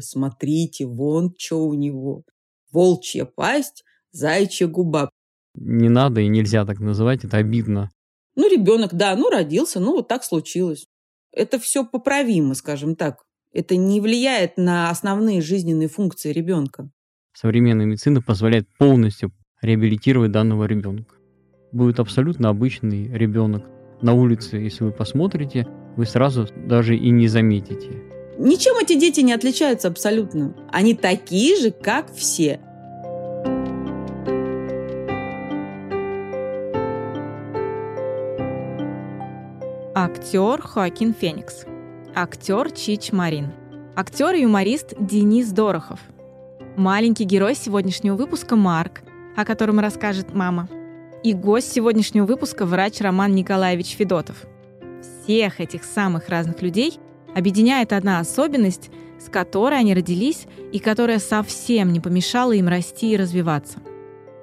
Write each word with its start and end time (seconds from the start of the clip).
Смотрите, 0.00 0.86
вон 0.86 1.34
что 1.36 1.66
у 1.66 1.74
него. 1.74 2.24
Волчья 2.72 3.24
пасть, 3.24 3.84
зайчья 4.10 4.66
губа. 4.66 5.10
Не 5.54 5.88
надо 5.88 6.20
и 6.20 6.28
нельзя 6.28 6.64
так 6.64 6.80
называть, 6.80 7.24
это 7.24 7.38
обидно. 7.38 7.90
Ну, 8.34 8.50
ребенок, 8.50 8.94
да, 8.94 9.16
ну, 9.16 9.30
родился, 9.30 9.80
ну, 9.80 9.92
вот 9.92 10.08
так 10.08 10.22
случилось. 10.22 10.86
Это 11.32 11.58
все 11.58 11.84
поправимо, 11.84 12.54
скажем 12.54 12.94
так. 12.96 13.24
Это 13.52 13.76
не 13.76 14.00
влияет 14.00 14.58
на 14.58 14.90
основные 14.90 15.40
жизненные 15.40 15.88
функции 15.88 16.32
ребенка. 16.32 16.90
Современная 17.32 17.86
медицина 17.86 18.20
позволяет 18.20 18.68
полностью 18.78 19.32
реабилитировать 19.62 20.32
данного 20.32 20.64
ребенка. 20.64 21.14
Будет 21.72 22.00
абсолютно 22.00 22.50
обычный 22.50 23.08
ребенок. 23.08 23.64
На 24.02 24.12
улице, 24.12 24.56
если 24.56 24.84
вы 24.84 24.92
посмотрите, 24.92 25.66
вы 25.96 26.04
сразу 26.04 26.46
даже 26.66 26.96
и 26.96 27.10
не 27.10 27.28
заметите. 27.28 28.15
Ничем 28.38 28.76
эти 28.76 28.98
дети 28.98 29.20
не 29.20 29.32
отличаются 29.32 29.88
абсолютно. 29.88 30.54
Они 30.70 30.94
такие 30.94 31.56
же, 31.56 31.70
как 31.70 32.12
все. 32.14 32.60
Актер 39.94 40.60
Хоакин 40.60 41.14
Феникс. 41.14 41.64
Актер 42.14 42.70
Чич 42.72 43.10
Марин. 43.12 43.52
Актер 43.96 44.34
и 44.34 44.42
юморист 44.42 44.92
Денис 45.00 45.48
Дорохов. 45.48 46.00
Маленький 46.76 47.24
герой 47.24 47.54
сегодняшнего 47.54 48.16
выпуска 48.16 48.54
Марк, 48.54 49.00
о 49.34 49.46
котором 49.46 49.80
расскажет 49.80 50.34
мама. 50.34 50.68
И 51.22 51.32
гость 51.32 51.72
сегодняшнего 51.72 52.26
выпуска 52.26 52.66
врач 52.66 53.00
Роман 53.00 53.34
Николаевич 53.34 53.96
Федотов. 53.96 54.44
Всех 55.24 55.60
этих 55.60 55.84
самых 55.84 56.28
разных 56.28 56.60
людей 56.60 57.00
объединяет 57.36 57.92
одна 57.92 58.18
особенность, 58.18 58.90
с 59.24 59.28
которой 59.28 59.78
они 59.78 59.94
родились 59.94 60.46
и 60.72 60.80
которая 60.80 61.20
совсем 61.20 61.92
не 61.92 62.00
помешала 62.00 62.52
им 62.52 62.66
расти 62.66 63.12
и 63.12 63.16
развиваться– 63.16 63.78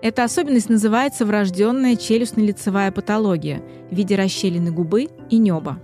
эта 0.03 0.25
особенность 0.25 0.67
называется 0.67 1.25
врожденная 1.25 1.95
челюстно-лицевая 1.95 2.91
патология 2.91 3.63
в 3.89 3.95
виде 3.95 4.17
расщелины 4.17 4.69
губы 4.69 5.07
и 5.29 5.37
неба. 5.37 5.79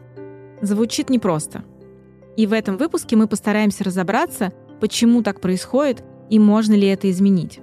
Звучит 0.62 1.10
непросто. 1.10 1.64
И 2.36 2.46
в 2.46 2.52
этом 2.52 2.76
выпуске 2.76 3.16
мы 3.16 3.30
постараемся 3.30 3.86
разобраться, 3.86 4.52
почему 4.82 5.24
так 5.24 5.40
происходит 5.40 6.04
и 6.30 6.38
можно 6.38 6.74
ли 6.74 6.86
это 6.88 7.10
изменить. 7.10 7.62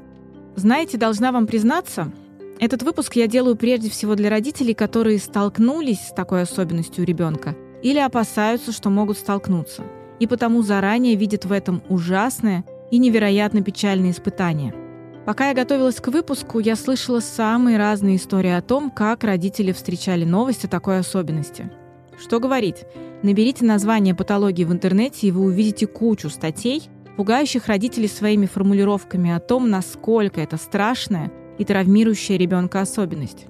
Знаете, 0.54 0.96
должна 0.96 1.30
вам 1.30 1.46
признаться, 1.46 2.10
этот 2.58 2.82
выпуск 2.82 3.16
я 3.16 3.26
делаю 3.26 3.56
прежде 3.56 3.90
всего 3.90 4.14
для 4.14 4.30
родителей, 4.30 4.72
которые 4.72 5.18
столкнулись 5.18 6.06
с 6.08 6.14
такой 6.14 6.40
особенностью 6.40 7.04
ребенка 7.04 7.54
или 7.82 7.98
опасаются, 7.98 8.72
что 8.72 8.90
могут 8.90 9.18
столкнуться, 9.18 9.82
и 10.18 10.26
потому 10.26 10.62
заранее 10.62 11.14
видят 11.14 11.44
в 11.44 11.52
этом 11.52 11.82
ужасное 11.88 12.64
и 12.90 12.98
невероятно 12.98 13.62
печальное 13.62 14.10
испытание– 14.10 14.74
Пока 15.26 15.48
я 15.48 15.54
готовилась 15.54 15.96
к 15.96 16.06
выпуску, 16.06 16.60
я 16.60 16.76
слышала 16.76 17.18
самые 17.18 17.78
разные 17.78 18.14
истории 18.14 18.52
о 18.52 18.62
том, 18.62 18.92
как 18.92 19.24
родители 19.24 19.72
встречали 19.72 20.24
новость 20.24 20.64
о 20.64 20.68
такой 20.68 21.00
особенности. 21.00 21.68
Что 22.16 22.38
говорить? 22.38 22.84
Наберите 23.24 23.64
название 23.64 24.14
патологии 24.14 24.62
в 24.62 24.70
интернете, 24.70 25.26
и 25.26 25.32
вы 25.32 25.42
увидите 25.42 25.88
кучу 25.88 26.30
статей, 26.30 26.88
пугающих 27.16 27.66
родителей 27.66 28.06
своими 28.06 28.46
формулировками 28.46 29.32
о 29.32 29.40
том, 29.40 29.68
насколько 29.68 30.40
это 30.40 30.58
страшная 30.58 31.32
и 31.58 31.64
травмирующая 31.64 32.36
ребенка 32.36 32.80
особенность. 32.80 33.46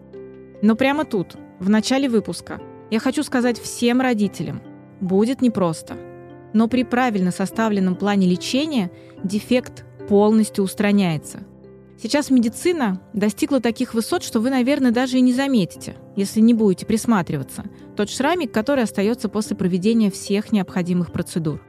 Но 0.63 0.77
прямо 0.77 1.05
тут, 1.05 1.37
в 1.59 1.69
начале 1.69 2.09
выпуска, 2.09 2.59
я 2.91 2.99
хочу 2.99 3.23
сказать 3.23 3.61
всем 3.61 4.01
родителям, 4.01 4.63
будет 5.01 5.43
непросто. 5.43 5.97
Но 6.53 6.69
при 6.69 6.85
правильно 6.85 7.31
составленном 7.31 7.97
плане 7.97 8.27
лечения 8.27 8.91
дефект 9.23 9.85
полностью 10.09 10.65
устраняется– 10.65 11.41
Сейчас 12.01 12.31
медицина 12.31 13.01
достигла 13.15 13.61
таких 13.61 13.95
высот, 13.95 14.23
что 14.23 14.41
вы, 14.41 14.51
наверное, 14.51 14.91
даже 14.91 15.17
и 15.17 15.23
не 15.23 15.33
заметите, 15.33 15.97
если 16.15 16.41
не 16.41 16.53
будете 16.53 16.85
присматриваться, 16.85 17.65
тот 17.97 18.11
шрамик, 18.11 18.53
который 18.53 18.85
остается 18.85 19.31
после 19.31 19.57
проведения 19.57 20.11
всех 20.11 20.53
необходимых 20.53 21.11
процедур. 21.11 21.63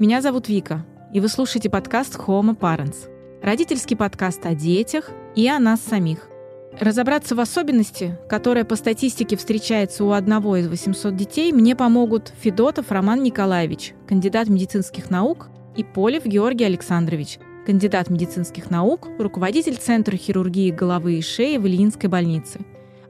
Меня 0.00 0.20
зовут 0.20 0.48
Вика, 0.48 0.84
и 1.14 1.20
вы 1.20 1.28
слушаете 1.28 1.70
подкаст 1.70 2.16
Homo 2.16 2.58
Parents. 2.58 3.08
Родительский 3.40 3.96
подкаст 3.96 4.44
о 4.46 4.54
детях 4.54 5.10
и 5.36 5.46
о 5.46 5.60
нас 5.60 5.80
самих. 5.80 6.28
Разобраться 6.80 7.34
в 7.34 7.40
особенности, 7.40 8.16
которая 8.28 8.64
по 8.64 8.76
статистике 8.76 9.36
встречается 9.36 10.04
у 10.04 10.12
одного 10.12 10.56
из 10.56 10.68
800 10.68 11.16
детей, 11.16 11.52
мне 11.52 11.74
помогут 11.74 12.32
Федотов 12.40 12.92
Роман 12.92 13.22
Николаевич, 13.24 13.94
кандидат 14.06 14.48
медицинских 14.48 15.10
наук, 15.10 15.48
и 15.76 15.82
Полев 15.82 16.24
Георгий 16.24 16.64
Александрович, 16.64 17.38
кандидат 17.66 18.10
медицинских 18.10 18.70
наук, 18.70 19.08
руководитель 19.18 19.76
Центра 19.76 20.16
хирургии 20.16 20.70
головы 20.70 21.14
и 21.14 21.22
шеи 21.22 21.56
в 21.56 21.66
Ильинской 21.66 22.08
больнице. 22.08 22.60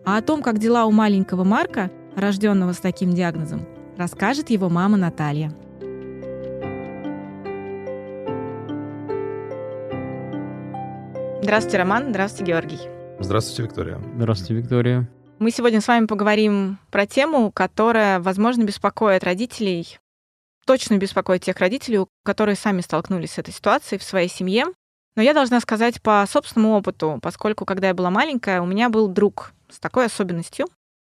А 0.04 0.16
о 0.16 0.22
том, 0.22 0.40
как 0.40 0.58
дела 0.58 0.86
у 0.86 0.90
маленького 0.90 1.44
Марка, 1.44 1.90
рожденного 2.16 2.72
с 2.72 2.78
таким 2.78 3.12
диагнозом, 3.12 3.66
расскажет 3.98 4.48
его 4.48 4.70
мама 4.70 4.96
Наталья. 4.96 5.52
Здравствуйте, 11.42 11.78
Роман. 11.78 12.06
Здравствуйте, 12.08 12.52
Георгий. 12.52 12.97
Здравствуйте, 13.20 13.62
Виктория. 13.62 14.00
Здравствуйте, 14.16 14.54
Виктория. 14.54 15.08
Мы 15.38 15.50
сегодня 15.50 15.80
с 15.80 15.88
вами 15.88 16.06
поговорим 16.06 16.78
про 16.90 17.06
тему, 17.06 17.52
которая, 17.52 18.20
возможно, 18.20 18.64
беспокоит 18.64 19.24
родителей 19.24 19.98
точно 20.68 20.98
беспокоит 20.98 21.42
тех 21.42 21.56
родителей, 21.56 22.04
которые 22.24 22.54
сами 22.54 22.82
столкнулись 22.82 23.32
с 23.32 23.38
этой 23.38 23.54
ситуацией 23.54 23.98
в 23.98 24.02
своей 24.02 24.28
семье. 24.28 24.66
Но 25.16 25.22
я 25.22 25.32
должна 25.32 25.60
сказать 25.60 26.02
по 26.02 26.26
собственному 26.28 26.76
опыту, 26.76 27.18
поскольку 27.22 27.64
когда 27.64 27.88
я 27.88 27.94
была 27.94 28.10
маленькая, 28.10 28.60
у 28.60 28.66
меня 28.66 28.90
был 28.90 29.08
друг 29.08 29.52
с 29.70 29.80
такой 29.80 30.04
особенностью, 30.04 30.66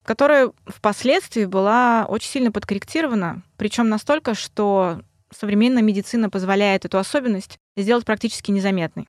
которая 0.06 0.52
впоследствии 0.68 1.46
была 1.46 2.06
очень 2.08 2.30
сильно 2.30 2.52
подкорректирована, 2.52 3.42
причем 3.58 3.90
настолько, 3.90 4.36
что 4.36 5.02
современная 5.36 5.82
медицина 5.82 6.30
позволяет 6.30 6.86
эту 6.86 7.00
особенность 7.00 7.58
сделать 7.76 8.06
практически 8.06 8.52
незаметной. 8.52 9.08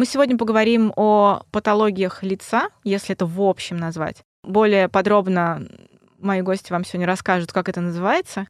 Мы 0.00 0.06
сегодня 0.06 0.38
поговорим 0.38 0.94
о 0.96 1.42
патологиях 1.50 2.22
лица, 2.22 2.70
если 2.84 3.12
это 3.12 3.26
в 3.26 3.38
общем 3.42 3.76
назвать. 3.76 4.22
Более 4.42 4.88
подробно 4.88 5.68
мои 6.18 6.40
гости 6.40 6.72
вам 6.72 6.86
сегодня 6.86 7.06
расскажут, 7.06 7.52
как 7.52 7.68
это 7.68 7.82
называется. 7.82 8.48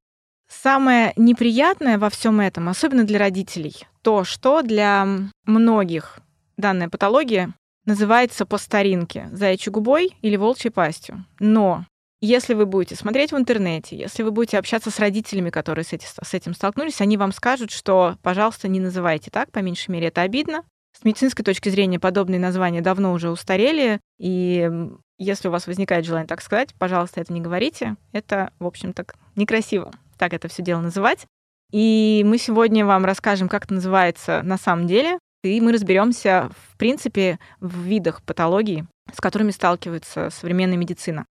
Самое 0.48 1.12
неприятное 1.16 1.98
во 1.98 2.08
всем 2.08 2.38
этом, 2.38 2.68
особенно 2.68 3.02
для 3.02 3.18
родителей, 3.18 3.74
то, 4.02 4.22
что 4.22 4.62
для 4.62 5.04
многих 5.44 6.20
данная 6.56 6.88
патология 6.88 7.52
называется 7.84 8.46
по 8.46 8.56
старинке 8.56 9.28
заячьей 9.32 9.72
губой 9.72 10.16
или 10.22 10.36
волчьей 10.36 10.70
пастью. 10.70 11.26
Но 11.40 11.84
если 12.20 12.54
вы 12.54 12.64
будете 12.64 12.94
смотреть 12.94 13.32
в 13.32 13.36
интернете, 13.36 13.98
если 13.98 14.22
вы 14.22 14.30
будете 14.30 14.56
общаться 14.56 14.92
с 14.92 15.00
родителями, 15.00 15.50
которые 15.50 15.84
с, 15.84 16.32
этим 16.32 16.54
столкнулись, 16.54 17.00
они 17.00 17.16
вам 17.16 17.32
скажут, 17.32 17.72
что, 17.72 18.18
пожалуйста, 18.22 18.68
не 18.68 18.78
называйте 18.78 19.32
так, 19.32 19.50
по 19.50 19.58
меньшей 19.58 19.90
мере, 19.90 20.06
это 20.06 20.22
обидно. 20.22 20.62
С 20.92 21.04
медицинской 21.04 21.44
точки 21.44 21.68
зрения 21.68 21.98
подобные 21.98 22.40
названия 22.40 22.80
давно 22.80 23.12
уже 23.12 23.30
устарели, 23.30 24.00
и 24.18 24.70
если 25.18 25.48
у 25.48 25.50
вас 25.50 25.66
возникает 25.66 26.04
желание 26.04 26.26
так 26.26 26.42
сказать, 26.42 26.74
пожалуйста, 26.78 27.20
это 27.20 27.32
не 27.32 27.40
говорите. 27.40 27.96
Это, 28.12 28.52
в 28.58 28.66
общем-то, 28.66 29.06
некрасиво 29.36 29.92
так 30.20 30.34
это 30.34 30.46
все 30.48 30.62
дело 30.62 30.80
называть. 30.80 31.26
И 31.72 32.22
мы 32.26 32.36
сегодня 32.38 32.84
вам 32.84 33.04
расскажем, 33.04 33.48
как 33.48 33.64
это 33.64 33.74
называется 33.74 34.42
на 34.44 34.58
самом 34.58 34.86
деле, 34.86 35.18
и 35.42 35.60
мы 35.60 35.72
разберемся, 35.72 36.50
в 36.68 36.76
принципе, 36.76 37.38
в 37.58 37.80
видах 37.80 38.22
патологии, 38.22 38.86
с 39.12 39.20
которыми 39.20 39.50
сталкивается 39.50 40.28
современная 40.30 40.76
медицина. 40.76 41.24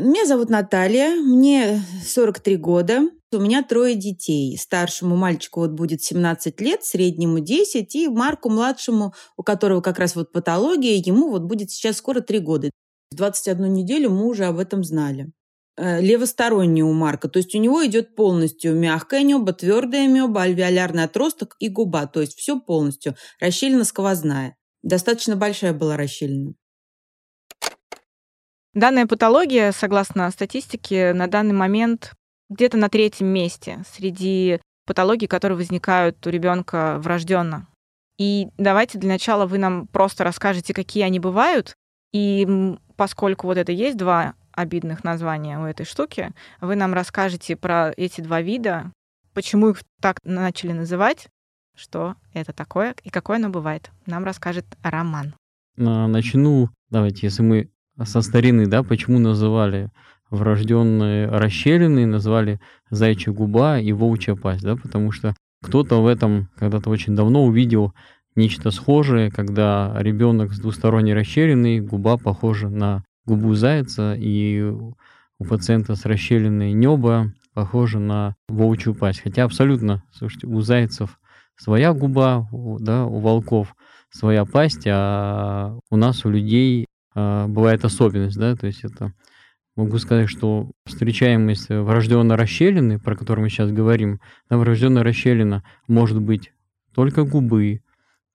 Меня 0.00 0.26
зовут 0.26 0.48
Наталья, 0.48 1.14
мне 1.14 1.82
43 2.04 2.56
года. 2.56 3.02
У 3.32 3.38
меня 3.38 3.62
трое 3.62 3.94
детей. 3.94 4.58
Старшему 4.58 5.14
мальчику 5.14 5.60
вот 5.60 5.70
будет 5.70 6.02
17 6.02 6.60
лет, 6.60 6.84
среднему 6.84 7.38
10, 7.38 7.94
и 7.94 8.08
Марку 8.08 8.50
младшему, 8.50 9.14
у 9.36 9.44
которого 9.44 9.80
как 9.80 10.00
раз 10.00 10.16
вот 10.16 10.32
патология, 10.32 10.96
ему 10.96 11.30
вот 11.30 11.42
будет 11.42 11.70
сейчас 11.70 11.98
скоро 11.98 12.20
3 12.20 12.40
года. 12.40 12.70
21 13.12 13.72
неделю 13.72 14.10
мы 14.10 14.26
уже 14.26 14.46
об 14.46 14.58
этом 14.58 14.82
знали. 14.82 15.30
Э, 15.76 16.00
левосторонний 16.00 16.82
у 16.82 16.92
Марка, 16.92 17.28
то 17.28 17.38
есть 17.38 17.54
у 17.54 17.58
него 17.58 17.86
идет 17.86 18.16
полностью 18.16 18.74
мягкое 18.74 19.22
небо, 19.22 19.52
твердое 19.52 20.06
небо, 20.06 20.42
альвеолярный 20.42 21.04
отросток 21.04 21.56
и 21.60 21.68
губа, 21.68 22.06
то 22.06 22.20
есть 22.20 22.36
все 22.36 22.58
полностью, 22.60 23.14
расщелина 23.40 23.84
сквозная. 23.84 24.56
Достаточно 24.82 25.36
большая 25.36 25.72
была 25.72 25.96
расщелина. 25.96 26.54
Данная 28.74 29.06
патология, 29.06 29.72
согласно 29.72 30.30
статистике, 30.30 31.12
на 31.12 31.28
данный 31.28 31.54
момент 31.54 32.12
где-то 32.50 32.76
на 32.76 32.90
третьем 32.90 33.28
месте 33.28 33.82
среди 33.90 34.60
патологий, 34.86 35.28
которые 35.28 35.56
возникают 35.56 36.26
у 36.26 36.30
ребенка 36.30 36.96
врожденно. 36.98 37.66
И 38.18 38.48
давайте 38.58 38.98
для 38.98 39.08
начала 39.08 39.46
вы 39.46 39.56
нам 39.56 39.86
просто 39.86 40.24
расскажете, 40.24 40.74
какие 40.74 41.04
они 41.04 41.18
бывают, 41.20 41.74
и 42.12 42.76
поскольку 42.96 43.46
вот 43.46 43.56
это 43.56 43.72
есть 43.72 43.96
два 43.96 44.34
обидных 44.52 45.04
названия 45.04 45.58
у 45.58 45.64
этой 45.64 45.86
штуки. 45.86 46.32
Вы 46.60 46.76
нам 46.76 46.92
расскажете 46.92 47.56
про 47.56 47.92
эти 47.96 48.20
два 48.20 48.42
вида, 48.42 48.92
почему 49.32 49.70
их 49.70 49.82
так 50.02 50.18
начали 50.24 50.72
называть, 50.72 51.28
что 51.76 52.16
это 52.34 52.52
такое 52.52 52.94
и 53.04 53.10
какое 53.10 53.36
оно 53.36 53.48
бывает. 53.48 53.90
Нам 54.06 54.24
расскажет 54.24 54.66
Роман. 54.82 55.34
А, 55.78 56.08
начну, 56.08 56.68
давайте, 56.90 57.26
если 57.26 57.42
мы 57.42 57.70
со 58.04 58.20
старины, 58.22 58.66
да, 58.66 58.82
почему 58.82 59.18
называли 59.18 59.90
врожденные 60.30 61.26
расщелины, 61.26 62.06
назвали 62.06 62.60
зайчья 62.90 63.32
губа 63.32 63.78
и 63.78 63.92
волчья 63.92 64.34
пасть, 64.34 64.62
да, 64.62 64.76
потому 64.76 65.12
что 65.12 65.34
кто-то 65.62 66.02
в 66.02 66.06
этом 66.06 66.48
когда-то 66.56 66.90
очень 66.90 67.14
давно 67.14 67.44
увидел 67.44 67.92
нечто 68.36 68.70
схожее, 68.70 69.30
когда 69.30 69.94
ребенок 69.98 70.52
с 70.52 70.60
двусторонней 70.60 71.14
расщелиной, 71.14 71.80
губа 71.80 72.16
похожа 72.16 72.68
на 72.68 73.04
губу 73.26 73.54
зайца, 73.54 74.14
и 74.16 74.62
у 74.62 75.44
пациента 75.44 75.94
с 75.94 76.04
расщелиной 76.04 76.72
небо 76.72 77.32
похоже 77.54 77.98
на 77.98 78.36
волчью 78.48 78.94
пасть. 78.94 79.20
Хотя 79.20 79.44
абсолютно, 79.44 80.02
слушайте, 80.12 80.46
у 80.46 80.60
зайцев 80.60 81.18
своя 81.56 81.92
губа, 81.92 82.48
да, 82.52 83.04
у 83.04 83.18
волков 83.18 83.74
своя 84.10 84.44
пасть, 84.44 84.86
а 84.86 85.78
у 85.90 85.96
нас, 85.96 86.24
у 86.24 86.30
людей 86.30 86.86
а, 87.14 87.46
бывает 87.48 87.84
особенность, 87.84 88.38
да, 88.38 88.56
то 88.56 88.66
есть 88.66 88.84
это 88.84 89.12
могу 89.80 89.98
сказать, 89.98 90.28
что 90.28 90.70
встречаемость 90.84 91.70
врожденной 91.70 92.36
расщелины, 92.36 92.98
про 92.98 93.16
которую 93.16 93.44
мы 93.44 93.48
сейчас 93.48 93.72
говорим, 93.72 94.20
да, 94.48 94.58
врожденная 94.58 95.02
расщелина 95.02 95.64
может 95.88 96.20
быть 96.20 96.52
только 96.94 97.24
губы, 97.24 97.80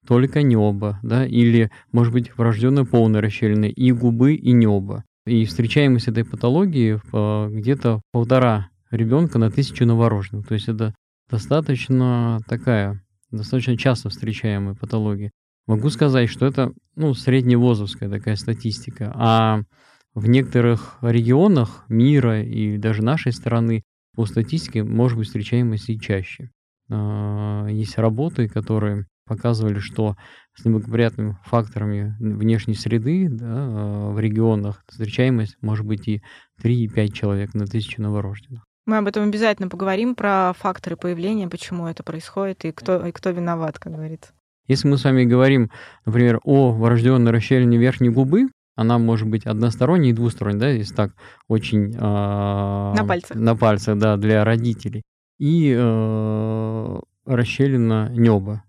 только 0.08 0.42
небо, 0.42 1.00
да, 1.04 1.26
или, 1.26 1.72
может 1.92 2.14
быть, 2.14 2.36
врожденная 2.38 2.86
полная 2.86 3.22
расщелина 3.22 3.66
и 3.66 3.92
губы, 3.92 4.34
и 4.34 4.52
небо. 4.54 5.04
И 5.26 5.46
встречаемость 5.46 6.08
этой 6.08 6.24
патологии 6.24 7.00
а, 7.12 7.48
где-то 7.50 8.02
полтора 8.12 8.70
ребенка 8.92 9.40
на 9.40 9.52
тысячу 9.52 9.86
новорожденных. 9.86 10.48
То 10.48 10.54
есть 10.54 10.68
это 10.68 10.94
достаточно 11.30 12.40
такая, 12.48 13.04
достаточно 13.32 13.78
часто 13.78 14.10
встречаемая 14.10 14.76
патология. 14.76 15.32
Могу 15.68 15.90
сказать, 15.90 16.30
что 16.30 16.46
это 16.46 16.74
ну, 16.96 17.14
средневозовская 17.16 18.10
такая 18.10 18.36
статистика. 18.36 19.12
А 19.16 19.62
в 20.16 20.28
некоторых 20.28 20.98
регионах 21.02 21.86
мира 21.90 22.42
и 22.42 22.78
даже 22.78 23.04
нашей 23.04 23.34
страны 23.34 23.84
по 24.16 24.26
статистике 24.26 24.84
может 24.84 25.18
быть 25.18 25.28
встречаемость 25.28 25.90
и 25.90 26.00
чаще. 26.00 26.50
А, 26.90 27.68
есть 27.68 27.98
работы, 27.98 28.48
которые 28.48 29.06
показывали, 29.28 29.80
что 29.80 30.16
с 30.56 30.64
неблагоприятными 30.64 31.38
факторами 31.44 32.16
внешней 32.20 32.76
среды 32.76 33.28
да, 33.30 33.46
а, 33.50 34.12
в 34.12 34.20
регионах 34.20 34.84
встречаемость 34.88 35.58
может 35.62 35.86
быть 35.86 36.08
и 36.08 36.22
3-5 36.64 37.12
человек 37.12 37.54
на 37.54 37.66
тысячу 37.66 38.02
новорожденных. 38.02 38.64
Мы 38.86 38.98
об 38.98 39.08
этом 39.08 39.24
обязательно 39.24 39.68
поговорим, 39.68 40.16
про 40.16 40.54
факторы 40.54 40.96
появления, 40.96 41.48
почему 41.48 41.88
это 41.88 42.04
происходит 42.04 42.66
и 42.66 42.72
кто, 42.72 43.06
и 43.06 43.12
кто 43.12 43.32
виноват, 43.32 43.80
как 43.80 43.94
говорится. 43.94 44.32
Если 44.68 44.88
мы 44.88 44.98
с 44.98 45.04
вами 45.04 45.26
говорим, 45.26 45.72
например, 46.06 46.40
о 46.44 46.72
врожденной 46.72 47.32
расщелине 47.32 47.78
верхней 47.78 48.10
губы, 48.10 48.48
она 48.76 48.98
может 49.00 49.28
быть 49.28 49.46
односторонней 49.46 50.10
и 50.10 50.14
двусторонней, 50.14 50.60
да, 50.60 50.70
если 50.70 50.94
так 50.94 51.14
очень... 51.48 51.94
Э, 51.96 52.94
на 52.96 53.06
пальцах. 53.08 53.38
На 53.38 53.56
пальцах, 53.56 53.98
да, 53.98 54.18
для 54.18 54.44
родителей. 54.44 55.04
И 55.40 55.74
э, 55.76 57.00
расщелина 57.26 58.10
неба. 58.10 58.64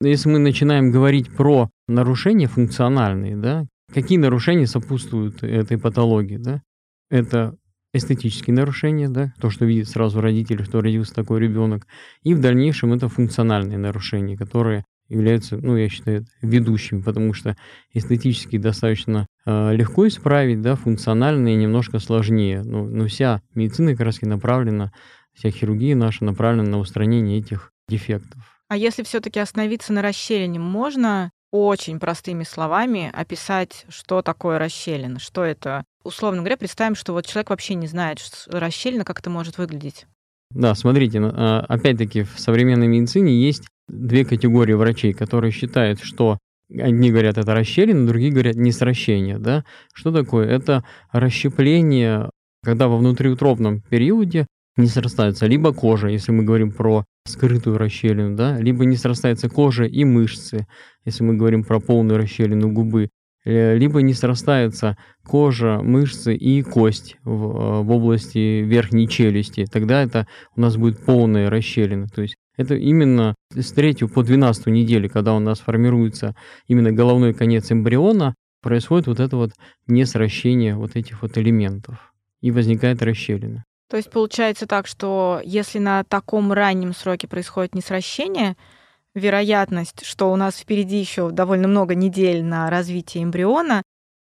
Если 0.00 0.28
мы 0.28 0.38
начинаем 0.38 0.90
говорить 0.90 1.30
про 1.34 1.70
нарушения 1.86 2.48
функциональные, 2.48 3.36
да, 3.36 3.66
какие 3.92 4.18
нарушения 4.18 4.66
сопутствуют 4.66 5.42
этой 5.42 5.78
патологии, 5.78 6.38
да? 6.38 6.62
Это 7.10 7.56
эстетические 7.94 8.54
нарушения, 8.54 9.08
да, 9.08 9.32
то, 9.40 9.50
что 9.50 9.64
видит 9.64 9.88
сразу 9.88 10.20
родители, 10.20 10.62
что 10.62 10.80
родился 10.80 11.14
такой 11.14 11.40
ребенок, 11.40 11.86
и 12.22 12.34
в 12.34 12.40
дальнейшем 12.40 12.92
это 12.94 13.08
функциональные 13.08 13.78
нарушения, 13.78 14.36
которые 14.36 14.84
являются, 15.08 15.58
ну, 15.58 15.76
я 15.76 15.88
считаю, 15.88 16.24
ведущими, 16.40 17.02
потому 17.02 17.34
что 17.34 17.56
эстетически 17.92 18.56
достаточно 18.56 19.26
легко 19.46 20.06
исправить, 20.06 20.62
да, 20.62 20.76
функциональные 20.76 21.56
немножко 21.56 21.98
сложнее. 21.98 22.62
Но, 22.62 22.84
но 22.84 23.06
вся 23.06 23.42
медицина 23.54 23.92
как 23.92 24.02
раз 24.02 24.22
направлена, 24.22 24.92
вся 25.32 25.50
хирургия 25.50 25.96
наша 25.96 26.24
направлена 26.24 26.68
на 26.68 26.78
устранение 26.78 27.38
этих 27.38 27.72
дефектов. 27.88 28.40
А 28.68 28.76
если 28.76 29.02
все-таки 29.02 29.38
остановиться 29.40 29.92
на 29.92 30.00
расщелине, 30.02 30.58
можно 30.58 31.30
очень 31.50 32.00
простыми 32.00 32.44
словами 32.44 33.10
описать, 33.12 33.84
что 33.88 34.22
такое 34.22 34.58
расщелина, 34.58 35.18
что 35.18 35.44
это. 35.44 35.84
Условно 36.02 36.38
говоря, 36.38 36.56
представим, 36.56 36.94
что 36.94 37.12
вот 37.12 37.26
человек 37.26 37.50
вообще 37.50 37.74
не 37.74 37.86
знает, 37.86 38.18
что 38.18 38.58
расщелина 38.58 39.04
как 39.04 39.20
это 39.20 39.28
может 39.28 39.58
выглядеть. 39.58 40.06
Да, 40.50 40.74
смотрите, 40.74 41.20
а, 41.20 41.64
опять-таки 41.68 42.22
в 42.22 42.38
современной 42.38 42.86
медицине 42.86 43.40
есть 43.40 43.68
две 43.88 44.24
категории 44.24 44.72
врачей, 44.72 45.12
которые 45.12 45.52
считают, 45.52 46.00
что 46.00 46.38
одни 46.70 47.10
говорят 47.10 47.38
это 47.38 47.54
расщелина, 47.54 48.06
другие 48.06 48.32
говорят 48.32 48.56
не 48.56 48.72
сращение. 48.72 49.38
Да? 49.38 49.64
Что 49.92 50.12
такое? 50.12 50.48
Это 50.48 50.84
расщепление, 51.12 52.30
когда 52.62 52.88
во 52.88 52.96
внутриутробном 52.96 53.80
периоде 53.80 54.46
не 54.76 54.86
срастаются 54.86 55.46
либо 55.46 55.72
кожа, 55.72 56.08
если 56.08 56.32
мы 56.32 56.44
говорим 56.44 56.72
про 56.72 57.04
скрытую 57.26 57.78
расщелину, 57.78 58.36
да, 58.36 58.58
либо 58.58 58.84
не 58.84 58.96
срастается 58.96 59.48
кожа 59.48 59.84
и 59.84 60.04
мышцы, 60.04 60.66
если 61.04 61.22
мы 61.24 61.36
говорим 61.36 61.62
про 61.62 61.78
полную 61.78 62.18
расщелину 62.18 62.72
губы, 62.72 63.10
э, 63.44 63.76
либо 63.76 64.00
не 64.02 64.14
срастается 64.14 64.96
кожа, 65.24 65.80
мышцы 65.82 66.34
и 66.34 66.62
кость 66.62 67.16
в, 67.22 67.82
в 67.82 67.90
области 67.90 68.62
верхней 68.62 69.08
челюсти. 69.08 69.66
Тогда 69.70 70.02
это 70.02 70.26
у 70.56 70.60
нас 70.60 70.76
будет 70.76 71.04
полная 71.04 71.50
расщелина. 71.50 72.08
То 72.08 72.22
есть 72.22 72.36
это 72.56 72.74
именно 72.74 73.34
с 73.54 73.72
3 73.72 73.94
по 74.12 74.22
12 74.22 74.66
недели, 74.66 75.08
когда 75.08 75.34
у 75.34 75.38
нас 75.38 75.60
формируется 75.60 76.34
именно 76.66 76.92
головной 76.92 77.34
конец 77.34 77.70
эмбриона, 77.72 78.34
происходит 78.62 79.06
вот 79.06 79.20
это 79.20 79.36
вот 79.36 79.52
несращение 79.86 80.76
вот 80.76 80.96
этих 80.96 81.22
вот 81.22 81.36
элементов. 81.38 82.12
И 82.40 82.50
возникает 82.50 83.02
расщелина. 83.02 83.64
То 83.88 83.96
есть 83.96 84.10
получается 84.10 84.66
так, 84.66 84.86
что 84.86 85.40
если 85.44 85.78
на 85.78 86.02
таком 86.04 86.52
раннем 86.52 86.94
сроке 86.94 87.28
происходит 87.28 87.74
несращение, 87.74 88.56
вероятность, 89.14 90.04
что 90.04 90.32
у 90.32 90.36
нас 90.36 90.56
впереди 90.56 90.96
еще 90.96 91.30
довольно 91.30 91.68
много 91.68 91.94
недель 91.94 92.42
на 92.42 92.70
развитие 92.70 93.24
эмбриона, 93.24 93.82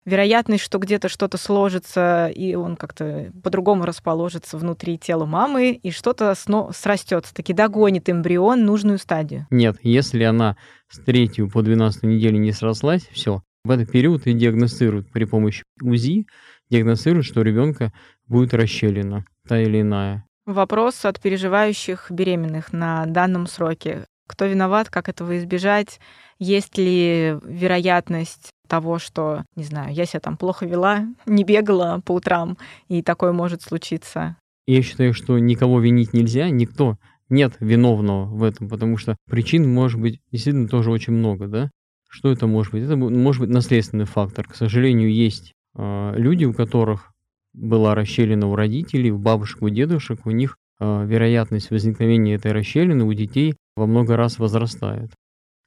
вероятность, 0.08 0.64
что 0.64 0.78
где-то 0.78 1.08
что-то 1.08 1.38
сложится, 1.38 2.28
и 2.34 2.54
он 2.54 2.76
как-то 2.76 3.30
по-другому 3.42 3.84
расположится 3.84 4.56
внутри 4.56 4.98
тела 4.98 5.26
мамы, 5.26 5.72
и 5.72 5.90
что-то 5.90 6.34
срастется, 6.72 7.34
таки 7.34 7.52
догонит 7.52 8.08
эмбрион 8.08 8.64
нужную 8.64 8.98
стадию. 8.98 9.46
Нет, 9.50 9.76
если 9.82 10.24
она 10.24 10.56
с 10.88 10.98
3 10.98 11.48
по 11.52 11.62
12 11.62 12.02
неделю 12.04 12.38
не 12.38 12.52
срослась, 12.52 13.06
все. 13.12 13.42
В 13.64 13.70
этот 13.70 13.90
период 13.92 14.26
и 14.26 14.32
диагностируют 14.32 15.10
при 15.10 15.24
помощи 15.24 15.62
УЗИ, 15.82 16.26
диагностируют, 16.70 17.26
что 17.26 17.40
у 17.40 17.42
ребенка 17.42 17.92
будет 18.26 18.54
расщелина, 18.54 19.24
та 19.46 19.60
или 19.60 19.82
иная. 19.82 20.24
Вопрос 20.46 21.04
от 21.04 21.20
переживающих 21.20 22.10
беременных 22.10 22.72
на 22.72 23.04
данном 23.04 23.46
сроке. 23.46 24.06
Кто 24.26 24.46
виноват, 24.46 24.88
как 24.88 25.08
этого 25.08 25.36
избежать? 25.38 26.00
Есть 26.38 26.78
ли 26.78 27.36
вероятность 27.42 28.50
того, 28.68 28.98
что, 28.98 29.44
не 29.56 29.64
знаю, 29.64 29.92
я 29.92 30.04
себя 30.04 30.20
там 30.20 30.36
плохо 30.36 30.66
вела, 30.66 31.06
не 31.26 31.44
бегала 31.44 32.00
по 32.04 32.12
утрам, 32.12 32.56
и 32.88 33.02
такое 33.02 33.32
может 33.32 33.62
случиться? 33.62 34.36
Я 34.66 34.82
считаю, 34.82 35.14
что 35.14 35.38
никого 35.38 35.80
винить 35.80 36.12
нельзя, 36.12 36.50
никто 36.50 36.98
нет 37.30 37.54
виновного 37.60 38.26
в 38.26 38.42
этом, 38.42 38.68
потому 38.68 38.96
что 38.96 39.16
причин 39.28 39.72
может 39.72 40.00
быть 40.00 40.20
действительно 40.30 40.68
тоже 40.68 40.90
очень 40.90 41.12
много, 41.12 41.46
да? 41.46 41.70
Что 42.08 42.30
это 42.30 42.46
может 42.46 42.72
быть? 42.72 42.84
Это 42.84 42.96
может 42.96 43.40
быть 43.40 43.50
наследственный 43.50 44.06
фактор. 44.06 44.46
К 44.46 44.54
сожалению, 44.54 45.12
есть 45.12 45.52
э, 45.76 46.14
люди, 46.16 46.46
у 46.46 46.54
которых 46.54 47.12
была 47.52 47.94
расщелина 47.94 48.46
у 48.46 48.56
родителей, 48.56 49.10
у 49.10 49.18
бабушек, 49.18 49.62
у 49.62 49.68
дедушек, 49.68 50.24
у 50.24 50.30
них 50.30 50.56
э, 50.80 51.06
вероятность 51.06 51.70
возникновения 51.70 52.34
этой 52.34 52.52
расщелины 52.52 53.04
у 53.04 53.12
детей 53.12 53.54
во 53.76 53.86
много 53.86 54.16
раз 54.16 54.38
возрастает. 54.38 55.10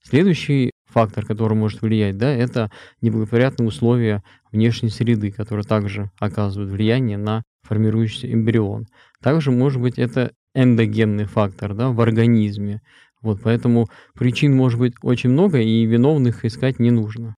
Следующий 0.03 0.71
фактор, 0.91 1.25
который 1.25 1.57
может 1.57 1.81
влиять, 1.81 2.17
да, 2.17 2.31
это 2.31 2.71
неблагоприятные 3.01 3.67
условия 3.67 4.23
внешней 4.51 4.89
среды, 4.89 5.31
которые 5.31 5.63
также 5.63 6.11
оказывают 6.19 6.71
влияние 6.71 7.17
на 7.17 7.43
формирующийся 7.63 8.31
эмбрион. 8.31 8.87
Также 9.21 9.51
может 9.51 9.81
быть 9.81 9.97
это 9.97 10.31
эндогенный 10.53 11.25
фактор 11.25 11.73
да, 11.73 11.89
в 11.89 12.01
организме. 12.01 12.81
Вот, 13.21 13.39
поэтому 13.43 13.87
причин 14.15 14.55
может 14.55 14.79
быть 14.79 14.93
очень 15.03 15.29
много, 15.29 15.59
и 15.59 15.85
виновных 15.85 16.43
искать 16.43 16.79
не 16.79 16.91
нужно. 16.91 17.35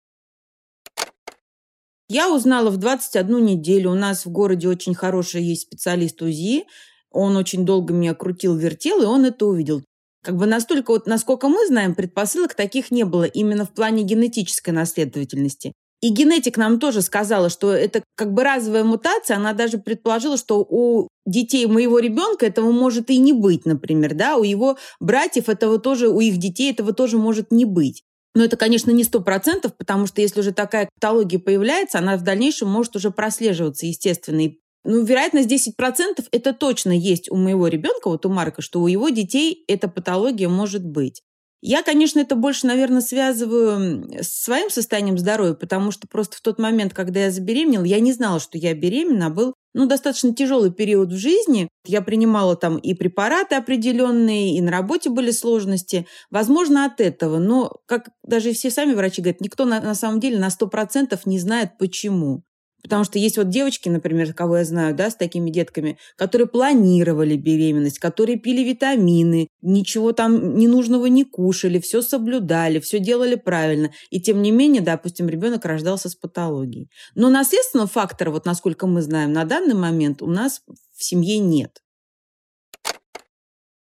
Я 2.09 2.33
узнала 2.33 2.69
в 2.69 2.77
21 2.77 3.45
неделю. 3.45 3.91
У 3.91 3.95
нас 3.95 4.25
в 4.25 4.31
городе 4.31 4.67
очень 4.67 4.93
хороший 4.93 5.43
есть 5.43 5.63
специалист 5.63 6.21
УЗИ. 6.21 6.63
Он 7.11 7.35
очень 7.37 7.65
долго 7.65 7.93
меня 7.93 8.13
крутил, 8.13 8.55
вертел, 8.55 9.01
и 9.01 9.05
он 9.05 9.25
это 9.25 9.45
увидел. 9.45 9.83
Как 10.23 10.37
бы 10.37 10.45
настолько, 10.45 10.91
вот 10.91 11.05
насколько 11.05 11.49
мы 11.49 11.67
знаем, 11.67 11.95
предпосылок 11.95 12.53
таких 12.53 12.91
не 12.91 13.03
было 13.03 13.25
именно 13.25 13.65
в 13.65 13.73
плане 13.73 14.03
генетической 14.03 14.71
наследовательности. 14.71 15.73
И 16.01 16.09
генетик 16.09 16.57
нам 16.57 16.79
тоже 16.79 17.01
сказала, 17.01 17.49
что 17.49 17.71
это 17.71 18.03
как 18.15 18.33
бы 18.33 18.43
разовая 18.43 18.83
мутация. 18.83 19.37
Она 19.37 19.53
даже 19.53 19.77
предположила, 19.77 20.37
что 20.37 20.59
у 20.59 21.07
детей 21.25 21.65
моего 21.65 21.99
ребенка 21.99 22.45
этого 22.45 22.71
может 22.71 23.09
и 23.09 23.17
не 23.17 23.31
быть, 23.31 23.65
например, 23.65 24.13
да, 24.13 24.35
у 24.35 24.43
его 24.43 24.77
братьев 24.99 25.47
этого 25.47 25.79
тоже, 25.79 26.09
у 26.09 26.19
их 26.19 26.37
детей 26.37 26.71
этого 26.71 26.93
тоже 26.93 27.17
может 27.17 27.51
не 27.51 27.65
быть. 27.65 28.03
Но 28.35 28.43
это, 28.43 28.57
конечно, 28.57 28.91
не 28.91 29.03
сто 29.03 29.21
процентов, 29.21 29.77
потому 29.77 30.07
что 30.07 30.21
если 30.21 30.39
уже 30.39 30.51
такая 30.51 30.89
патология 30.95 31.39
появляется, 31.39 31.99
она 31.99 32.17
в 32.17 32.23
дальнейшем 32.23 32.67
может 32.67 32.95
уже 32.95 33.11
прослеживаться, 33.11 33.85
естественно. 33.85 34.45
И, 34.45 34.59
ну, 34.83 35.03
вероятность 35.03 35.49
10% 35.49 36.25
это 36.31 36.53
точно 36.53 36.91
есть 36.91 37.31
у 37.31 37.35
моего 37.35 37.67
ребенка, 37.67 38.09
вот 38.09 38.25
у 38.25 38.29
Марка, 38.29 38.61
что 38.61 38.81
у 38.81 38.87
его 38.87 39.09
детей 39.09 39.63
эта 39.67 39.87
патология 39.87 40.49
может 40.49 40.85
быть. 40.85 41.21
Я, 41.65 41.81
конечно, 41.81 42.19
это 42.19 42.35
больше, 42.35 42.67
наверное, 42.67 42.99
связываю 42.99 44.21
с 44.21 44.43
своим 44.43 44.69
состоянием 44.69 45.17
здоровья, 45.17 45.53
потому 45.53 45.91
что 45.91 46.09
просто 46.09 46.35
в 46.35 46.41
тот 46.41 46.59
момент, 46.59 46.93
когда 46.93 47.21
я 47.21 47.31
забеременела, 47.31 47.85
я 47.85 48.01
не 48.01 48.11
знала, 48.11 48.41
что 48.41 48.57
я 48.57 48.73
беременна, 48.73 49.29
был 49.29 49.53
ну, 49.73 49.87
достаточно 49.87 50.35
тяжелый 50.35 50.73
период 50.73 51.13
в 51.13 51.17
жизни. 51.17 51.69
Я 51.85 52.01
принимала 52.01 52.57
там 52.57 52.77
и 52.77 52.93
препараты 52.93 53.55
определенные, 53.55 54.57
и 54.57 54.61
на 54.61 54.71
работе 54.71 55.09
были 55.09 55.31
сложности. 55.31 56.05
Возможно, 56.29 56.83
от 56.83 56.99
этого. 56.99 57.39
Но, 57.39 57.71
как 57.85 58.09
даже 58.23 58.51
все 58.51 58.69
сами 58.69 58.93
врачи 58.93 59.21
говорят, 59.21 59.39
никто 59.39 59.63
на, 59.63 59.79
на 59.79 59.95
самом 59.95 60.19
деле 60.19 60.39
на 60.39 60.49
100% 60.49 61.17
не 61.23 61.39
знает, 61.39 61.77
почему. 61.79 62.43
Потому 62.83 63.05
что 63.05 63.17
есть 63.17 63.37
вот 63.37 63.49
девочки, 63.49 63.87
например, 63.87 64.33
кого 64.33 64.57
я 64.57 64.65
знаю, 64.65 64.93
да, 64.93 65.09
с 65.09 65.15
такими 65.15 65.49
детками, 65.49 65.97
которые 66.17 66.47
планировали 66.47 67.37
беременность, 67.37 67.97
которые 67.97 68.37
пили 68.37 68.61
витамины, 68.61 69.47
ничего 69.61 70.11
там 70.11 70.55
ненужного 70.55 71.05
не 71.05 71.23
кушали, 71.23 71.79
все 71.79 72.01
соблюдали, 72.01 72.79
все 72.79 72.99
делали 72.99 73.35
правильно. 73.35 73.91
И 74.09 74.21
тем 74.21 74.41
не 74.41 74.51
менее, 74.51 74.81
допустим, 74.81 75.29
ребенок 75.29 75.63
рождался 75.65 76.09
с 76.09 76.15
патологией. 76.15 76.89
Но 77.15 77.29
наследственного 77.29 77.87
фактора, 77.87 78.31
вот 78.31 78.45
насколько 78.45 78.85
мы 78.85 79.01
знаем, 79.01 79.31
на 79.31 79.45
данный 79.45 79.75
момент 79.75 80.21
у 80.21 80.27
нас 80.27 80.61
в 80.67 81.03
семье 81.03 81.39
нет. 81.39 81.79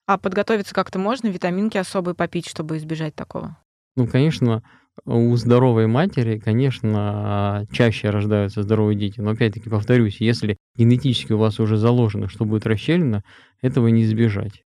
А 0.06 0.18
подготовиться 0.18 0.72
как-то 0.72 1.00
можно, 1.00 1.26
витаминки 1.26 1.76
особые 1.76 2.14
попить, 2.14 2.46
чтобы 2.46 2.76
избежать 2.76 3.16
такого? 3.16 3.58
Ну, 3.96 4.06
конечно, 4.06 4.62
у 5.04 5.34
здоровой 5.36 5.86
матери, 5.86 6.38
конечно, 6.38 7.66
чаще 7.70 8.10
рождаются 8.10 8.62
здоровые 8.62 8.98
дети. 8.98 9.20
Но 9.20 9.30
опять-таки 9.30 9.68
повторюсь, 9.68 10.20
если 10.20 10.56
генетически 10.76 11.32
у 11.32 11.38
вас 11.38 11.60
уже 11.60 11.76
заложено, 11.76 12.28
что 12.28 12.44
будет 12.44 12.66
расщелина, 12.66 13.22
этого 13.60 13.88
не 13.88 14.04
избежать. 14.04 14.62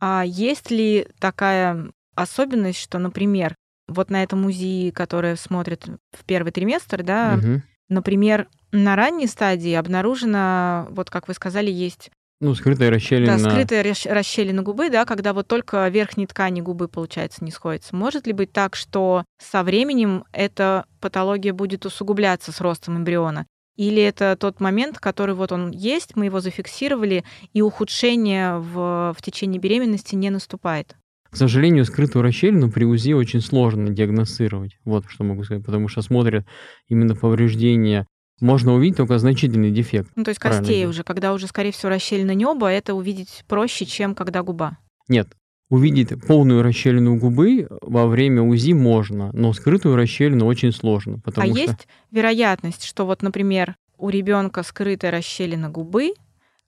А 0.00 0.24
есть 0.24 0.70
ли 0.70 1.06
такая 1.18 1.90
особенность, 2.14 2.78
что, 2.78 2.98
например, 2.98 3.54
вот 3.88 4.10
на 4.10 4.22
этом 4.22 4.46
УЗИ, 4.46 4.90
которое 4.90 5.36
смотрит 5.36 5.86
в 6.12 6.24
первый 6.24 6.52
триместр, 6.52 7.02
да, 7.02 7.38
угу. 7.38 7.62
например, 7.88 8.48
на 8.72 8.96
ранней 8.96 9.26
стадии 9.26 9.72
обнаружено, 9.72 10.88
вот 10.90 11.10
как 11.10 11.28
вы 11.28 11.34
сказали, 11.34 11.70
есть 11.70 12.10
ну, 12.40 12.54
скрытая 12.54 12.90
расщелина. 12.90 13.38
Да, 13.38 13.50
скрытая 13.50 13.82
расщелина 13.82 14.62
губы, 14.62 14.90
да, 14.90 15.04
когда 15.04 15.32
вот 15.32 15.46
только 15.46 15.88
верхние 15.88 16.26
ткани 16.26 16.60
губы, 16.60 16.88
получается, 16.88 17.44
не 17.44 17.50
сходятся. 17.50 17.94
Может 17.94 18.26
ли 18.26 18.32
быть 18.32 18.52
так, 18.52 18.76
что 18.76 19.24
со 19.38 19.62
временем 19.62 20.24
эта 20.32 20.84
патология 21.00 21.52
будет 21.52 21.86
усугубляться 21.86 22.52
с 22.52 22.60
ростом 22.60 22.98
эмбриона? 22.98 23.46
Или 23.76 24.02
это 24.02 24.36
тот 24.38 24.60
момент, 24.60 24.98
который 24.98 25.34
вот 25.34 25.50
он 25.52 25.70
есть, 25.70 26.16
мы 26.16 26.26
его 26.26 26.40
зафиксировали, 26.40 27.24
и 27.52 27.62
ухудшение 27.62 28.58
в, 28.58 29.14
в 29.16 29.22
течение 29.22 29.60
беременности 29.60 30.14
не 30.14 30.30
наступает? 30.30 30.96
К 31.30 31.36
сожалению, 31.36 31.84
скрытую 31.84 32.22
расщелину 32.22 32.70
при 32.70 32.84
УЗИ 32.84 33.12
очень 33.12 33.40
сложно 33.40 33.90
диагностировать. 33.90 34.78
Вот 34.84 35.06
что 35.08 35.24
могу 35.24 35.42
сказать, 35.42 35.64
потому 35.64 35.88
что 35.88 36.00
смотрят 36.00 36.46
именно 36.88 37.16
повреждения 37.16 38.06
можно 38.40 38.74
увидеть 38.74 38.96
только 38.96 39.18
значительный 39.18 39.70
дефект. 39.70 40.10
Ну, 40.16 40.24
то 40.24 40.30
есть 40.30 40.40
костей 40.40 40.86
уже, 40.86 41.04
когда 41.04 41.32
уже, 41.32 41.46
скорее 41.46 41.72
всего, 41.72 41.90
расщелина 41.90 42.34
неба, 42.34 42.68
это 42.68 42.94
увидеть 42.94 43.44
проще, 43.46 43.86
чем 43.86 44.14
когда 44.14 44.42
губа. 44.42 44.78
Нет, 45.08 45.28
увидеть 45.70 46.10
полную 46.26 46.62
расщелину 46.62 47.16
губы 47.16 47.68
во 47.82 48.06
время 48.06 48.42
УЗИ 48.42 48.72
можно, 48.72 49.30
но 49.32 49.52
скрытую 49.52 49.96
расщелину 49.96 50.46
очень 50.46 50.72
сложно. 50.72 51.18
Потому 51.20 51.48
а 51.48 51.50
что... 51.50 51.60
есть 51.60 51.88
вероятность, 52.10 52.84
что 52.84 53.06
вот, 53.06 53.22
например, 53.22 53.76
у 53.98 54.08
ребенка 54.08 54.62
скрытая 54.62 55.10
расщелина 55.10 55.70
губы, 55.70 56.14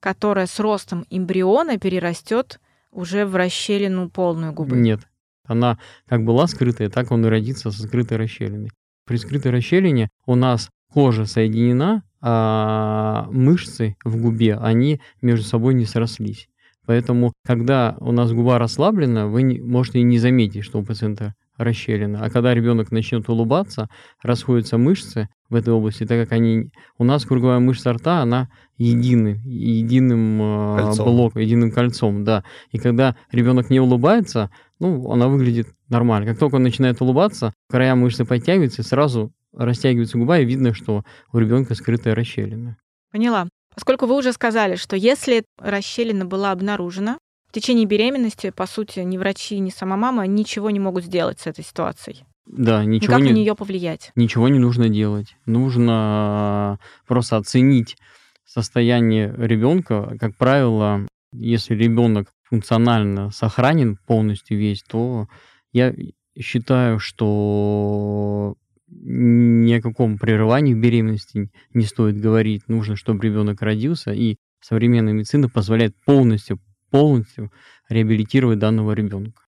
которая 0.01 0.47
с 0.47 0.59
ростом 0.61 1.05
эмбриона 1.11 1.79
перерастет 1.79 2.61
уже 2.91 3.27
в 3.27 3.37
расщелину 3.37 4.09
полную 4.09 4.53
губы? 4.53 4.77
Нет. 4.77 5.01
Она 5.45 5.79
как 6.07 6.25
была 6.25 6.47
скрытая, 6.47 6.91
так 6.91 7.11
он 7.11 7.25
и 7.25 7.29
родится 7.29 7.71
со 7.71 7.83
скрытой 7.83 8.17
расщелиной. 8.17 8.71
При 9.05 9.17
скрытой 9.17 9.53
расщелине 9.53 10.09
у 10.27 10.35
нас 10.35 10.69
кожа 10.93 11.27
соединена, 11.27 12.03
а 12.21 13.29
мышцы 13.31 13.97
в 14.05 14.21
губе, 14.21 14.57
они 14.57 15.01
между 15.23 15.47
собой 15.47 15.75
не 15.75 15.85
срослись. 15.85 16.49
Поэтому, 16.87 17.33
когда 17.45 17.97
у 18.01 18.13
нас 18.13 18.33
губа 18.33 18.59
расслаблена, 18.59 19.27
вы 19.27 19.43
не, 19.43 19.61
можете 19.61 19.99
и 19.99 20.05
не 20.05 20.19
заметить, 20.19 20.65
что 20.65 20.79
у 20.79 20.85
пациента 20.85 21.35
расщелина. 21.59 22.25
А 22.25 22.31
когда 22.31 22.55
ребенок 22.55 22.91
начнет 22.91 23.29
улыбаться, 23.29 23.89
расходятся 24.23 24.79
мышцы 24.79 25.29
в 25.49 25.55
этой 25.55 25.73
области, 25.73 26.05
так 26.05 26.23
как 26.23 26.33
они... 26.33 26.71
У 26.99 27.05
нас 27.05 27.25
круговая 27.25 27.59
мышца 27.59 27.93
рта, 27.93 28.21
она 28.21 28.49
единый, 28.77 29.41
единым 29.45 30.39
а, 30.43 30.77
кольцом. 30.79 31.07
блоком, 31.07 31.43
единым 31.43 31.71
кольцом, 31.71 32.25
да. 32.25 32.45
И 32.73 32.79
когда 32.79 33.17
ребенок 33.33 33.71
не 33.71 33.81
улыбается, 33.81 34.51
ну, 34.79 35.11
она 35.11 35.29
выглядит 35.29 35.69
нормально. 35.89 36.29
Как 36.29 36.39
только 36.39 36.57
он 36.57 36.63
начинает 36.63 37.01
улыбаться, 37.01 37.55
края 37.71 37.95
мышцы 37.95 38.25
подтягиваются, 38.25 38.83
и 38.83 38.85
сразу 38.85 39.33
растягивается 39.57 40.19
губа, 40.19 40.39
и 40.39 40.45
видно, 40.45 40.75
что 40.75 41.05
у 41.33 41.39
ребенка 41.39 41.75
скрытая 41.75 42.15
расщелина. 42.15 42.77
Поняла. 43.11 43.49
Поскольку 43.75 44.07
вы 44.07 44.17
уже 44.17 44.33
сказали, 44.33 44.77
что 44.77 44.97
если 44.97 45.45
расщелина 45.59 46.25
была 46.25 46.53
обнаружена, 46.53 47.19
в 47.49 47.53
течение 47.53 47.87
беременности, 47.87 48.51
по 48.51 48.67
сути, 48.67 49.01
ни 49.01 49.19
врачи, 49.19 49.59
ни 49.59 49.71
сама 49.71 49.97
мама 49.97 50.27
ничего 50.27 50.71
не 50.71 50.81
могут 50.81 51.05
сделать 51.05 51.41
с 51.41 51.47
этой 51.47 51.65
ситуацией. 51.65 52.25
Да, 52.47 52.85
ничего 52.85 53.15
Никак 53.15 53.27
не, 53.27 53.33
на 53.33 53.37
нее 53.37 53.55
повлиять. 53.55 54.13
Ничего 54.15 54.49
не 54.49 54.59
нужно 54.59 54.89
делать. 54.89 55.37
Нужно 55.47 56.79
просто 57.07 57.37
оценить 57.37 57.97
состояние 58.45 59.35
ребенка. 59.37 60.17
Как 60.21 60.37
правило, 60.37 61.07
если 61.33 61.75
ребенок 61.75 62.29
функционально 62.45 63.31
сохранен 63.31 63.99
полностью 64.07 64.59
весь, 64.59 64.83
то 64.83 65.29
я 65.73 65.95
считаю, 66.39 66.99
что 66.99 68.57
ни 68.89 69.73
о 69.73 69.83
каком 69.83 70.19
прерывании 70.19 70.75
беременности 70.75 71.51
не 71.75 71.85
стоит 71.85 72.21
говорить. 72.21 72.69
Нужно, 72.69 72.97
чтобы 72.97 73.25
ребенок 73.25 73.63
родился, 73.63 74.13
и 74.13 74.37
современная 74.61 75.13
медицина 75.13 75.49
позволяет 75.49 75.95
полностью, 76.05 76.61
полностью 76.91 77.53
реабилитировать 77.89 78.59
данного 78.59 78.93
ребенка. 78.93 79.43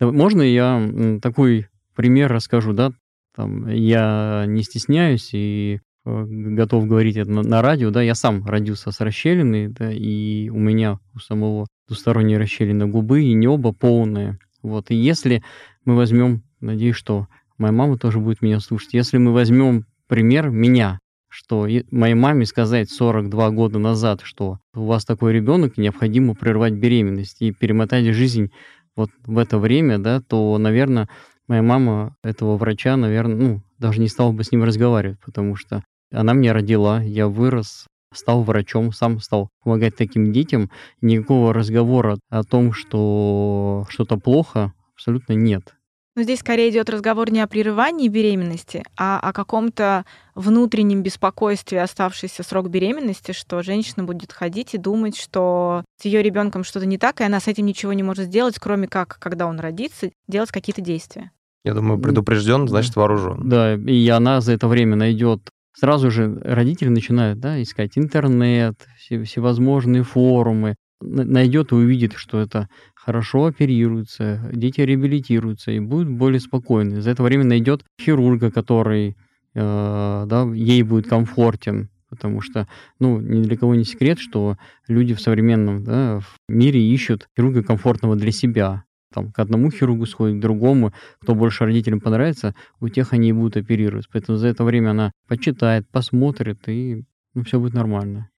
Можно 0.00 0.42
я 0.42 1.18
такой 1.22 1.68
пример 1.94 2.32
расскажу, 2.32 2.72
да? 2.72 2.92
Там, 3.36 3.68
я 3.68 4.44
не 4.46 4.62
стесняюсь 4.62 5.30
и 5.32 5.80
э, 6.04 6.24
готов 6.26 6.86
говорить 6.86 7.16
это 7.16 7.30
на, 7.30 7.42
на 7.42 7.62
радио, 7.62 7.90
да, 7.90 8.02
я 8.02 8.14
сам 8.14 8.44
родился 8.44 8.90
с 8.90 9.00
расщелиной, 9.00 9.68
да, 9.68 9.92
и 9.92 10.48
у 10.48 10.58
меня 10.58 10.98
у 11.14 11.20
самого 11.20 11.68
двусторонняя 11.86 12.40
расщелина 12.40 12.88
губы 12.88 13.22
и 13.22 13.34
небо 13.34 13.72
полное. 13.72 14.38
Вот, 14.62 14.90
и 14.90 14.96
если 14.96 15.44
мы 15.84 15.96
возьмем, 15.96 16.42
надеюсь, 16.60 16.96
что 16.96 17.28
моя 17.60 17.72
мама 17.72 17.98
тоже 17.98 18.18
будет 18.18 18.42
меня 18.42 18.58
слушать. 18.58 18.94
Если 18.94 19.18
мы 19.18 19.32
возьмем 19.32 19.84
пример 20.08 20.50
меня, 20.50 20.98
что 21.28 21.68
моей 21.92 22.14
маме 22.14 22.44
сказать 22.46 22.90
42 22.90 23.50
года 23.50 23.78
назад, 23.78 24.22
что 24.22 24.58
у 24.74 24.86
вас 24.86 25.04
такой 25.04 25.32
ребенок, 25.32 25.76
необходимо 25.76 26.34
прервать 26.34 26.72
беременность 26.72 27.40
и 27.40 27.52
перемотать 27.52 28.06
жизнь 28.06 28.50
вот 28.96 29.10
в 29.24 29.38
это 29.38 29.58
время, 29.58 29.98
да, 29.98 30.20
то, 30.20 30.58
наверное, 30.58 31.08
моя 31.46 31.62
мама 31.62 32.16
этого 32.24 32.56
врача, 32.56 32.96
наверное, 32.96 33.36
ну, 33.36 33.62
даже 33.78 34.00
не 34.00 34.08
стала 34.08 34.32
бы 34.32 34.42
с 34.42 34.50
ним 34.50 34.64
разговаривать, 34.64 35.20
потому 35.24 35.54
что 35.54 35.84
она 36.10 36.32
меня 36.32 36.52
родила, 36.52 37.00
я 37.00 37.28
вырос, 37.28 37.86
стал 38.12 38.42
врачом, 38.42 38.92
сам 38.92 39.20
стал 39.20 39.50
помогать 39.62 39.96
таким 39.96 40.32
детям. 40.32 40.70
Никакого 41.00 41.54
разговора 41.54 42.18
о 42.28 42.42
том, 42.42 42.72
что 42.72 43.86
что-то 43.88 44.16
плохо, 44.16 44.72
абсолютно 44.94 45.34
нет. 45.34 45.76
Но 46.16 46.22
здесь 46.22 46.40
скорее 46.40 46.70
идет 46.70 46.90
разговор 46.90 47.30
не 47.30 47.40
о 47.40 47.46
прерывании 47.46 48.08
беременности, 48.08 48.82
а 48.96 49.20
о 49.20 49.32
каком-то 49.32 50.04
внутреннем 50.34 51.02
беспокойстве 51.02 51.82
оставшийся 51.82 52.42
срок 52.42 52.68
беременности, 52.68 53.32
что 53.32 53.62
женщина 53.62 54.04
будет 54.04 54.32
ходить 54.32 54.74
и 54.74 54.78
думать, 54.78 55.16
что 55.16 55.84
с 56.00 56.04
ее 56.04 56.22
ребенком 56.22 56.64
что-то 56.64 56.86
не 56.86 56.98
так, 56.98 57.20
и 57.20 57.24
она 57.24 57.38
с 57.38 57.46
этим 57.46 57.66
ничего 57.66 57.92
не 57.92 58.02
может 58.02 58.26
сделать, 58.26 58.58
кроме 58.58 58.88
как, 58.88 59.18
когда 59.20 59.46
он 59.46 59.60
родится, 59.60 60.10
делать 60.26 60.50
какие-то 60.50 60.80
действия. 60.80 61.30
Я 61.64 61.74
думаю, 61.74 62.00
предупрежден, 62.00 62.66
значит 62.66 62.96
вооружен. 62.96 63.48
Да, 63.48 63.74
и 63.74 64.08
она 64.08 64.40
за 64.40 64.52
это 64.52 64.66
время 64.66 64.96
найдет 64.96 65.50
сразу 65.80 66.10
же 66.10 66.38
родители 66.42 66.88
начинают 66.88 67.40
да, 67.40 67.60
искать 67.62 67.96
интернет, 67.96 68.74
все, 68.98 69.22
всевозможные 69.22 70.02
форумы, 70.02 70.76
найдет 71.00 71.72
и 71.72 71.74
увидит, 71.74 72.14
что 72.14 72.40
это 72.40 72.68
хорошо 72.94 73.46
оперируется, 73.46 74.50
дети 74.52 74.80
реабилитируются 74.80 75.70
и 75.70 75.80
будут 75.80 76.10
более 76.10 76.40
спокойны. 76.40 77.00
За 77.00 77.10
это 77.10 77.22
время 77.22 77.44
найдет 77.44 77.84
хирурга, 78.00 78.50
который 78.50 79.16
э, 79.54 80.24
да, 80.26 80.42
ей 80.54 80.82
будет 80.82 81.08
комфортен, 81.08 81.88
потому 82.08 82.40
что, 82.40 82.68
ну, 82.98 83.20
ни 83.20 83.42
для 83.42 83.56
кого 83.56 83.74
не 83.74 83.84
секрет, 83.84 84.18
что 84.18 84.56
люди 84.88 85.14
в 85.14 85.20
современном 85.20 85.84
да, 85.84 86.20
в 86.20 86.36
мире 86.48 86.82
ищут 86.82 87.28
хирурга 87.36 87.62
комфортного 87.62 88.16
для 88.16 88.32
себя. 88.32 88.84
Там, 89.12 89.32
к 89.32 89.38
одному 89.40 89.72
хирургу 89.72 90.06
сходит, 90.06 90.38
к 90.38 90.40
другому, 90.40 90.92
кто 91.20 91.34
больше 91.34 91.64
родителям 91.64 92.00
понравится, 92.00 92.54
у 92.78 92.88
тех 92.88 93.12
они 93.12 93.30
и 93.30 93.32
будут 93.32 93.56
оперировать. 93.56 94.06
Поэтому 94.12 94.38
за 94.38 94.46
это 94.48 94.62
время 94.62 94.90
она 94.90 95.12
почитает, 95.26 95.88
посмотрит, 95.90 96.68
и 96.68 97.02
ну, 97.34 97.42
все 97.42 97.58
будет 97.58 97.74
нормально. 97.74 98.30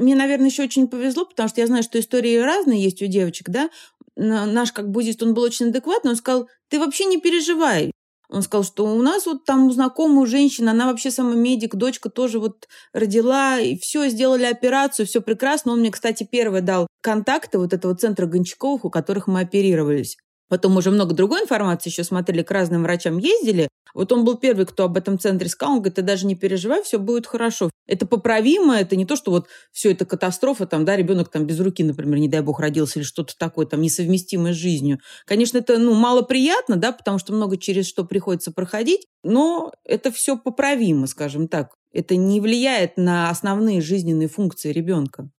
Мне, 0.00 0.14
наверное, 0.14 0.48
еще 0.48 0.62
очень 0.62 0.88
повезло, 0.88 1.26
потому 1.26 1.48
что 1.48 1.60
я 1.60 1.66
знаю, 1.66 1.82
что 1.82 2.00
истории 2.00 2.36
разные 2.36 2.82
есть 2.82 3.02
у 3.02 3.06
девочек, 3.06 3.50
да. 3.50 3.70
Наш 4.16 4.72
как 4.72 4.90
буддист, 4.90 5.22
он 5.22 5.34
был 5.34 5.42
очень 5.42 5.68
адекватный, 5.68 6.12
он 6.12 6.16
сказал, 6.16 6.48
ты 6.68 6.78
вообще 6.78 7.04
не 7.04 7.18
переживай, 7.18 7.92
он 8.30 8.42
сказал, 8.42 8.64
что 8.64 8.86
у 8.86 9.02
нас 9.02 9.26
вот 9.26 9.44
там 9.44 9.70
знакомая 9.72 10.24
женщина, 10.24 10.70
она 10.70 10.86
вообще 10.86 11.10
сама 11.10 11.34
медик, 11.34 11.74
дочка 11.74 12.08
тоже 12.10 12.38
вот 12.38 12.68
родила, 12.92 13.58
и 13.58 13.76
все, 13.78 14.08
сделали 14.08 14.44
операцию, 14.44 15.06
все 15.06 15.20
прекрасно. 15.20 15.72
Он 15.72 15.80
мне, 15.80 15.90
кстати, 15.90 16.26
первый 16.30 16.60
дал 16.62 16.86
контакты 17.02 17.58
вот 17.58 17.72
этого 17.72 17.96
центра 17.96 18.26
Гончаковых, 18.26 18.84
у 18.84 18.90
которых 18.90 19.26
мы 19.26 19.40
оперировались. 19.40 20.16
Потом 20.50 20.76
уже 20.76 20.90
много 20.90 21.14
другой 21.14 21.42
информации 21.42 21.90
еще 21.90 22.02
смотрели, 22.02 22.42
к 22.42 22.50
разным 22.50 22.82
врачам 22.82 23.18
ездили. 23.18 23.68
Вот 23.94 24.10
он 24.10 24.24
был 24.24 24.36
первый, 24.36 24.66
кто 24.66 24.84
об 24.84 24.96
этом 24.96 25.16
центре 25.18 25.48
сказал. 25.48 25.74
Он 25.74 25.78
говорит, 25.78 25.94
ты 25.94 26.02
даже 26.02 26.26
не 26.26 26.34
переживай, 26.34 26.82
все 26.82 26.98
будет 26.98 27.26
хорошо. 27.26 27.70
Это 27.86 28.04
поправимо, 28.04 28.76
это 28.76 28.96
не 28.96 29.06
то, 29.06 29.14
что 29.14 29.30
вот 29.30 29.46
все 29.70 29.92
это 29.92 30.04
катастрофа, 30.04 30.66
там, 30.66 30.84
да, 30.84 30.96
ребенок 30.96 31.30
там 31.30 31.46
без 31.46 31.58
руки, 31.60 31.84
например, 31.84 32.18
не 32.18 32.28
дай 32.28 32.40
бог, 32.40 32.58
родился 32.58 32.98
или 32.98 33.06
что-то 33.06 33.34
такое, 33.38 33.64
там, 33.64 33.80
несовместимое 33.80 34.52
с 34.52 34.56
жизнью. 34.56 34.98
Конечно, 35.24 35.58
это, 35.58 35.78
ну, 35.78 35.94
малоприятно, 35.94 36.76
да, 36.76 36.90
потому 36.90 37.18
что 37.18 37.32
много 37.32 37.56
через 37.56 37.86
что 37.86 38.04
приходится 38.04 38.52
проходить, 38.52 39.06
но 39.22 39.72
это 39.84 40.10
все 40.10 40.36
поправимо, 40.36 41.06
скажем 41.06 41.46
так. 41.46 41.74
Это 41.92 42.16
не 42.16 42.40
влияет 42.40 42.96
на 42.96 43.30
основные 43.30 43.80
жизненные 43.80 44.28
функции 44.28 44.72
ребенка. 44.72 45.30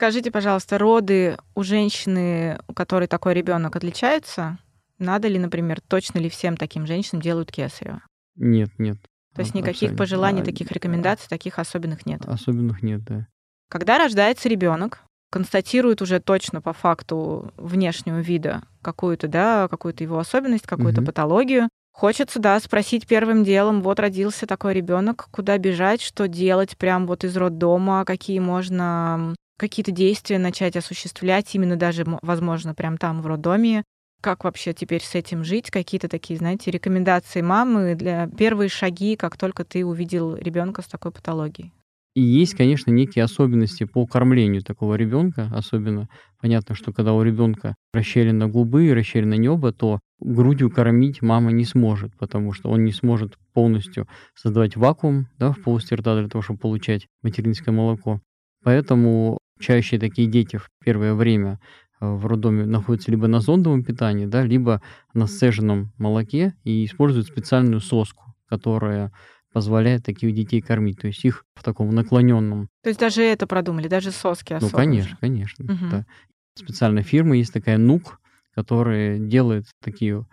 Скажите, 0.00 0.30
пожалуйста, 0.30 0.78
роды 0.78 1.36
у 1.54 1.62
женщины, 1.62 2.58
у 2.66 2.72
которой 2.72 3.06
такой 3.06 3.34
ребенок, 3.34 3.76
отличаются? 3.76 4.56
Надо 4.98 5.28
ли, 5.28 5.38
например, 5.38 5.82
точно 5.82 6.20
ли 6.20 6.30
всем 6.30 6.56
таким 6.56 6.86
женщинам 6.86 7.20
делают 7.20 7.52
кесарево? 7.52 8.00
Нет, 8.34 8.70
нет. 8.78 8.96
То 9.34 9.42
есть 9.42 9.54
никаких 9.54 9.98
пожеланий, 9.98 10.42
таких 10.42 10.72
рекомендаций, 10.72 11.26
таких 11.28 11.58
особенных 11.58 12.06
нет? 12.06 12.22
Особенных 12.24 12.82
нет, 12.82 13.04
да. 13.04 13.26
Когда 13.68 13.98
рождается 13.98 14.48
ребенок, 14.48 15.02
констатируют 15.30 16.00
уже 16.00 16.18
точно 16.18 16.62
по 16.62 16.72
факту 16.72 17.52
внешнего 17.58 18.20
вида 18.20 18.62
какую-то, 18.80 19.28
да, 19.28 19.68
какую-то 19.68 20.02
его 20.02 20.18
особенность, 20.18 20.66
какую-то 20.66 21.02
угу. 21.02 21.08
патологию. 21.08 21.68
Хочется, 21.92 22.38
да, 22.38 22.58
спросить 22.60 23.06
первым 23.06 23.44
делом, 23.44 23.82
вот 23.82 24.00
родился 24.00 24.46
такой 24.46 24.72
ребенок, 24.72 25.28
куда 25.30 25.58
бежать, 25.58 26.00
что 26.00 26.26
делать 26.26 26.78
прям 26.78 27.06
вот 27.06 27.22
из 27.22 27.36
роддома, 27.36 28.06
какие 28.06 28.38
можно 28.38 29.34
какие-то 29.60 29.92
действия 29.92 30.38
начать 30.38 30.76
осуществлять, 30.76 31.54
именно 31.54 31.76
даже, 31.76 32.04
возможно, 32.22 32.74
прям 32.74 32.96
там, 32.98 33.20
в 33.20 33.26
роддоме. 33.26 33.84
Как 34.22 34.44
вообще 34.44 34.72
теперь 34.72 35.02
с 35.02 35.14
этим 35.14 35.44
жить? 35.44 35.70
Какие-то 35.70 36.08
такие, 36.08 36.38
знаете, 36.38 36.70
рекомендации 36.70 37.42
мамы 37.42 37.94
для 37.94 38.26
первые 38.26 38.68
шаги, 38.70 39.16
как 39.16 39.36
только 39.36 39.64
ты 39.64 39.84
увидел 39.84 40.34
ребенка 40.34 40.82
с 40.82 40.86
такой 40.86 41.12
патологией? 41.12 41.72
И 42.14 42.20
есть, 42.22 42.54
конечно, 42.54 42.90
некие 42.90 43.24
особенности 43.24 43.84
по 43.84 44.04
кормлению 44.06 44.62
такого 44.62 44.94
ребенка. 44.96 45.48
Особенно 45.54 46.08
понятно, 46.40 46.74
что 46.74 46.92
когда 46.92 47.12
у 47.12 47.22
ребенка 47.22 47.76
расщелина 47.92 48.48
губы, 48.48 48.92
расщелина 48.92 49.34
небо, 49.34 49.72
то 49.72 50.00
грудью 50.18 50.70
кормить 50.70 51.22
мама 51.22 51.52
не 51.52 51.64
сможет, 51.64 52.16
потому 52.18 52.52
что 52.52 52.68
он 52.70 52.84
не 52.84 52.92
сможет 52.92 53.38
полностью 53.54 54.08
создавать 54.34 54.76
вакуум 54.76 55.28
да, 55.38 55.52
в 55.52 55.62
полости 55.62 55.94
рта 55.94 56.18
для 56.18 56.28
того, 56.28 56.42
чтобы 56.42 56.58
получать 56.58 57.06
материнское 57.22 57.72
молоко. 57.72 58.20
Поэтому 58.64 59.38
чаще 59.60 59.98
такие 59.98 60.28
дети 60.28 60.56
в 60.56 60.68
первое 60.84 61.14
время 61.14 61.60
э, 62.00 62.10
в 62.10 62.26
роддоме 62.26 62.66
находятся 62.66 63.10
либо 63.10 63.28
на 63.28 63.40
зондовом 63.40 63.84
питании, 63.84 64.26
да, 64.26 64.42
либо 64.42 64.82
на 65.14 65.26
сцеженном 65.26 65.92
молоке 65.98 66.54
и 66.64 66.84
используют 66.84 67.26
специальную 67.26 67.80
соску, 67.80 68.34
которая 68.48 69.12
позволяет 69.52 70.04
таких 70.04 70.34
детей 70.34 70.60
кормить, 70.60 71.00
то 71.00 71.06
есть 71.08 71.24
их 71.24 71.44
в 71.54 71.62
таком 71.62 71.90
наклоненном. 71.90 72.68
То 72.82 72.88
есть 72.88 73.00
даже 73.00 73.22
это 73.22 73.46
продумали, 73.46 73.88
даже 73.88 74.12
соски 74.12 74.52
особо. 74.52 74.70
Ну, 74.72 74.76
конечно, 74.76 75.16
конечно. 75.20 75.64
Угу. 75.64 75.90
Да. 75.90 76.06
Специальная 76.54 77.02
фирма 77.02 77.36
есть 77.36 77.52
такая 77.52 77.78
Нук, 77.78 78.20
которая 78.54 79.18
делает 79.18 79.66
такие 79.82 80.26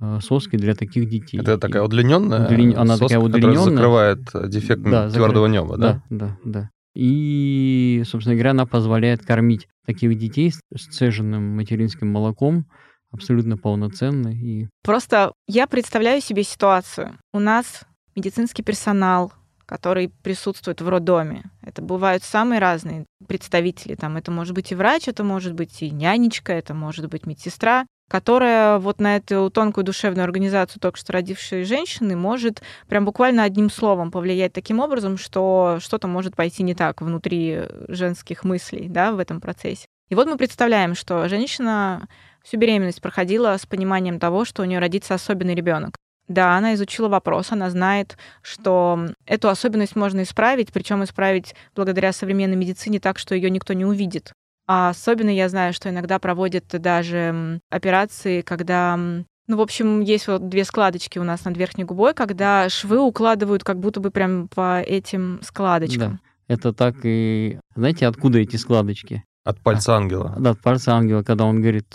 э, 0.00 0.18
соски 0.20 0.56
для 0.56 0.74
таких 0.74 1.08
детей. 1.08 1.40
Это 1.40 1.58
такая 1.58 1.82
удлиненная 1.82 2.46
Удлин... 2.46 2.78
Она 2.78 2.96
соска, 2.96 3.08
такая 3.08 3.24
удлиненная. 3.24 3.54
которая 3.54 3.76
закрывает 3.76 4.50
дефект 4.50 4.82
да, 4.82 5.10
твердого 5.10 5.46
закры... 5.46 5.62
неба, 5.62 5.76
да? 5.76 6.02
Да, 6.10 6.16
да, 6.18 6.38
да. 6.44 6.70
И, 6.94 8.02
собственно 8.06 8.36
говоря, 8.36 8.52
она 8.52 8.66
позволяет 8.66 9.24
кормить 9.24 9.68
таких 9.84 10.16
детей 10.16 10.52
с 10.52 10.60
сцеженным 10.76 11.56
материнским 11.56 12.08
молоком 12.08 12.66
абсолютно 13.10 13.56
полноценно. 13.56 14.28
И... 14.28 14.66
Просто 14.82 15.32
я 15.46 15.66
представляю 15.66 16.20
себе 16.20 16.42
ситуацию. 16.42 17.18
У 17.32 17.38
нас 17.38 17.82
медицинский 18.16 18.62
персонал, 18.62 19.32
который 19.66 20.10
присутствует 20.22 20.80
в 20.80 20.88
роддоме. 20.88 21.44
Это 21.62 21.80
бывают 21.82 22.22
самые 22.22 22.60
разные 22.60 23.06
представители. 23.26 23.94
Там 23.94 24.16
это 24.16 24.30
может 24.30 24.54
быть 24.54 24.72
и 24.72 24.74
врач, 24.74 25.08
это 25.08 25.24
может 25.24 25.54
быть 25.54 25.82
и 25.82 25.90
нянечка, 25.90 26.52
это 26.52 26.74
может 26.74 27.08
быть 27.08 27.26
медсестра 27.26 27.86
которая 28.08 28.78
вот 28.78 29.00
на 29.00 29.16
эту 29.16 29.50
тонкую 29.50 29.84
душевную 29.84 30.24
организацию 30.24 30.80
только 30.80 30.98
что 30.98 31.12
родившей 31.12 31.64
женщины 31.64 32.16
может 32.16 32.62
прям 32.88 33.04
буквально 33.04 33.42
одним 33.42 33.70
словом 33.70 34.10
повлиять 34.10 34.52
таким 34.52 34.80
образом, 34.80 35.16
что 35.16 35.78
что-то 35.80 36.06
может 36.06 36.36
пойти 36.36 36.62
не 36.62 36.74
так 36.74 37.00
внутри 37.00 37.62
женских 37.88 38.44
мыслей 38.44 38.88
да, 38.88 39.12
в 39.12 39.18
этом 39.18 39.40
процессе. 39.40 39.86
И 40.10 40.14
вот 40.14 40.26
мы 40.26 40.36
представляем, 40.36 40.94
что 40.94 41.28
женщина 41.28 42.06
всю 42.42 42.58
беременность 42.58 43.00
проходила 43.00 43.56
с 43.56 43.66
пониманием 43.66 44.20
того, 44.20 44.44
что 44.44 44.62
у 44.62 44.64
нее 44.66 44.78
родится 44.78 45.14
особенный 45.14 45.54
ребенок. 45.54 45.96
Да, 46.28 46.56
она 46.56 46.74
изучила 46.74 47.08
вопрос, 47.08 47.52
она 47.52 47.68
знает, 47.68 48.16
что 48.42 49.08
эту 49.26 49.48
особенность 49.48 49.94
можно 49.94 50.22
исправить, 50.22 50.72
причем 50.72 51.04
исправить 51.04 51.54
благодаря 51.74 52.12
современной 52.12 52.56
медицине 52.56 52.98
так, 52.98 53.18
что 53.18 53.34
ее 53.34 53.50
никто 53.50 53.74
не 53.74 53.84
увидит. 53.84 54.32
А 54.66 54.90
особенно 54.90 55.30
я 55.30 55.48
знаю, 55.48 55.72
что 55.72 55.90
иногда 55.90 56.18
проводят 56.18 56.64
даже 56.68 57.60
операции, 57.70 58.40
когда 58.40 58.98
ну, 59.46 59.58
в 59.58 59.60
общем, 59.60 60.00
есть 60.00 60.26
вот 60.26 60.48
две 60.48 60.64
складочки 60.64 61.18
у 61.18 61.24
нас 61.24 61.44
над 61.44 61.56
верхней 61.58 61.84
губой, 61.84 62.14
когда 62.14 62.68
швы 62.70 62.98
укладывают 62.98 63.62
как 63.62 63.78
будто 63.78 64.00
бы 64.00 64.10
прям 64.10 64.48
по 64.48 64.80
этим 64.80 65.40
складочкам. 65.42 66.12
Да. 66.12 66.54
Это 66.54 66.72
так 66.72 66.96
и... 67.04 67.58
Знаете, 67.74 68.06
откуда 68.06 68.38
эти 68.38 68.56
складочки? 68.56 69.24
От 69.44 69.60
пальца 69.60 69.96
ангела. 69.96 70.34
Да, 70.38 70.50
от 70.50 70.60
пальца 70.62 70.94
ангела, 70.94 71.22
когда 71.22 71.44
он 71.44 71.60
говорит, 71.60 71.94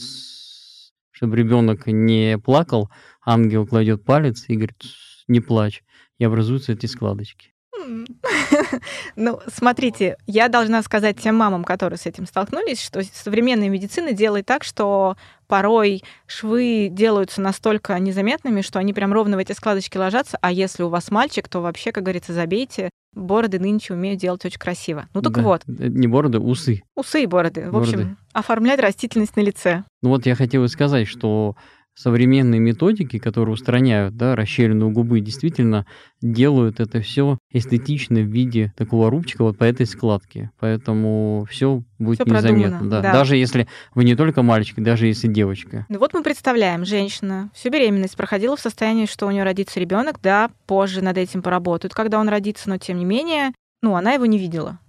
чтобы 1.11 1.35
ребенок 1.35 1.87
не 1.87 2.37
плакал, 2.37 2.89
ангел 3.25 3.65
кладет 3.65 4.03
палец 4.05 4.45
и 4.47 4.55
говорит, 4.55 4.83
не 5.27 5.39
плачь, 5.39 5.83
и 6.19 6.25
образуются 6.25 6.73
эти 6.73 6.85
складочки. 6.85 7.53
Ну, 9.15 9.39
смотрите, 9.47 10.17
я 10.27 10.49
должна 10.49 10.81
сказать 10.83 11.19
тем 11.19 11.35
мамам, 11.35 11.63
которые 11.63 11.97
с 11.97 12.05
этим 12.05 12.25
столкнулись, 12.25 12.81
что 12.81 13.01
современная 13.03 13.69
медицина 13.69 14.13
делает 14.13 14.45
так, 14.45 14.63
что 14.63 15.17
порой 15.47 16.03
швы 16.27 16.89
делаются 16.91 17.41
настолько 17.41 17.97
незаметными, 17.99 18.61
что 18.61 18.79
они 18.79 18.93
прям 18.93 19.11
ровно 19.13 19.35
в 19.35 19.39
эти 19.39 19.51
складочки 19.53 19.97
ложатся, 19.97 20.37
а 20.41 20.51
если 20.51 20.83
у 20.83 20.89
вас 20.89 21.11
мальчик, 21.11 21.47
то 21.47 21.61
вообще, 21.61 21.91
как 21.91 22.03
говорится, 22.03 22.33
забейте. 22.33 22.89
Бороды 23.15 23.59
нынче 23.59 23.95
умеют 23.95 24.19
делать 24.19 24.45
очень 24.45 24.59
красиво. 24.59 25.07
Ну 25.15 25.23
так 25.23 25.33
да, 25.33 25.41
вот. 25.41 25.63
Не 25.67 26.07
бороды, 26.07 26.39
усы. 26.39 26.83
Усы 26.95 27.23
и 27.23 27.25
бороды. 27.25 27.67
В 27.67 27.71
бороды. 27.71 27.91
общем, 27.91 28.17
оформлять 28.33 28.79
растительность 28.79 29.35
на 29.35 29.41
лице. 29.41 29.83
Ну 30.03 30.09
вот 30.09 30.27
я 30.27 30.35
хотел 30.35 30.67
сказать, 30.67 31.07
что 31.07 31.55
современные 31.95 32.59
методики, 32.59 33.19
которые 33.19 33.53
устраняют 33.53 34.15
да, 34.15 34.35
расщелину 34.35 34.89
губы, 34.89 35.19
действительно 35.19 35.85
делают 36.21 36.79
это 36.79 37.01
все 37.01 37.37
эстетично 37.51 38.19
в 38.21 38.27
виде 38.27 38.73
такого 38.77 39.09
рубчика 39.09 39.43
вот 39.43 39.57
по 39.57 39.63
этой 39.63 39.85
складке. 39.85 40.51
Поэтому 40.59 41.45
все 41.49 41.83
будет 41.97 42.21
всё 42.21 42.33
незаметно. 42.33 42.89
Да. 42.89 43.01
Да. 43.01 43.13
Даже 43.13 43.35
если 43.35 43.67
вы 43.93 44.03
не 44.03 44.15
только 44.15 44.43
мальчик, 44.43 44.79
даже 44.79 45.07
если 45.07 45.27
девочка. 45.27 45.85
Ну 45.89 45.99
вот 45.99 46.13
мы 46.13 46.23
представляем, 46.23 46.85
женщина 46.85 47.49
всю 47.53 47.69
беременность 47.69 48.15
проходила 48.15 48.55
в 48.55 48.61
состоянии, 48.61 49.05
что 49.05 49.27
у 49.27 49.31
нее 49.31 49.43
родится 49.43 49.79
ребенок, 49.79 50.19
да, 50.21 50.49
позже 50.67 51.01
над 51.01 51.17
этим 51.17 51.41
поработают, 51.41 51.93
когда 51.93 52.19
он 52.19 52.29
родится, 52.29 52.69
но 52.69 52.77
тем 52.77 52.97
не 52.97 53.05
менее, 53.05 53.51
ну, 53.81 53.95
она 53.95 54.13
его 54.13 54.25
не 54.25 54.37
видела. 54.37 54.79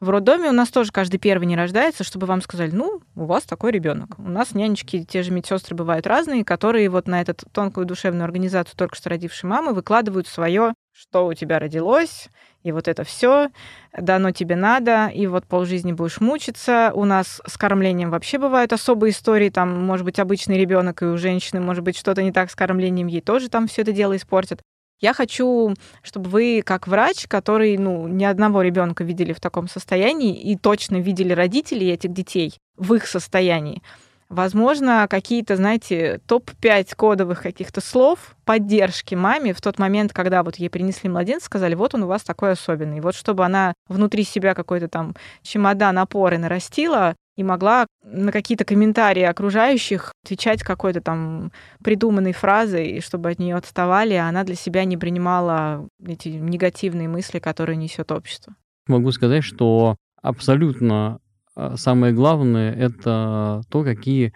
В 0.00 0.08
роддоме 0.08 0.48
у 0.48 0.52
нас 0.52 0.70
тоже 0.70 0.92
каждый 0.92 1.18
первый 1.18 1.44
не 1.44 1.56
рождается, 1.56 2.04
чтобы 2.04 2.26
вам 2.26 2.40
сказали, 2.40 2.70
ну, 2.70 3.02
у 3.16 3.26
вас 3.26 3.42
такой 3.44 3.70
ребенок. 3.70 4.18
У 4.18 4.30
нас 4.30 4.54
нянечки, 4.54 5.04
те 5.04 5.22
же 5.22 5.30
медсестры 5.30 5.76
бывают 5.76 6.06
разные, 6.06 6.42
которые 6.42 6.88
вот 6.88 7.06
на 7.06 7.20
эту 7.20 7.34
тонкую 7.52 7.84
душевную 7.84 8.24
организацию 8.24 8.78
только 8.78 8.96
что 8.96 9.10
родившей 9.10 9.50
мамы 9.50 9.74
выкладывают 9.74 10.26
свое, 10.26 10.72
что 10.92 11.26
у 11.26 11.34
тебя 11.34 11.58
родилось, 11.58 12.30
и 12.62 12.72
вот 12.72 12.88
это 12.88 13.04
все 13.04 13.50
дано 13.94 14.30
тебе 14.30 14.56
надо, 14.56 15.08
и 15.08 15.26
вот 15.26 15.46
полжизни 15.46 15.92
будешь 15.92 16.18
мучиться. 16.18 16.92
У 16.94 17.04
нас 17.04 17.42
с 17.46 17.58
кормлением 17.58 18.10
вообще 18.10 18.38
бывают 18.38 18.72
особые 18.72 19.10
истории, 19.10 19.50
там, 19.50 19.84
может 19.84 20.06
быть, 20.06 20.18
обычный 20.18 20.58
ребенок 20.58 21.02
и 21.02 21.06
у 21.06 21.18
женщины, 21.18 21.60
может 21.60 21.84
быть, 21.84 21.98
что-то 21.98 22.22
не 22.22 22.32
так 22.32 22.50
с 22.50 22.54
кормлением, 22.54 23.06
ей 23.06 23.20
тоже 23.20 23.50
там 23.50 23.68
все 23.68 23.82
это 23.82 23.92
дело 23.92 24.16
испортят. 24.16 24.62
Я 25.00 25.14
хочу, 25.14 25.74
чтобы 26.02 26.28
вы, 26.28 26.62
как 26.64 26.86
врач, 26.86 27.26
который, 27.26 27.76
ну, 27.78 28.06
ни 28.06 28.24
одного 28.24 28.62
ребенка 28.62 29.02
видели 29.02 29.32
в 29.32 29.40
таком 29.40 29.66
состоянии 29.66 30.38
и 30.38 30.56
точно 30.56 30.96
видели 30.96 31.32
родителей 31.32 31.90
этих 31.90 32.12
детей 32.12 32.54
в 32.76 32.94
их 32.94 33.06
состоянии, 33.06 33.82
Возможно, 34.30 35.08
какие-то, 35.10 35.56
знаете, 35.56 36.20
топ-5 36.28 36.94
кодовых 36.94 37.42
каких-то 37.42 37.80
слов 37.80 38.36
поддержки 38.44 39.16
маме 39.16 39.52
в 39.52 39.60
тот 39.60 39.80
момент, 39.80 40.12
когда 40.12 40.44
вот 40.44 40.54
ей 40.54 40.70
принесли 40.70 41.10
младенца, 41.10 41.46
сказали, 41.46 41.74
вот 41.74 41.96
он 41.96 42.04
у 42.04 42.06
вас 42.06 42.22
такой 42.22 42.52
особенный. 42.52 43.00
Вот 43.00 43.16
чтобы 43.16 43.44
она 43.44 43.74
внутри 43.88 44.22
себя 44.22 44.54
какой-то 44.54 44.86
там 44.86 45.16
чемодан 45.42 45.98
опоры 45.98 46.38
нарастила, 46.38 47.16
и 47.40 47.42
могла 47.42 47.86
на 48.04 48.32
какие-то 48.32 48.66
комментарии 48.66 49.22
окружающих 49.22 50.12
отвечать 50.22 50.62
какой-то 50.62 51.00
там 51.00 51.52
придуманной 51.82 52.34
фразой, 52.34 53.00
чтобы 53.00 53.30
от 53.30 53.38
нее 53.38 53.56
отставали, 53.56 54.12
а 54.12 54.28
она 54.28 54.44
для 54.44 54.56
себя 54.56 54.84
не 54.84 54.98
принимала 54.98 55.88
эти 56.06 56.28
негативные 56.28 57.08
мысли, 57.08 57.38
которые 57.38 57.76
несет 57.76 58.12
общество. 58.12 58.54
Могу 58.86 59.10
сказать, 59.10 59.42
что 59.42 59.96
абсолютно 60.20 61.20
а, 61.56 61.78
самое 61.78 62.12
главное 62.12 62.74
это 62.74 63.62
то, 63.70 63.84
какие 63.84 64.34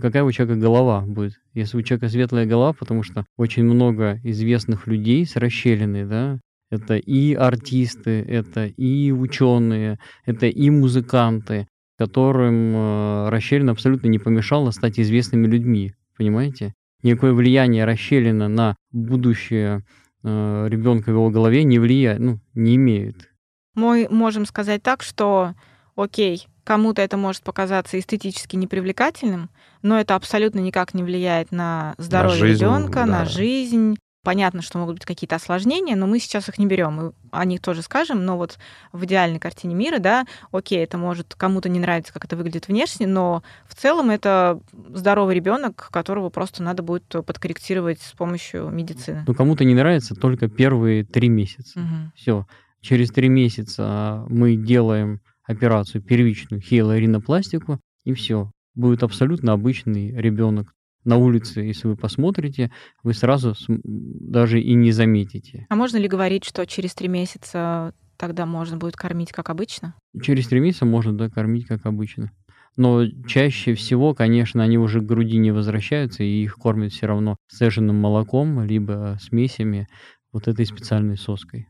какая 0.00 0.24
у 0.24 0.32
человека 0.32 0.58
голова 0.58 1.02
будет. 1.02 1.34
Если 1.52 1.76
у 1.76 1.82
человека 1.82 2.08
светлая 2.08 2.46
голова, 2.46 2.72
потому 2.72 3.02
что 3.02 3.26
очень 3.36 3.64
много 3.64 4.18
известных 4.24 4.86
людей 4.86 5.26
с 5.26 5.36
расщелиной, 5.36 6.06
да, 6.06 6.38
это 6.70 6.96
и 6.96 7.34
артисты, 7.34 8.22
это 8.22 8.66
и 8.66 9.10
ученые, 9.10 9.98
это 10.24 10.46
и 10.46 10.70
музыканты, 10.70 11.66
которым 12.00 12.72
э, 12.74 13.28
расщелина 13.28 13.72
абсолютно 13.72 14.06
не 14.08 14.18
помешала 14.18 14.70
стать 14.70 14.98
известными 14.98 15.46
людьми, 15.46 15.92
понимаете? 16.16 16.72
Никакое 17.02 17.34
влияние 17.34 17.84
расщелина 17.84 18.48
на 18.48 18.74
будущее 18.90 19.84
э, 20.22 20.66
ребенка 20.70 21.10
в 21.10 21.12
его 21.12 21.28
голове 21.28 21.62
не 21.62 21.78
влияет, 21.78 22.18
ну, 22.18 22.40
не 22.54 22.76
имеет. 22.76 23.28
Мы 23.74 24.08
можем 24.10 24.46
сказать 24.46 24.82
так, 24.82 25.02
что, 25.02 25.52
окей, 25.94 26.46
кому-то 26.64 27.02
это 27.02 27.18
может 27.18 27.42
показаться 27.42 27.98
эстетически 27.98 28.56
непривлекательным, 28.56 29.50
но 29.82 30.00
это 30.00 30.14
абсолютно 30.14 30.60
никак 30.60 30.94
не 30.94 31.02
влияет 31.02 31.52
на 31.52 31.94
здоровье 31.98 32.54
ребенка, 32.54 33.00
да. 33.00 33.06
на 33.06 33.24
жизнь, 33.26 33.98
Понятно, 34.22 34.60
что 34.60 34.78
могут 34.78 34.96
быть 34.96 35.06
какие-то 35.06 35.36
осложнения, 35.36 35.96
но 35.96 36.06
мы 36.06 36.18
сейчас 36.18 36.48
их 36.50 36.58
не 36.58 36.66
берем. 36.66 36.92
Мы 36.92 37.12
о 37.30 37.44
них 37.46 37.62
тоже 37.62 37.80
скажем, 37.80 38.26
но 38.26 38.36
вот 38.36 38.58
в 38.92 39.04
идеальной 39.06 39.38
картине 39.38 39.74
мира, 39.74 39.98
да, 39.98 40.26
окей, 40.52 40.84
это 40.84 40.98
может 40.98 41.34
кому-то 41.34 41.70
не 41.70 41.78
нравится, 41.78 42.12
как 42.12 42.26
это 42.26 42.36
выглядит 42.36 42.68
внешне, 42.68 43.06
но 43.06 43.42
в 43.66 43.74
целом 43.74 44.10
это 44.10 44.60
здоровый 44.88 45.34
ребенок, 45.34 45.88
которого 45.90 46.28
просто 46.28 46.62
надо 46.62 46.82
будет 46.82 47.06
подкорректировать 47.08 48.02
с 48.02 48.12
помощью 48.12 48.68
медицины. 48.68 49.24
Ну, 49.26 49.34
кому-то 49.34 49.64
не 49.64 49.74
нравится 49.74 50.14
только 50.14 50.48
первые 50.48 51.04
три 51.04 51.30
месяца. 51.30 51.80
Угу. 51.80 52.12
Все. 52.14 52.46
Через 52.82 53.10
три 53.10 53.30
месяца 53.30 54.26
мы 54.28 54.56
делаем 54.56 55.20
операцию 55.44 56.02
первичную 56.02 56.60
хиалуринопластику, 56.60 57.80
и 58.04 58.12
все. 58.12 58.50
Будет 58.74 59.02
абсолютно 59.02 59.52
обычный 59.52 60.12
ребенок 60.12 60.74
на 61.04 61.16
улице, 61.16 61.60
если 61.60 61.88
вы 61.88 61.96
посмотрите, 61.96 62.70
вы 63.02 63.14
сразу 63.14 63.54
даже 63.68 64.60
и 64.60 64.74
не 64.74 64.92
заметите. 64.92 65.66
А 65.68 65.76
можно 65.76 65.96
ли 65.96 66.08
говорить, 66.08 66.44
что 66.44 66.66
через 66.66 66.94
три 66.94 67.08
месяца 67.08 67.94
тогда 68.16 68.46
можно 68.46 68.76
будет 68.76 68.96
кормить 68.96 69.32
как 69.32 69.50
обычно? 69.50 69.94
Через 70.22 70.48
три 70.48 70.60
месяца 70.60 70.84
можно, 70.84 71.16
да, 71.16 71.30
кормить 71.30 71.66
как 71.66 71.86
обычно. 71.86 72.30
Но 72.76 73.04
чаще 73.26 73.74
всего, 73.74 74.14
конечно, 74.14 74.62
они 74.62 74.78
уже 74.78 75.00
к 75.00 75.04
груди 75.04 75.38
не 75.38 75.50
возвращаются, 75.50 76.22
и 76.22 76.42
их 76.42 76.54
кормят 76.56 76.92
все 76.92 77.06
равно 77.06 77.36
сцеженным 77.48 77.96
молоком, 77.96 78.62
либо 78.64 79.18
смесями 79.20 79.88
вот 80.32 80.48
этой 80.48 80.66
специальной 80.66 81.16
соской. 81.16 81.68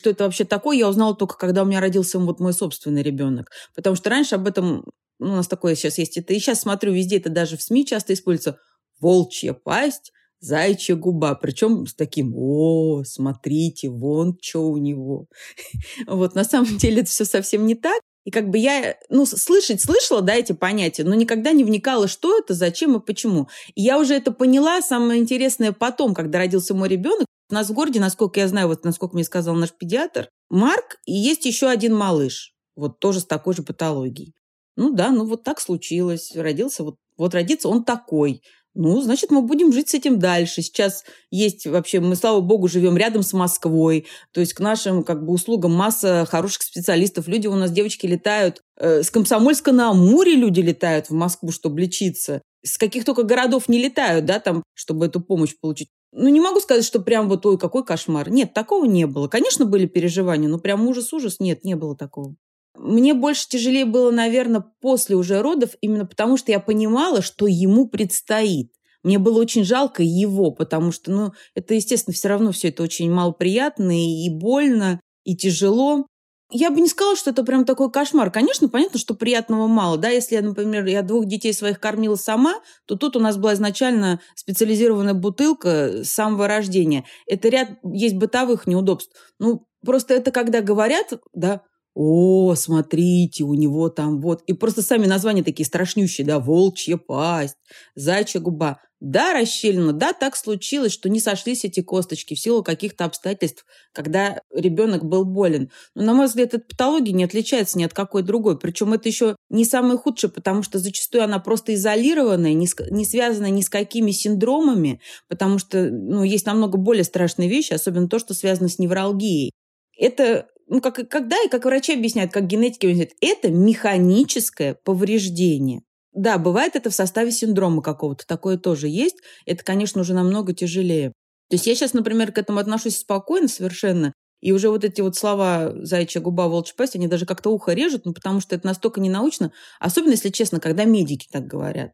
Что 0.00 0.10
это 0.10 0.24
вообще 0.24 0.44
такое, 0.44 0.76
я 0.76 0.88
узнала 0.88 1.14
только, 1.14 1.36
когда 1.36 1.62
у 1.62 1.66
меня 1.66 1.80
родился 1.80 2.18
вот 2.18 2.38
мой 2.40 2.52
собственный 2.52 3.02
ребенок. 3.02 3.50
Потому 3.74 3.96
что 3.96 4.10
раньше 4.10 4.36
об 4.36 4.46
этом 4.46 4.84
у 5.18 5.26
нас 5.26 5.48
такое 5.48 5.74
сейчас 5.74 5.98
есть, 5.98 6.16
это 6.16 6.34
и 6.34 6.38
сейчас 6.38 6.60
смотрю 6.60 6.92
везде, 6.92 7.16
это 7.18 7.30
даже 7.30 7.56
в 7.56 7.62
СМИ 7.62 7.86
часто 7.86 8.12
используется, 8.12 8.58
волчья 9.00 9.54
пасть, 9.54 10.12
зайчья 10.40 10.94
губа, 10.96 11.34
причем 11.34 11.86
с 11.86 11.94
таким, 11.94 12.34
о, 12.36 13.02
смотрите, 13.04 13.88
вон 13.88 14.38
что 14.40 14.68
у 14.68 14.76
него. 14.76 15.26
Вот, 16.06 16.34
на 16.34 16.44
самом 16.44 16.76
деле 16.78 17.02
это 17.02 17.10
все 17.10 17.24
совсем 17.24 17.66
не 17.66 17.74
так. 17.74 18.00
И 18.24 18.32
как 18.32 18.50
бы 18.50 18.58
я, 18.58 18.96
ну, 19.08 19.24
слышать 19.24 19.80
слышала, 19.80 20.20
да, 20.20 20.34
эти 20.34 20.50
понятия, 20.50 21.04
но 21.04 21.14
никогда 21.14 21.52
не 21.52 21.62
вникала, 21.62 22.08
что 22.08 22.36
это, 22.36 22.54
зачем 22.54 22.96
и 22.96 23.04
почему. 23.04 23.48
И 23.76 23.82
я 23.82 24.00
уже 24.00 24.14
это 24.14 24.32
поняла, 24.32 24.82
самое 24.82 25.20
интересное 25.20 25.70
потом, 25.70 26.12
когда 26.12 26.38
родился 26.38 26.74
мой 26.74 26.88
ребенок. 26.88 27.26
У 27.48 27.54
нас 27.54 27.68
в 27.68 27.72
городе, 27.72 28.00
насколько 28.00 28.40
я 28.40 28.48
знаю, 28.48 28.66
вот 28.66 28.84
насколько 28.84 29.14
мне 29.14 29.22
сказал 29.22 29.54
наш 29.54 29.70
педиатр, 29.70 30.28
Марк, 30.50 30.98
и 31.04 31.12
есть 31.12 31.44
еще 31.44 31.68
один 31.68 31.94
малыш, 31.94 32.52
вот 32.74 32.98
тоже 32.98 33.20
с 33.20 33.26
такой 33.26 33.54
же 33.54 33.62
патологией. 33.62 34.34
Ну 34.76 34.92
да, 34.94 35.10
ну 35.10 35.24
вот 35.24 35.42
так 35.42 35.60
случилось. 35.60 36.32
Родился, 36.34 36.84
вот, 36.84 36.96
вот 37.16 37.34
родится 37.34 37.68
он 37.68 37.84
такой. 37.84 38.42
Ну, 38.78 39.00
значит, 39.00 39.30
мы 39.30 39.40
будем 39.40 39.72
жить 39.72 39.88
с 39.88 39.94
этим 39.94 40.18
дальше. 40.18 40.60
Сейчас 40.60 41.04
есть 41.30 41.66
вообще, 41.66 41.98
мы, 42.00 42.14
слава 42.14 42.42
богу, 42.42 42.68
живем 42.68 42.98
рядом 42.98 43.22
с 43.22 43.32
Москвой. 43.32 44.06
То 44.32 44.40
есть 44.40 44.52
к 44.52 44.60
нашим 44.60 45.02
как 45.02 45.24
бы 45.24 45.32
услугам 45.32 45.72
масса 45.72 46.26
хороших 46.28 46.62
специалистов. 46.62 47.26
Люди 47.26 47.46
у 47.46 47.54
нас, 47.54 47.70
девочки, 47.70 48.06
летают. 48.06 48.60
Э, 48.76 49.02
с 49.02 49.10
Комсомольска 49.10 49.72
на 49.72 49.90
Амуре 49.90 50.34
люди 50.34 50.60
летают 50.60 51.08
в 51.08 51.14
Москву, 51.14 51.52
чтобы 51.52 51.80
лечиться. 51.80 52.42
С 52.62 52.76
каких 52.76 53.06
только 53.06 53.22
городов 53.22 53.66
не 53.70 53.78
летают, 53.78 54.26
да, 54.26 54.40
там, 54.40 54.62
чтобы 54.74 55.06
эту 55.06 55.22
помощь 55.22 55.54
получить. 55.58 55.88
Ну, 56.12 56.28
не 56.28 56.40
могу 56.40 56.60
сказать, 56.60 56.84
что 56.84 57.00
прям 57.00 57.30
вот, 57.30 57.46
ой, 57.46 57.58
какой 57.58 57.82
кошмар. 57.82 58.28
Нет, 58.30 58.52
такого 58.52 58.84
не 58.84 59.06
было. 59.06 59.28
Конечно, 59.28 59.64
были 59.64 59.86
переживания, 59.86 60.50
но 60.50 60.58
прям 60.58 60.86
ужас-ужас. 60.86 61.40
Нет, 61.40 61.64
не 61.64 61.76
было 61.76 61.96
такого. 61.96 62.34
Мне 62.78 63.14
больше 63.14 63.48
тяжелее 63.48 63.84
было, 63.84 64.10
наверное, 64.10 64.64
после 64.80 65.16
уже 65.16 65.40
родов, 65.42 65.70
именно 65.80 66.06
потому 66.06 66.36
что 66.36 66.52
я 66.52 66.60
понимала, 66.60 67.22
что 67.22 67.46
ему 67.46 67.88
предстоит. 67.88 68.72
Мне 69.02 69.18
было 69.18 69.40
очень 69.40 69.64
жалко 69.64 70.02
его, 70.02 70.50
потому 70.50 70.90
что, 70.90 71.12
ну, 71.12 71.32
это, 71.54 71.74
естественно, 71.74 72.12
все 72.12 72.28
равно 72.28 72.50
все 72.50 72.68
это 72.68 72.82
очень 72.82 73.10
малоприятно 73.10 73.92
и 73.96 74.28
больно, 74.28 75.00
и 75.24 75.36
тяжело. 75.36 76.06
Я 76.50 76.70
бы 76.70 76.80
не 76.80 76.88
сказала, 76.88 77.16
что 77.16 77.30
это 77.30 77.44
прям 77.44 77.64
такой 77.64 77.90
кошмар. 77.90 78.30
Конечно, 78.30 78.68
понятно, 78.68 78.98
что 78.98 79.14
приятного 79.14 79.66
мало. 79.66 79.96
Да, 79.96 80.08
если, 80.08 80.36
например, 80.38 80.84
я 80.86 81.02
двух 81.02 81.26
детей 81.26 81.52
своих 81.52 81.80
кормила 81.80 82.14
сама, 82.16 82.54
то 82.86 82.96
тут 82.96 83.16
у 83.16 83.20
нас 83.20 83.36
была 83.36 83.54
изначально 83.54 84.20
специализированная 84.34 85.14
бутылка 85.14 86.04
с 86.04 86.08
самого 86.08 86.46
рождения. 86.46 87.04
Это 87.26 87.48
ряд 87.48 87.70
есть 87.84 88.16
бытовых 88.16 88.66
неудобств. 88.66 89.12
Ну, 89.38 89.66
просто 89.84 90.14
это 90.14 90.30
когда 90.30 90.60
говорят, 90.60 91.12
да, 91.32 91.62
о, 91.98 92.54
смотрите, 92.56 93.42
у 93.44 93.54
него 93.54 93.88
там 93.88 94.20
вот... 94.20 94.42
И 94.42 94.52
просто 94.52 94.82
сами 94.82 95.06
названия 95.06 95.42
такие 95.42 95.64
страшнющие, 95.64 96.26
да, 96.26 96.38
волчья 96.38 96.98
пасть, 96.98 97.56
зайчья 97.94 98.38
губа. 98.38 98.80
Да, 99.00 99.32
расщелина, 99.32 99.94
да, 99.94 100.12
так 100.12 100.36
случилось, 100.36 100.92
что 100.92 101.08
не 101.08 101.20
сошлись 101.20 101.64
эти 101.64 101.80
косточки 101.80 102.34
в 102.34 102.38
силу 102.38 102.62
каких-то 102.62 103.06
обстоятельств, 103.06 103.64
когда 103.94 104.42
ребенок 104.54 105.06
был 105.06 105.24
болен. 105.24 105.70
Но, 105.94 106.02
на 106.02 106.12
мой 106.12 106.26
взгляд, 106.26 106.52
эта 106.52 106.66
патология 106.68 107.14
не 107.14 107.24
отличается 107.24 107.78
ни 107.78 107.84
от 107.84 107.94
какой 107.94 108.22
другой. 108.22 108.58
Причем 108.58 108.92
это 108.92 109.08
еще 109.08 109.34
не 109.48 109.64
самое 109.64 109.96
худшее, 109.96 110.30
потому 110.30 110.62
что 110.62 110.78
зачастую 110.78 111.24
она 111.24 111.38
просто 111.38 111.72
изолированная, 111.74 112.52
не, 112.52 112.68
не 112.90 113.06
связана 113.06 113.48
ни 113.48 113.62
с 113.62 113.70
какими 113.70 114.10
синдромами, 114.10 115.00
потому 115.28 115.58
что 115.58 115.88
ну, 115.90 116.24
есть 116.24 116.44
намного 116.44 116.76
более 116.76 117.04
страшные 117.04 117.48
вещи, 117.48 117.72
особенно 117.72 118.06
то, 118.06 118.18
что 118.18 118.34
связано 118.34 118.68
с 118.68 118.78
невралгией. 118.78 119.52
Это 119.96 120.48
ну, 120.68 120.80
как, 120.80 121.08
когда 121.08 121.36
и 121.44 121.48
как 121.48 121.64
врачи 121.64 121.94
объясняют, 121.94 122.32
как 122.32 122.46
генетики 122.46 122.86
объясняют, 122.86 123.12
это 123.20 123.50
механическое 123.50 124.74
повреждение. 124.74 125.82
Да, 126.12 126.38
бывает 126.38 126.76
это 126.76 126.90
в 126.90 126.94
составе 126.94 127.30
синдрома 127.30 127.82
какого-то, 127.82 128.26
такое 128.26 128.56
тоже 128.56 128.88
есть. 128.88 129.16
Это, 129.44 129.62
конечно, 129.62 130.00
уже 130.00 130.14
намного 130.14 130.54
тяжелее. 130.54 131.12
То 131.50 131.54
есть 131.54 131.66
я 131.66 131.74
сейчас, 131.74 131.92
например, 131.92 132.32
к 132.32 132.38
этому 132.38 132.58
отношусь 132.58 132.98
спокойно 132.98 133.48
совершенно, 133.48 134.12
и 134.40 134.52
уже 134.52 134.68
вот 134.68 134.84
эти 134.84 135.00
вот 135.00 135.16
слова 135.16 135.72
«зайчья 135.76 136.20
губа, 136.20 136.48
волчья 136.48 136.74
пасть», 136.76 136.96
они 136.96 137.06
даже 137.06 137.26
как-то 137.26 137.50
ухо 137.50 137.72
режут, 137.72 138.04
ну, 138.04 138.12
потому 138.12 138.40
что 138.40 138.54
это 138.54 138.66
настолько 138.66 139.00
ненаучно, 139.00 139.52
особенно, 139.78 140.12
если 140.12 140.30
честно, 140.30 140.58
когда 140.58 140.84
медики 140.84 141.28
так 141.30 141.46
говорят. 141.46 141.92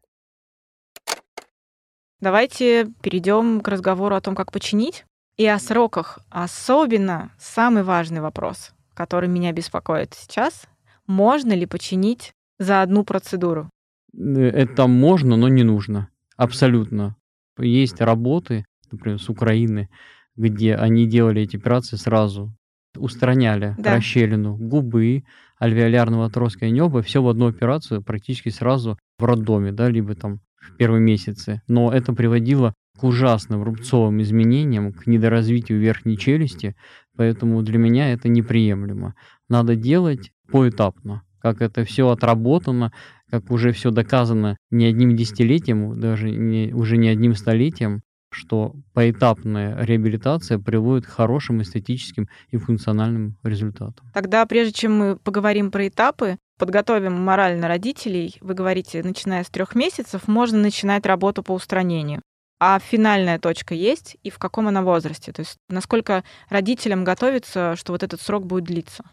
Давайте 2.19 2.87
перейдем 3.01 3.61
к 3.61 3.67
разговору 3.67 4.15
о 4.15 4.21
том, 4.21 4.35
как 4.35 4.51
починить. 4.51 5.05
И 5.37 5.47
о 5.47 5.57
сроках 5.57 6.19
особенно 6.29 7.31
самый 7.39 7.83
важный 7.83 8.21
вопрос, 8.21 8.71
который 8.93 9.27
меня 9.27 9.51
беспокоит 9.51 10.13
сейчас. 10.13 10.67
Можно 11.07 11.53
ли 11.53 11.65
починить 11.65 12.33
за 12.59 12.83
одну 12.83 13.03
процедуру? 13.03 13.69
Э, 14.15 14.41
это 14.41 14.87
можно, 14.87 15.35
но 15.35 15.47
не 15.47 15.63
нужно. 15.63 16.09
Абсолютно. 16.37 17.15
Есть 17.57 17.99
работы, 17.99 18.65
например, 18.91 19.19
с 19.19 19.27
Украины, 19.27 19.89
где 20.35 20.75
они 20.75 21.07
делали 21.07 21.41
эти 21.41 21.57
операции 21.57 21.95
сразу. 21.95 22.55
Устраняли 22.95 23.75
да. 23.79 23.95
расщелину 23.95 24.55
губы, 24.55 25.23
альвеолярного 25.57 26.25
отростка 26.25 26.67
и 26.67 26.71
неба, 26.71 27.01
все 27.01 27.23
в 27.23 27.27
одну 27.27 27.47
операцию 27.47 28.03
практически 28.03 28.49
сразу 28.49 28.99
в 29.17 29.23
роддоме, 29.23 29.71
да, 29.71 29.89
либо 29.89 30.13
там 30.13 30.41
в 30.61 30.75
первые 30.77 31.01
месяцы. 31.01 31.63
Но 31.67 31.91
это 31.91 32.13
приводило 32.13 32.75
к 32.97 33.03
ужасным 33.03 33.63
рубцовым 33.63 34.21
изменениям, 34.21 34.93
к 34.93 35.07
недоразвитию 35.07 35.79
верхней 35.79 36.17
челюсти, 36.17 36.75
поэтому 37.15 37.61
для 37.61 37.77
меня 37.77 38.13
это 38.13 38.27
неприемлемо. 38.27 39.15
Надо 39.49 39.75
делать 39.75 40.31
поэтапно, 40.51 41.23
как 41.39 41.61
это 41.61 41.83
все 41.83 42.09
отработано, 42.09 42.91
как 43.29 43.49
уже 43.51 43.71
все 43.71 43.91
доказано 43.91 44.57
не 44.69 44.85
одним 44.85 45.15
десятилетием, 45.15 45.99
даже 45.99 46.29
не, 46.29 46.71
уже 46.73 46.97
не 46.97 47.09
одним 47.09 47.33
столетием, 47.33 48.01
что 48.33 48.75
поэтапная 48.93 49.83
реабилитация 49.83 50.59
приводит 50.59 51.05
к 51.05 51.09
хорошим 51.11 51.61
эстетическим 51.61 52.27
и 52.49 52.57
функциональным 52.57 53.37
результатам. 53.43 54.07
Тогда, 54.13 54.45
прежде 54.45 54.73
чем 54.73 54.97
мы 54.97 55.17
поговорим 55.17 55.71
про 55.71 55.87
этапы, 55.87 56.37
подготовим 56.59 57.13
морально 57.13 57.67
родителей, 57.67 58.37
вы 58.41 58.53
говорите, 58.53 59.03
начиная 59.03 59.43
с 59.43 59.49
трех 59.49 59.75
месяцев, 59.75 60.27
можно 60.27 60.57
начинать 60.59 61.05
работу 61.05 61.43
по 61.43 61.53
устранению. 61.53 62.21
А 62.65 62.79
финальная 62.79 63.39
точка 63.39 63.75
есть 63.75 64.15
и 64.23 64.29
в 64.29 64.39
каком 64.39 64.69
она 64.69 64.83
возрасте? 64.83 65.33
То 65.33 65.41
есть 65.41 65.57
насколько 65.67 66.23
родителям 66.47 67.03
готовиться, 67.03 67.75
что 67.75 67.91
вот 67.91 68.03
этот 68.03 68.21
срок 68.21 68.45
будет 68.45 68.63
длиться? 68.63 69.03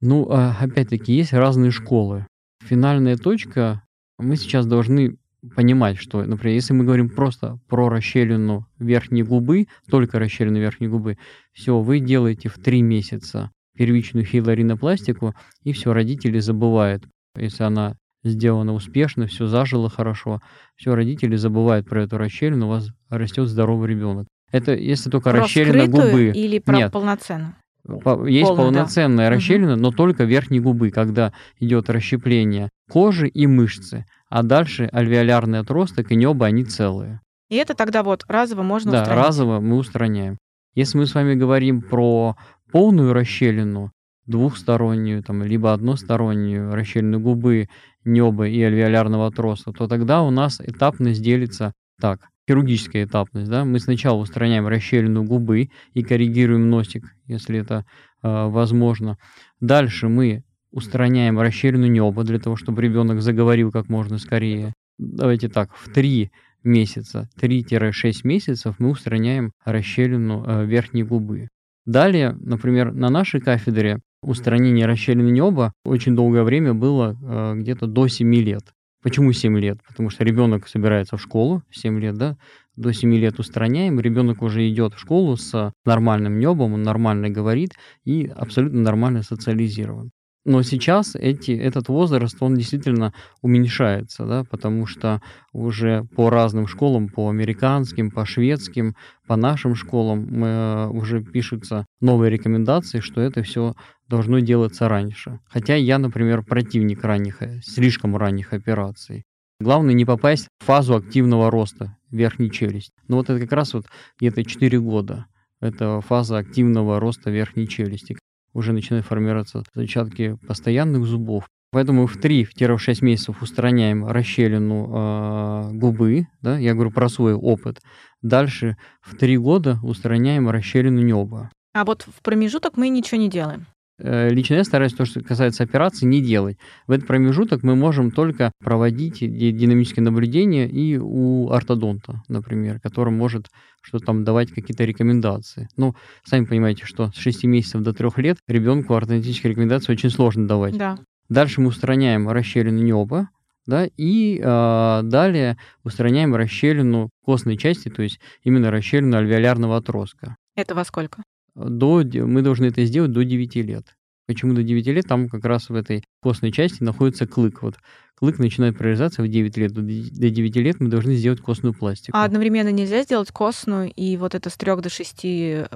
Ну, 0.00 0.26
а, 0.30 0.56
опять-таки, 0.58 1.12
есть 1.12 1.34
разные 1.34 1.70
школы. 1.70 2.26
Финальная 2.62 3.18
точка, 3.18 3.82
мы 4.18 4.36
сейчас 4.36 4.64
должны 4.64 5.18
понимать, 5.54 5.98
что, 5.98 6.24
например, 6.24 6.54
если 6.54 6.72
мы 6.72 6.84
говорим 6.86 7.10
просто 7.10 7.58
про 7.68 7.90
расщелину 7.90 8.66
верхней 8.78 9.22
губы, 9.22 9.66
только 9.90 10.18
расщелину 10.18 10.58
верхней 10.58 10.88
губы, 10.88 11.18
все, 11.52 11.78
вы 11.78 12.00
делаете 12.00 12.48
в 12.48 12.54
три 12.54 12.80
месяца 12.80 13.50
первичную 13.76 14.24
хиларинопластику, 14.24 15.34
и 15.62 15.74
все, 15.74 15.92
родители 15.92 16.38
забывают. 16.38 17.06
Если 17.36 17.64
она 17.64 17.98
сделана 18.24 18.74
успешно, 18.74 19.26
все 19.26 19.46
зажило 19.46 19.88
хорошо, 19.88 20.40
все, 20.76 20.94
родители 20.94 21.36
забывают 21.36 21.86
про 21.86 22.02
эту 22.02 22.18
расщелину, 22.18 22.66
у 22.66 22.70
вас 22.70 22.88
растет 23.10 23.48
здоровый 23.48 23.88
ребенок. 23.88 24.26
Это 24.50 24.74
если 24.74 25.10
только 25.10 25.30
про 25.30 25.40
расщелина 25.40 25.86
губы. 25.86 26.32
Или 26.34 26.58
про 26.58 26.76
Нет. 26.76 26.92
полноценную? 26.92 27.54
Есть 27.86 28.02
Полный, 28.02 28.56
полноценная 28.56 29.28
да. 29.28 29.36
расщелина, 29.36 29.76
но 29.76 29.90
только 29.90 30.24
верхней 30.24 30.60
губы, 30.60 30.90
когда 30.90 31.34
идет 31.60 31.90
расщепление 31.90 32.70
кожи 32.90 33.28
и 33.28 33.46
мышцы, 33.46 34.06
а 34.30 34.42
дальше 34.42 34.88
альвеолярный 34.90 35.58
отросток 35.58 36.10
и 36.10 36.16
небо, 36.16 36.46
они 36.46 36.64
целые. 36.64 37.20
И 37.50 37.56
это 37.56 37.74
тогда 37.74 38.02
вот 38.02 38.24
разово 38.26 38.62
можно 38.62 38.90
да, 38.90 39.02
устранить? 39.02 39.22
Да, 39.22 39.26
разово 39.26 39.60
мы 39.60 39.76
устраняем. 39.76 40.38
Если 40.74 40.96
мы 40.96 41.06
с 41.06 41.14
вами 41.14 41.34
говорим 41.34 41.82
про 41.82 42.36
полную 42.72 43.12
расщелину, 43.12 43.92
двухстороннюю, 44.26 45.22
там, 45.22 45.42
либо 45.42 45.72
одностороннюю 45.72 46.74
расщелину 46.74 47.20
губы, 47.20 47.68
неба 48.04 48.48
и 48.48 48.60
альвеолярного 48.62 49.26
отростка, 49.26 49.72
то 49.72 49.86
тогда 49.88 50.22
у 50.22 50.30
нас 50.30 50.60
этапность 50.60 51.22
делится 51.22 51.72
так 52.00 52.20
хирургическая 52.48 53.04
этапность, 53.04 53.48
да, 53.48 53.64
мы 53.64 53.78
сначала 53.78 54.18
устраняем 54.18 54.66
расщелину 54.66 55.24
губы 55.24 55.70
и 55.94 56.02
коррегируем 56.02 56.68
носик, 56.68 57.04
если 57.26 57.58
это 57.58 57.86
э, 58.22 58.46
возможно. 58.48 59.16
Дальше 59.60 60.08
мы 60.08 60.42
устраняем 60.70 61.40
расщелину 61.40 61.86
неба 61.86 62.24
для 62.24 62.38
того, 62.38 62.56
чтобы 62.56 62.82
ребенок 62.82 63.22
заговорил 63.22 63.70
как 63.70 63.88
можно 63.88 64.18
скорее. 64.18 64.74
Давайте 64.98 65.48
так, 65.48 65.74
в 65.74 65.92
3 65.92 66.30
месяца, 66.64 67.28
3-6 67.40 68.20
месяцев 68.24 68.76
мы 68.78 68.90
устраняем 68.90 69.52
расщелину 69.64 70.44
э, 70.46 70.66
верхней 70.66 71.02
губы. 71.02 71.48
Далее, 71.86 72.36
например, 72.40 72.92
на 72.92 73.10
нашей 73.10 73.40
кафедре 73.40 74.00
устранение 74.24 74.86
расщелины 74.86 75.30
неба 75.30 75.72
очень 75.84 76.16
долгое 76.16 76.42
время 76.42 76.74
было 76.74 77.16
э, 77.20 77.54
где-то 77.56 77.86
до 77.86 78.08
7 78.08 78.34
лет. 78.34 78.72
Почему 79.02 79.32
7 79.32 79.58
лет? 79.58 79.78
Потому 79.86 80.08
что 80.10 80.24
ребенок 80.24 80.66
собирается 80.66 81.16
в 81.16 81.22
школу, 81.22 81.62
7 81.70 82.00
лет, 82.00 82.16
да, 82.16 82.36
до 82.76 82.92
7 82.92 83.14
лет 83.14 83.38
устраняем, 83.38 84.00
ребенок 84.00 84.42
уже 84.42 84.68
идет 84.68 84.94
в 84.94 84.98
школу 84.98 85.36
с 85.36 85.72
нормальным 85.84 86.38
небом, 86.38 86.72
он 86.72 86.82
нормально 86.82 87.28
говорит 87.28 87.72
и 88.04 88.26
абсолютно 88.34 88.80
нормально 88.80 89.22
социализирован. 89.22 90.10
Но 90.44 90.62
сейчас 90.62 91.14
эти, 91.14 91.52
этот 91.52 91.88
возраст, 91.88 92.36
он 92.40 92.54
действительно 92.54 93.14
уменьшается, 93.40 94.26
да, 94.26 94.44
потому 94.44 94.84
что 94.84 95.22
уже 95.52 96.04
по 96.16 96.28
разным 96.28 96.66
школам, 96.66 97.08
по 97.08 97.30
американским, 97.30 98.10
по 98.10 98.26
шведским, 98.26 98.94
по 99.26 99.36
нашим 99.36 99.74
школам 99.74 100.26
мы, 100.30 100.46
э, 100.46 100.88
уже 100.88 101.22
пишутся 101.22 101.86
новые 102.00 102.30
рекомендации, 102.30 103.00
что 103.00 103.22
это 103.22 103.42
все 103.42 103.74
должно 104.06 104.40
делаться 104.40 104.86
раньше. 104.86 105.40
Хотя 105.48 105.76
я, 105.76 105.98
например, 105.98 106.44
противник 106.44 107.02
ранних, 107.04 107.40
э, 107.40 107.60
слишком 107.62 108.14
ранних 108.14 108.52
операций. 108.52 109.24
Главное 109.60 109.94
не 109.94 110.04
попасть 110.04 110.48
в 110.60 110.64
фазу 110.66 110.96
активного 110.96 111.50
роста 111.50 111.96
верхней 112.10 112.50
челюсти. 112.50 112.92
Но 113.08 113.16
вот 113.16 113.30
это 113.30 113.40
как 113.40 113.52
раз 113.52 113.72
вот 113.72 113.86
где-то 114.20 114.44
4 114.44 114.78
года. 114.78 115.24
Это 115.60 116.02
фаза 116.02 116.36
активного 116.36 117.00
роста 117.00 117.30
верхней 117.30 117.66
челюсти 117.66 118.18
уже 118.54 118.72
начинают 118.72 119.06
формироваться 119.06 119.64
зачатки 119.74 120.38
постоянных 120.46 121.04
зубов. 121.04 121.46
Поэтому 121.72 122.06
в 122.06 122.16
3-6 122.16 123.04
месяцев 123.04 123.42
устраняем 123.42 124.06
расщелину 124.06 124.90
э, 124.94 125.70
губы, 125.72 126.28
да, 126.40 126.56
я 126.56 126.72
говорю 126.72 126.92
про 126.92 127.08
свой 127.08 127.34
опыт. 127.34 127.80
Дальше 128.22 128.76
в 129.02 129.16
3 129.16 129.36
года 129.38 129.78
устраняем 129.82 130.48
расщелину 130.48 131.02
неба. 131.02 131.50
А 131.74 131.84
вот 131.84 132.02
в 132.02 132.22
промежуток 132.22 132.76
мы 132.76 132.88
ничего 132.88 133.20
не 133.20 133.28
делаем. 133.28 133.66
Э, 133.98 134.28
лично 134.28 134.54
я 134.54 134.64
стараюсь 134.64 134.94
то, 134.94 135.04
что 135.04 135.20
касается 135.20 135.62
операции, 135.62 136.06
не 136.06 136.20
делать. 136.20 136.58
В 136.86 136.92
этот 136.92 137.06
промежуток 137.06 137.62
мы 137.62 137.76
можем 137.76 138.10
только 138.10 138.52
проводить 138.62 139.20
динамические 139.20 140.02
наблюдения 140.02 140.68
и 140.68 140.98
у 140.98 141.50
ортодонта, 141.50 142.22
например, 142.28 142.80
который 142.80 143.12
может 143.12 143.46
что 143.82 143.98
там 143.98 144.24
давать 144.24 144.50
какие-то 144.50 144.84
рекомендации. 144.84 145.68
Ну, 145.76 145.94
сами 146.24 146.46
понимаете, 146.46 146.86
что 146.86 147.10
с 147.12 147.16
6 147.16 147.44
месяцев 147.44 147.82
до 147.82 147.92
3 147.92 148.08
лет 148.16 148.38
ребенку 148.48 148.94
ортодонтические 148.94 149.50
рекомендации 149.50 149.92
очень 149.92 150.08
сложно 150.08 150.48
давать. 150.48 150.78
Да. 150.78 150.98
Дальше 151.28 151.60
мы 151.60 151.68
устраняем 151.68 152.28
расщелину 152.28 152.82
неба, 152.82 153.28
да, 153.66 153.86
и 153.96 154.40
э, 154.42 155.00
далее 155.04 155.58
устраняем 155.84 156.34
расщелину 156.34 157.10
костной 157.24 157.56
части, 157.58 157.88
то 157.90 158.02
есть 158.02 158.20
именно 158.42 158.70
расщелину 158.70 159.16
альвеолярного 159.16 159.76
отростка. 159.76 160.36
Это 160.56 160.74
во 160.74 160.84
сколько? 160.84 161.22
До, 161.54 162.02
мы 162.04 162.42
должны 162.42 162.66
это 162.66 162.84
сделать 162.84 163.12
до 163.12 163.24
9 163.24 163.56
лет. 163.56 163.96
Почему 164.26 164.54
до 164.54 164.62
9 164.62 164.86
лет? 164.86 165.06
Там 165.06 165.28
как 165.28 165.44
раз 165.44 165.68
в 165.68 165.74
этой 165.74 166.02
костной 166.22 166.50
части 166.50 166.82
находится 166.82 167.26
клык. 167.26 167.62
Вот 167.62 167.74
клык 168.18 168.38
начинает 168.38 168.78
прорезаться 168.78 169.22
в 169.22 169.28
9 169.28 169.56
лет. 169.58 169.72
До 169.72 169.82
9 169.82 170.56
лет 170.56 170.80
мы 170.80 170.88
должны 170.88 171.14
сделать 171.14 171.40
костную 171.40 171.74
пластику. 171.74 172.16
А 172.16 172.24
одновременно 172.24 172.70
нельзя 172.70 173.02
сделать 173.02 173.30
костную 173.30 173.92
и 173.92 174.16
вот 174.16 174.34
это 174.34 174.48
с 174.48 174.56
3 174.56 174.76
до 174.76 174.88
6 174.88 175.20
э, 175.24 175.66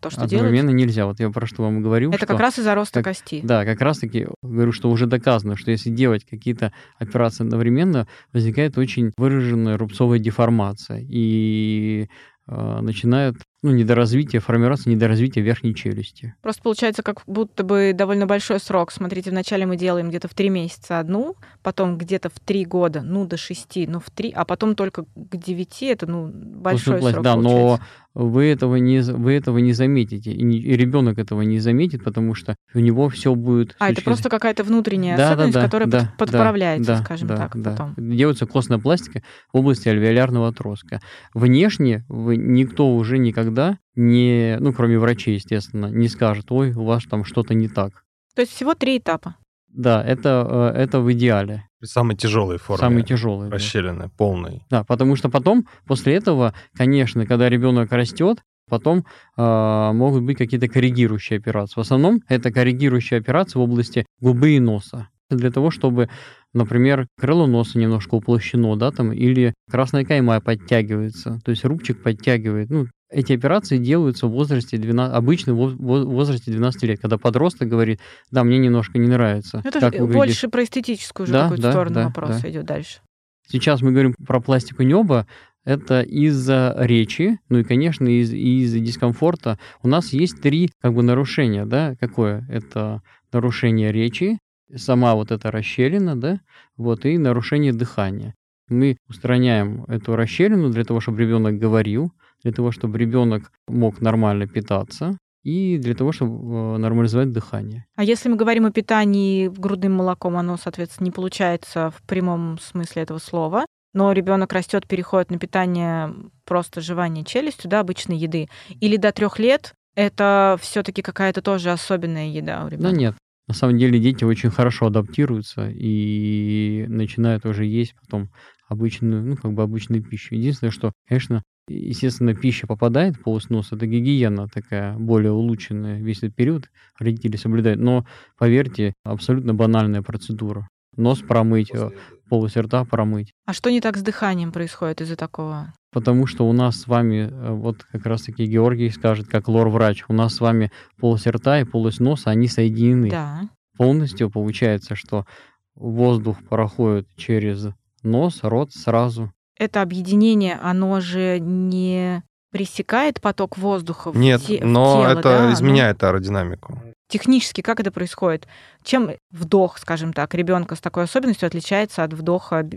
то, 0.00 0.10
что 0.10 0.22
Одновременно 0.22 0.70
делать? 0.70 0.86
нельзя. 0.86 1.06
Вот 1.06 1.20
я 1.20 1.30
про 1.30 1.46
что 1.46 1.62
вам 1.62 1.82
говорю. 1.82 2.08
Это 2.08 2.18
что, 2.18 2.26
как 2.26 2.40
раз 2.40 2.58
из-за 2.58 2.74
роста 2.74 3.02
как, 3.02 3.14
кости. 3.14 3.40
Да, 3.44 3.64
как 3.64 3.80
раз 3.80 3.98
таки 3.98 4.26
говорю, 4.42 4.72
что 4.72 4.90
уже 4.90 5.06
доказано, 5.06 5.56
что 5.56 5.70
если 5.70 5.90
делать 5.90 6.24
какие-то 6.24 6.72
операции 6.98 7.44
одновременно, 7.44 8.08
возникает 8.32 8.76
очень 8.76 9.12
выраженная 9.16 9.78
рубцовая 9.78 10.18
деформация. 10.18 11.06
И 11.08 12.08
э, 12.48 12.80
начинает 12.80 13.36
ну, 13.64 13.72
недоразвитие, 13.72 14.40
формироваться 14.40 14.90
недоразвитие 14.90 15.42
верхней 15.42 15.74
челюсти. 15.74 16.34
Просто 16.42 16.62
получается 16.62 17.02
как 17.02 17.22
будто 17.26 17.64
бы 17.64 17.92
довольно 17.94 18.26
большой 18.26 18.60
срок. 18.60 18.92
Смотрите, 18.92 19.30
вначале 19.30 19.64
мы 19.64 19.76
делаем 19.76 20.10
где-то 20.10 20.28
в 20.28 20.34
три 20.34 20.50
месяца 20.50 20.98
одну, 20.98 21.36
потом 21.62 21.96
где-то 21.96 22.28
в 22.28 22.38
три 22.40 22.66
года, 22.66 23.00
ну, 23.00 23.24
до 23.24 23.38
шести, 23.38 23.86
ну, 23.86 24.00
в 24.00 24.10
три, 24.10 24.30
а 24.32 24.44
потом 24.44 24.74
только 24.74 25.04
к 25.04 25.36
девяти, 25.36 25.86
это, 25.86 26.06
ну, 26.06 26.30
большой 26.30 27.00
срок 27.00 27.22
Да, 27.22 27.36
получается. 27.36 27.36
но 27.36 27.80
вы 28.14 28.46
этого 28.46 28.76
не, 28.76 29.00
вы 29.00 29.32
этого 29.32 29.58
не 29.58 29.72
заметите, 29.72 30.32
и, 30.32 30.42
не, 30.42 30.58
и 30.58 30.76
ребенок 30.76 31.18
этого 31.18 31.42
не 31.42 31.58
заметит, 31.58 32.04
потому 32.04 32.34
что 32.34 32.56
у 32.72 32.78
него 32.78 33.08
все 33.08 33.34
будет... 33.34 33.74
А, 33.78 33.90
это 33.90 34.02
просто 34.02 34.28
какая-то 34.28 34.64
внутренняя 34.64 35.16
да, 35.16 35.28
особенность, 35.30 35.54
да, 35.54 35.60
да, 35.60 35.66
которая 35.66 35.88
да, 35.88 36.14
подправляется, 36.18 36.92
да, 36.92 37.02
скажем 37.02 37.28
да, 37.28 37.36
так, 37.36 37.60
да. 37.60 37.70
потом. 37.72 37.94
Делается 37.96 38.46
костная 38.46 38.78
пластика 38.78 39.22
в 39.52 39.58
области 39.58 39.88
альвеолярного 39.88 40.48
отростка. 40.48 41.00
Внешне 41.34 42.04
вы, 42.08 42.36
никто 42.36 42.94
уже 42.94 43.18
никогда 43.18 43.78
не, 43.96 44.56
ну, 44.60 44.72
кроме 44.72 44.98
врачей, 44.98 45.34
естественно, 45.34 45.86
не 45.86 46.08
скажет, 46.08 46.46
ой, 46.50 46.72
у 46.72 46.84
вас 46.84 47.04
там 47.04 47.24
что-то 47.24 47.54
не 47.54 47.68
так. 47.68 48.04
То 48.34 48.42
есть 48.42 48.52
всего 48.52 48.74
три 48.74 48.98
этапа? 48.98 49.36
Да, 49.74 50.02
это, 50.04 50.72
э, 50.74 50.82
это 50.82 51.00
в 51.00 51.12
идеале. 51.12 51.64
Самый 51.82 52.16
тяжелый 52.16 52.58
форме. 52.58 52.80
Самый 52.80 53.02
тяжелый. 53.02 53.50
Расщелины, 53.50 54.04
да. 54.04 54.10
полный. 54.16 54.62
Да, 54.70 54.84
потому 54.84 55.16
что 55.16 55.28
потом, 55.28 55.66
после 55.86 56.14
этого, 56.14 56.54
конечно, 56.76 57.26
когда 57.26 57.48
ребенок 57.48 57.90
растет, 57.92 58.38
потом 58.70 59.04
э, 59.36 59.90
могут 59.92 60.22
быть 60.22 60.38
какие-то 60.38 60.68
коррегирующие 60.68 61.38
операции. 61.38 61.74
В 61.74 61.82
основном 61.82 62.20
это 62.28 62.52
коррегирующие 62.52 63.18
операции 63.18 63.58
в 63.58 63.62
области 63.62 64.06
губы 64.20 64.52
и 64.52 64.60
носа. 64.60 65.08
Для 65.28 65.50
того, 65.50 65.70
чтобы 65.70 66.08
например, 66.54 67.08
крыло 67.18 67.46
носа 67.46 67.78
немножко 67.78 68.14
уплощено, 68.14 68.76
да, 68.76 68.92
там, 68.92 69.12
или 69.12 69.52
красная 69.68 70.04
кайма 70.04 70.40
подтягивается, 70.40 71.40
то 71.44 71.50
есть 71.50 71.64
рубчик 71.64 72.02
подтягивает. 72.02 72.70
Ну, 72.70 72.86
эти 73.14 73.32
операции 73.32 73.78
делаются 73.78 74.26
в 74.26 74.30
возрасте 74.30 74.76
12, 74.76 75.14
обычно 75.14 75.54
в 75.54 75.76
возрасте 75.76 76.50
12 76.50 76.82
лет, 76.82 77.00
когда 77.00 77.16
подросток 77.16 77.68
говорит, 77.68 78.00
да, 78.30 78.44
мне 78.44 78.58
немножко 78.58 78.98
не 78.98 79.08
нравится. 79.08 79.62
Это 79.64 79.80
как 79.80 79.94
же 79.94 80.04
больше 80.04 80.48
про 80.48 80.64
эстетическую 80.64 81.24
уже 81.24 81.32
да, 81.32 81.42
какую-то 81.42 81.62
да, 81.62 81.70
сторону 81.70 81.94
да, 81.94 82.04
вопрос 82.06 82.40
да. 82.40 82.50
идет 82.50 82.64
дальше. 82.64 83.00
Сейчас 83.48 83.82
мы 83.82 83.92
говорим 83.92 84.14
про 84.26 84.40
пластику 84.40 84.82
неба, 84.82 85.26
это 85.64 86.02
из-за 86.02 86.74
речи, 86.78 87.38
ну 87.48 87.58
и, 87.58 87.64
конечно, 87.64 88.06
из- 88.06 88.32
из 88.32 88.72
дискомфорта. 88.72 89.58
У 89.82 89.88
нас 89.88 90.12
есть 90.12 90.40
три 90.42 90.70
как 90.80 90.94
бы 90.94 91.02
нарушения, 91.02 91.64
да, 91.64 91.94
какое? 92.00 92.46
Это 92.50 93.02
нарушение 93.32 93.92
речи, 93.92 94.38
сама 94.74 95.14
вот 95.14 95.30
эта 95.30 95.50
расщелина, 95.50 96.16
да, 96.16 96.40
вот, 96.76 97.04
и 97.06 97.16
нарушение 97.16 97.72
дыхания. 97.72 98.34
Мы 98.68 98.96
устраняем 99.08 99.84
эту 99.84 100.16
расщелину 100.16 100.70
для 100.70 100.84
того, 100.84 101.00
чтобы 101.00 101.20
ребенок 101.20 101.58
говорил, 101.58 102.12
для 102.44 102.52
того, 102.52 102.70
чтобы 102.70 102.98
ребенок 102.98 103.50
мог 103.66 104.00
нормально 104.00 104.46
питаться, 104.46 105.18
и 105.42 105.78
для 105.78 105.94
того, 105.94 106.12
чтобы 106.12 106.74
э, 106.74 106.76
нормализовать 106.78 107.32
дыхание. 107.32 107.84
А 107.96 108.04
если 108.04 108.28
мы 108.28 108.36
говорим 108.36 108.64
о 108.64 108.70
питании 108.70 109.48
грудным 109.48 109.92
молоком, 109.92 110.36
оно, 110.36 110.56
соответственно, 110.56 111.06
не 111.06 111.10
получается 111.10 111.90
в 111.90 112.02
прямом 112.06 112.58
смысле 112.58 113.02
этого 113.02 113.18
слова, 113.18 113.66
но 113.92 114.12
ребенок 114.12 114.52
растет, 114.52 114.86
переходит 114.86 115.30
на 115.30 115.38
питание 115.38 116.14
просто 116.44 116.80
жевание 116.80 117.24
челюстью, 117.24 117.70
да, 117.70 117.80
обычной 117.80 118.16
еды, 118.16 118.48
или 118.80 118.96
до 118.96 119.12
трех 119.12 119.38
лет 119.38 119.74
это 119.94 120.58
все-таки 120.60 121.02
какая-то 121.02 121.42
тоже 121.42 121.70
особенная 121.70 122.28
еда 122.28 122.64
у 122.64 122.68
ребенка? 122.68 122.90
Да 122.90 122.96
нет. 122.96 123.14
На 123.46 123.54
самом 123.54 123.78
деле 123.78 124.00
дети 124.00 124.24
очень 124.24 124.50
хорошо 124.50 124.86
адаптируются 124.86 125.68
и 125.68 126.86
начинают 126.88 127.44
уже 127.44 127.66
есть 127.66 127.94
потом 128.00 128.30
обычную, 128.68 129.22
ну, 129.22 129.36
как 129.36 129.52
бы 129.52 129.62
обычную 129.62 130.02
пищу. 130.02 130.34
Единственное, 130.34 130.70
что, 130.70 130.92
конечно, 131.06 131.42
естественно, 131.68 132.34
пища 132.34 132.66
попадает 132.66 133.16
в 133.16 133.22
полость 133.22 133.50
носа, 133.50 133.76
это 133.76 133.86
гигиена 133.86 134.48
такая 134.48 134.96
более 134.96 135.32
улучшенная 135.32 136.00
весь 136.00 136.18
этот 136.18 136.34
период, 136.34 136.70
родители 136.98 137.36
соблюдают. 137.36 137.80
Но, 137.80 138.06
поверьте, 138.38 138.94
абсолютно 139.04 139.54
банальная 139.54 140.02
процедура. 140.02 140.68
Нос 140.96 141.20
промыть, 141.20 141.70
э, 141.74 141.90
полость 142.28 142.56
рта 142.56 142.84
промыть. 142.84 143.32
А 143.46 143.52
что 143.52 143.70
не 143.70 143.80
так 143.80 143.96
с 143.96 144.02
дыханием 144.02 144.52
происходит 144.52 145.00
из-за 145.00 145.16
такого? 145.16 145.72
Потому 145.92 146.26
что 146.26 146.48
у 146.48 146.52
нас 146.52 146.80
с 146.80 146.86
вами, 146.86 147.28
э, 147.30 147.50
вот 147.52 147.84
как 147.84 148.06
раз-таки 148.06 148.46
Георгий 148.46 148.90
скажет, 148.90 149.26
как 149.26 149.48
лор-врач, 149.48 150.04
у 150.08 150.12
нас 150.12 150.34
с 150.34 150.40
вами 150.40 150.70
полость 150.98 151.26
рта 151.26 151.60
и 151.60 151.64
полость 151.64 152.00
носа, 152.00 152.30
они 152.30 152.46
соединены. 152.46 153.10
Да. 153.10 153.48
Полностью 153.76 154.30
получается, 154.30 154.94
что 154.94 155.26
воздух 155.74 156.38
проходит 156.48 157.08
через 157.16 157.68
нос, 158.02 158.40
рот 158.42 158.72
сразу 158.72 159.32
это 159.58 159.82
объединение, 159.82 160.58
оно 160.62 161.00
же 161.00 161.38
не 161.40 162.22
пресекает 162.50 163.20
поток 163.20 163.58
воздуха 163.58 164.12
в 164.12 164.16
Нет, 164.16 164.42
те, 164.42 164.64
но 164.64 164.84
в 164.84 165.02
тело, 165.02 165.18
это 165.18 165.22
да? 165.22 165.52
изменяет 165.52 166.02
оно... 166.02 166.10
аэродинамику. 166.10 166.80
Технически 167.08 167.60
как 167.60 167.80
это 167.80 167.90
происходит? 167.90 168.46
Чем 168.82 169.10
вдох, 169.30 169.78
скажем 169.78 170.12
так, 170.12 170.34
ребенка 170.34 170.74
с 170.76 170.80
такой 170.80 171.04
особенностью 171.04 171.46
отличается 171.46 172.04
от 172.04 172.12
вдоха, 172.12 172.68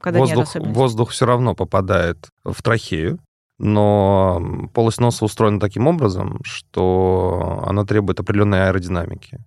когда 0.00 0.20
воздух, 0.20 0.36
нет 0.38 0.48
особенностей? 0.48 0.80
Воздух 0.80 1.10
все 1.10 1.26
равно 1.26 1.54
попадает 1.54 2.28
в 2.44 2.62
трахею, 2.62 3.18
но 3.58 4.68
полость 4.72 5.00
носа 5.00 5.24
устроена 5.24 5.60
таким 5.60 5.86
образом, 5.86 6.40
что 6.42 7.62
она 7.66 7.84
требует 7.84 8.18
определенной 8.20 8.68
аэродинамики. 8.68 9.38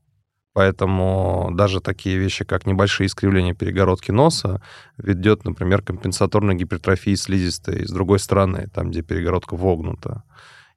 Поэтому 0.53 1.51
даже 1.53 1.79
такие 1.79 2.17
вещи, 2.17 2.43
как 2.43 2.65
небольшие 2.65 3.07
искривления 3.07 3.53
перегородки 3.53 4.12
носа, 4.12 4.62
ведет, 4.97 5.45
например, 5.45 5.81
компенсаторной 5.81 6.55
гипертрофии 6.55 7.15
слизистой 7.15 7.88
с 7.88 7.91
другой 7.91 8.19
стороны, 8.19 8.67
там, 8.73 8.89
где 8.89 9.01
перегородка 9.01 9.55
вогнута. 9.55 10.23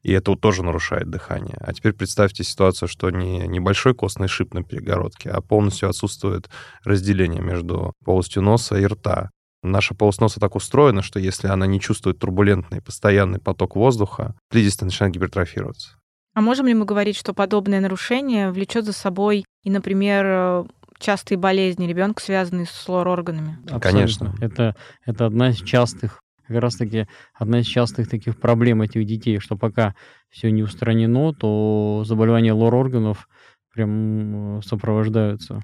И 0.03 0.13
это 0.13 0.35
тоже 0.37 0.63
нарушает 0.63 1.11
дыхание. 1.11 1.57
А 1.61 1.73
теперь 1.73 1.93
представьте 1.93 2.45
ситуацию, 2.45 2.89
что 2.89 3.09
не 3.11 3.47
небольшой 3.47 3.95
костный 3.95 4.29
шип 4.29 4.53
на 4.53 4.63
перегородке, 4.63 5.31
а 5.31 5.41
полностью 5.41 5.89
отсутствует 5.89 6.51
разделение 6.85 7.41
между 7.41 7.93
полостью 8.05 8.43
носа 8.43 8.77
и 8.77 8.85
рта. 8.85 9.31
Наша 9.63 9.95
полость 9.95 10.21
носа 10.21 10.41
так 10.41 10.57
устроена, 10.57 11.03
что 11.03 11.21
если 11.21 11.47
она 11.47 11.67
не 11.67 11.81
чувствует 11.81 12.19
турбулентный 12.19 12.83
постоянный 12.83 13.39
поток 13.39 13.77
воздуха, 13.77 14.35
слизистая 14.51 14.87
начинает 14.89 15.15
гипертрофироваться. 15.15 15.97
А 16.35 16.41
можем 16.41 16.67
ли 16.67 16.75
мы 16.75 16.85
говорить, 16.85 17.17
что 17.17 17.35
подобное 17.35 17.81
нарушение 17.81 18.51
влечет 18.51 18.85
за 18.85 18.93
собой 18.93 19.45
и, 19.65 19.71
например, 19.71 20.25
э, 20.27 20.65
частые 20.99 21.37
болезни 21.37 21.87
ребенка, 21.87 22.23
связанные 22.23 22.67
с 22.67 22.89
лор-органами? 22.89 23.59
Конечно. 23.81 24.35
Это, 24.41 24.75
это 25.05 25.27
одна 25.27 25.51
из 25.51 25.59
частых, 25.59 26.23
как 26.47 26.57
раз 26.59 26.77
таки, 26.77 27.07
одна 27.35 27.61
из 27.61 27.67
частых 27.67 28.09
таких 28.09 28.39
проблем 28.41 28.81
этих 28.81 29.05
детей, 29.05 29.39
что 29.41 29.57
пока 29.57 29.95
все 30.31 30.51
не 30.51 30.63
устранено, 30.63 31.35
то 31.35 32.03
заболевания 32.07 32.55
лор-органов 32.55 33.29
прям 33.75 34.59
э, 34.59 34.63
сопровождаются. 34.63 35.63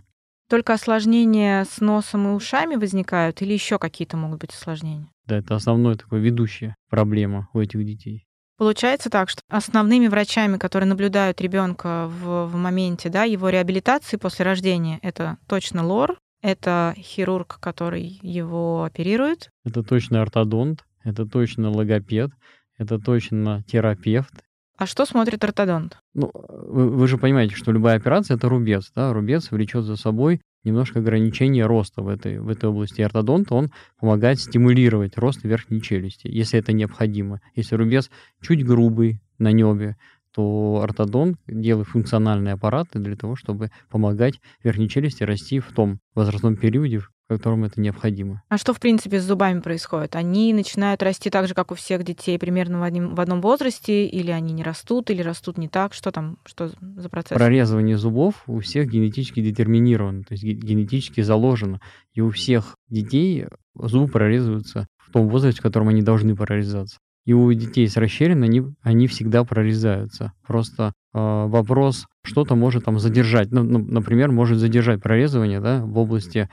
Только 0.51 0.75
осложнения 0.75 1.65
с 1.65 1.81
носом 1.81 2.29
и 2.29 2.31
ушами 2.33 2.77
возникают 2.77 3.43
или 3.43 3.53
еще 3.53 3.79
какие-то 3.79 4.17
могут 4.17 4.41
быть 4.41 4.53
осложнения? 4.53 5.09
Да, 5.27 5.37
это 5.39 5.55
основная 5.55 5.95
такая 5.95 6.21
ведущая 6.21 6.75
проблема 6.89 7.49
у 7.53 7.61
этих 7.61 7.85
детей. 7.85 8.28
Получается 8.59 9.09
так, 9.09 9.31
что 9.31 9.41
основными 9.49 10.09
врачами, 10.09 10.57
которые 10.57 10.89
наблюдают 10.89 11.41
ребенка 11.41 12.09
в, 12.09 12.47
в 12.47 12.57
моменте 12.57 13.09
да, 13.09 13.23
его 13.23 13.49
реабилитации 13.51 14.17
после 14.17 14.45
рождения, 14.45 14.99
это 15.03 15.39
точно 15.47 15.87
лор, 15.87 16.19
это 16.43 16.93
хирург, 16.97 17.59
который 17.61 18.19
его 18.21 18.83
оперирует. 18.83 19.51
Это 19.65 19.85
точно 19.85 20.23
ортодонт, 20.23 20.85
это 21.05 21.25
точно 21.25 21.71
логопед, 21.71 22.33
это 22.77 22.99
точно 22.99 23.63
терапевт. 23.63 24.33
А 24.77 24.87
что 24.87 25.07
смотрит 25.07 25.45
ортодонт? 25.45 25.99
Ну, 26.15 26.33
вы, 26.35 26.91
вы 26.91 27.07
же 27.07 27.17
понимаете, 27.17 27.55
что 27.55 27.71
любая 27.71 27.97
операция 27.97 28.37
это 28.37 28.49
рубец, 28.49 28.91
да, 28.93 29.13
рубец 29.13 29.53
влечет 29.53 29.85
за 29.85 29.95
собой 29.95 30.41
немножко 30.65 31.01
ограничение 31.01 31.67
роста 31.67 32.03
в 32.03 32.09
этой, 32.09 32.39
в 32.39 32.49
этой 32.49 32.69
области. 32.69 33.01
И 33.01 33.05
ортодонт, 33.05 33.53
он 33.53 33.71
помогает 33.99 34.41
стимулировать 34.41 35.17
рост 35.17 35.45
верхней 35.45 35.81
челюсти, 35.81 36.29
если 36.29 36.59
это 36.59 36.73
необходимо. 36.73 37.41
Если 37.55 37.75
рубец 37.75 38.11
чуть 38.41 38.65
грубый 38.65 39.21
на 39.39 39.53
небе, 39.53 39.97
то 40.33 40.81
ортодонт 40.83 41.39
делает 41.47 41.89
функциональные 41.89 42.55
аппараты 42.55 42.99
для 42.99 43.17
того, 43.17 43.35
чтобы 43.35 43.71
помогать 43.91 44.41
верхней 44.63 44.89
челюсти 44.89 45.25
расти 45.25 45.59
в 45.59 45.73
том 45.73 46.01
возрастном 46.15 46.57
периоде, 46.57 47.01
которым 47.29 47.65
это 47.65 47.81
необходимо. 47.81 48.43
А 48.49 48.59
что, 48.59 48.73
в 48.73 48.81
принципе, 48.81 49.21
с 49.21 49.25
зубами 49.25 49.61
происходит? 49.61 50.17
Они 50.17 50.53
начинают 50.55 51.03
расти 51.03 51.31
так 51.31 51.47
же, 51.47 51.55
как 51.55 51.71
у 51.71 51.75
всех 51.75 52.03
детей, 52.05 52.39
примерно 52.39 52.81
в, 52.81 52.83
одним, 52.83 53.15
в 53.15 53.21
одном 53.21 53.41
возрасте, 53.41 54.07
или 54.07 54.31
они 54.31 54.53
не 54.53 54.63
растут, 54.63 55.11
или 55.11 55.23
растут 55.23 55.59
не 55.59 55.69
так? 55.69 55.93
Что 55.93 56.11
там, 56.11 56.39
что 56.47 56.71
за 56.81 57.09
процесс? 57.09 57.37
Прорезывание 57.37 57.99
зубов 57.99 58.43
у 58.47 58.61
всех 58.61 58.89
генетически 58.89 59.41
детерминировано, 59.41 60.25
то 60.25 60.33
есть 60.33 60.45
генетически 60.45 61.21
заложено. 61.21 61.81
И 62.15 62.21
у 62.21 62.31
всех 62.31 62.75
детей 62.89 63.47
зубы 63.75 64.11
прорезываются 64.11 64.87
в 64.99 65.13
том 65.13 65.29
возрасте, 65.29 65.61
в 65.61 65.63
котором 65.63 65.89
они 65.89 66.03
должны 66.03 66.35
прорезаться. 66.35 66.99
И 67.29 67.35
у 67.35 67.53
детей 67.53 67.87
с 67.87 67.99
расщелиной 67.99 68.47
они, 68.47 68.63
они 68.81 69.07
всегда 69.07 69.45
прорезаются. 69.45 70.33
Просто 70.47 70.95
э, 71.13 71.19
вопрос, 71.19 72.07
что-то 72.23 72.55
может 72.55 72.87
там 72.87 72.99
задержать. 72.99 73.51
Ну, 73.51 73.63
ну, 73.65 73.79
например, 73.79 74.31
может 74.31 74.57
задержать 74.57 75.03
прорезывание 75.03 75.61
да, 75.61 75.85
в 75.85 75.99
области 75.99 76.49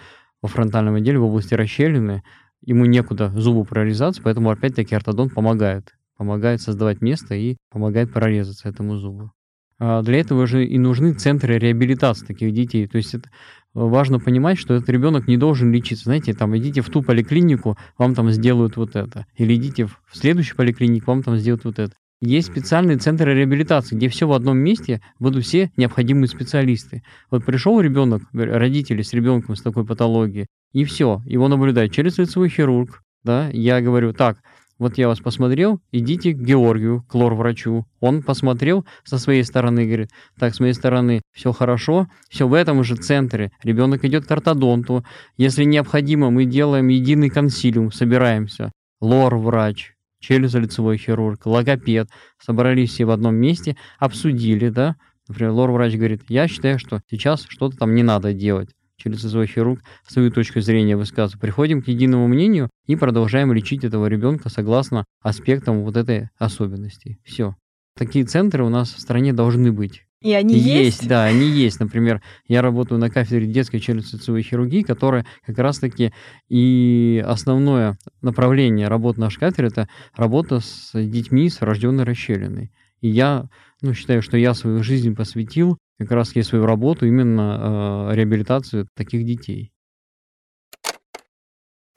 во 0.46 0.48
фронтальном 0.48 0.94
отделе, 0.94 1.18
в 1.18 1.24
области 1.24 1.56
расщелины, 1.56 2.22
ему 2.62 2.86
некуда 2.86 3.32
зубу 3.36 3.66
прорезаться, 3.66 4.22
поэтому 4.22 4.52
опять-таки 4.52 4.94
ортодонт 4.94 5.34
помогает. 5.34 5.96
Помогает 6.18 6.62
создавать 6.62 7.02
место 7.02 7.34
и 7.34 7.58
помогает 7.72 8.14
прорезаться 8.14 8.70
этому 8.70 8.96
зубу. 8.96 9.32
А 9.80 10.04
для 10.04 10.20
этого 10.20 10.46
же 10.46 10.64
и 10.64 10.78
нужны 10.78 11.14
центры 11.14 11.58
реабилитации 11.58 12.28
таких 12.28 12.54
детей. 12.54 12.88
То 12.88 12.98
есть 12.98 13.16
это 13.16 13.30
важно 13.74 14.20
понимать, 14.20 14.60
что 14.60 14.76
этот 14.76 14.88
ребенок 14.88 15.28
не 15.28 15.38
должен 15.38 15.72
лечиться. 15.72 16.06
Знаете, 16.06 16.36
там 16.36 16.56
идите 16.56 16.82
в 16.82 16.90
ту 16.90 17.02
поликлинику, 17.02 17.76
вам 17.98 18.14
там 18.14 18.30
сделают 18.30 18.78
вот 18.78 18.96
это. 18.96 19.26
Или 19.36 19.56
идите 19.56 19.88
в 19.88 20.00
следующую 20.14 20.58
поликлинику, 20.58 21.10
вам 21.10 21.24
там 21.24 21.38
сделают 21.38 21.66
вот 21.66 21.80
это. 21.80 21.96
Есть 22.26 22.48
специальные 22.48 22.98
центры 22.98 23.36
реабилитации, 23.36 23.96
где 23.96 24.10
все 24.10 24.28
в 24.28 24.34
одном 24.34 24.58
месте 24.58 25.00
будут 25.20 25.46
все 25.46 25.72
необходимые 25.78 26.28
специалисты. 26.28 27.04
Вот 27.30 27.46
пришел 27.46 27.80
ребенок, 27.80 28.24
родители 28.34 29.04
с 29.04 29.14
ребенком 29.14 29.56
с 29.56 29.62
такой 29.62 29.86
патологией, 29.86 30.48
и 30.74 30.86
все, 30.86 31.22
его 31.28 31.48
наблюдает 31.48 31.92
через 31.92 32.18
лицевой 32.18 32.50
хирург, 32.50 33.04
да, 33.24 33.50
я 33.50 33.80
говорю, 33.80 34.12
так, 34.12 34.40
вот 34.80 34.98
я 34.98 35.08
вас 35.08 35.20
посмотрел, 35.20 35.80
идите 35.92 36.34
к 36.34 36.40
Георгию, 36.40 37.06
к 37.08 37.14
лор-врачу. 37.14 37.86
Он 38.00 38.24
посмотрел 38.24 38.88
со 39.04 39.20
своей 39.20 39.44
стороны, 39.44 39.86
говорит, 39.86 40.10
так, 40.40 40.56
с 40.56 40.60
моей 40.60 40.74
стороны 40.74 41.22
все 41.32 41.52
хорошо, 41.52 42.08
все 42.28 42.48
в 42.48 42.56
этом 42.56 42.84
же 42.84 42.96
центре. 42.96 43.52
Ребенок 43.62 44.04
идет 44.04 44.26
к 44.26 44.32
ортодонту. 44.32 45.06
Если 45.38 45.64
необходимо, 45.64 46.32
мы 46.32 46.46
делаем 46.46 46.88
единый 46.88 47.30
консилиум, 47.30 47.92
собираемся. 47.92 48.72
Лор-врач, 49.00 49.95
челюзо-лицевой 50.26 50.98
хирург, 50.98 51.46
логопед, 51.46 52.10
собрались 52.40 52.92
все 52.92 53.06
в 53.06 53.12
одном 53.12 53.36
месте, 53.36 53.78
обсудили, 54.00 54.70
да, 54.70 54.96
например, 55.28 55.52
лор-врач 55.52 55.96
говорит, 55.96 56.24
я 56.30 56.48
считаю, 56.48 56.80
что 56.80 57.02
сейчас 57.10 57.46
что-то 57.48 57.78
там 57.78 57.96
не 57.96 58.04
надо 58.04 58.34
делать. 58.34 58.70
челюстно-лицевой 58.98 59.48
хирург 59.48 59.82
свою 60.08 60.32
точку 60.32 60.62
зрения 60.62 60.96
высказывает. 60.96 61.42
Приходим 61.42 61.82
к 61.82 61.88
единому 61.88 62.28
мнению 62.28 62.70
и 62.88 62.96
продолжаем 62.96 63.54
лечить 63.54 63.84
этого 63.84 64.08
ребенка 64.08 64.50
согласно 64.50 65.06
аспектам 65.22 65.84
вот 65.84 65.98
этой 65.98 66.30
особенности. 66.38 67.20
Все. 67.24 67.56
Такие 67.98 68.26
центры 68.26 68.64
у 68.64 68.70
нас 68.70 68.94
в 68.94 69.00
стране 69.00 69.34
должны 69.34 69.72
быть. 69.72 70.06
И 70.26 70.34
они 70.34 70.56
есть? 70.56 71.02
есть? 71.02 71.08
да, 71.08 71.26
они 71.26 71.48
есть. 71.48 71.80
Например, 71.80 72.20
я 72.48 72.64
работаю 72.64 73.00
на 73.00 73.12
кафедре 73.12 73.46
детской 73.46 73.78
челюстно-лицевой 73.78 74.42
хирургии, 74.42 74.82
которая 74.82 75.24
как 75.46 75.60
раз-таки 75.60 76.14
и 76.50 77.24
основное 77.24 78.00
направление 78.24 78.88
работы 78.88 79.20
нашей 79.20 79.42
кафедры– 79.42 79.68
это 79.70 79.88
работа 80.16 80.62
с 80.62 80.94
детьми 80.96 81.48
с 81.48 81.62
врожденной 81.62 82.06
расщелиной. 82.06 82.72
И 83.02 83.10
я 83.10 83.50
ну, 83.84 83.94
считаю, 83.94 84.24
что 84.24 84.36
я 84.36 84.56
свою 84.56 84.82
жизнь 84.82 85.16
посвятил 85.16 85.78
как 86.00 86.10
раз 86.10 86.30
таки 86.30 86.42
свою 86.42 86.66
работу 86.66 87.06
именно 87.06 88.10
э, 88.10 88.16
реабилитацию 88.16 88.88
таких 88.96 89.28
детей. 89.28 89.72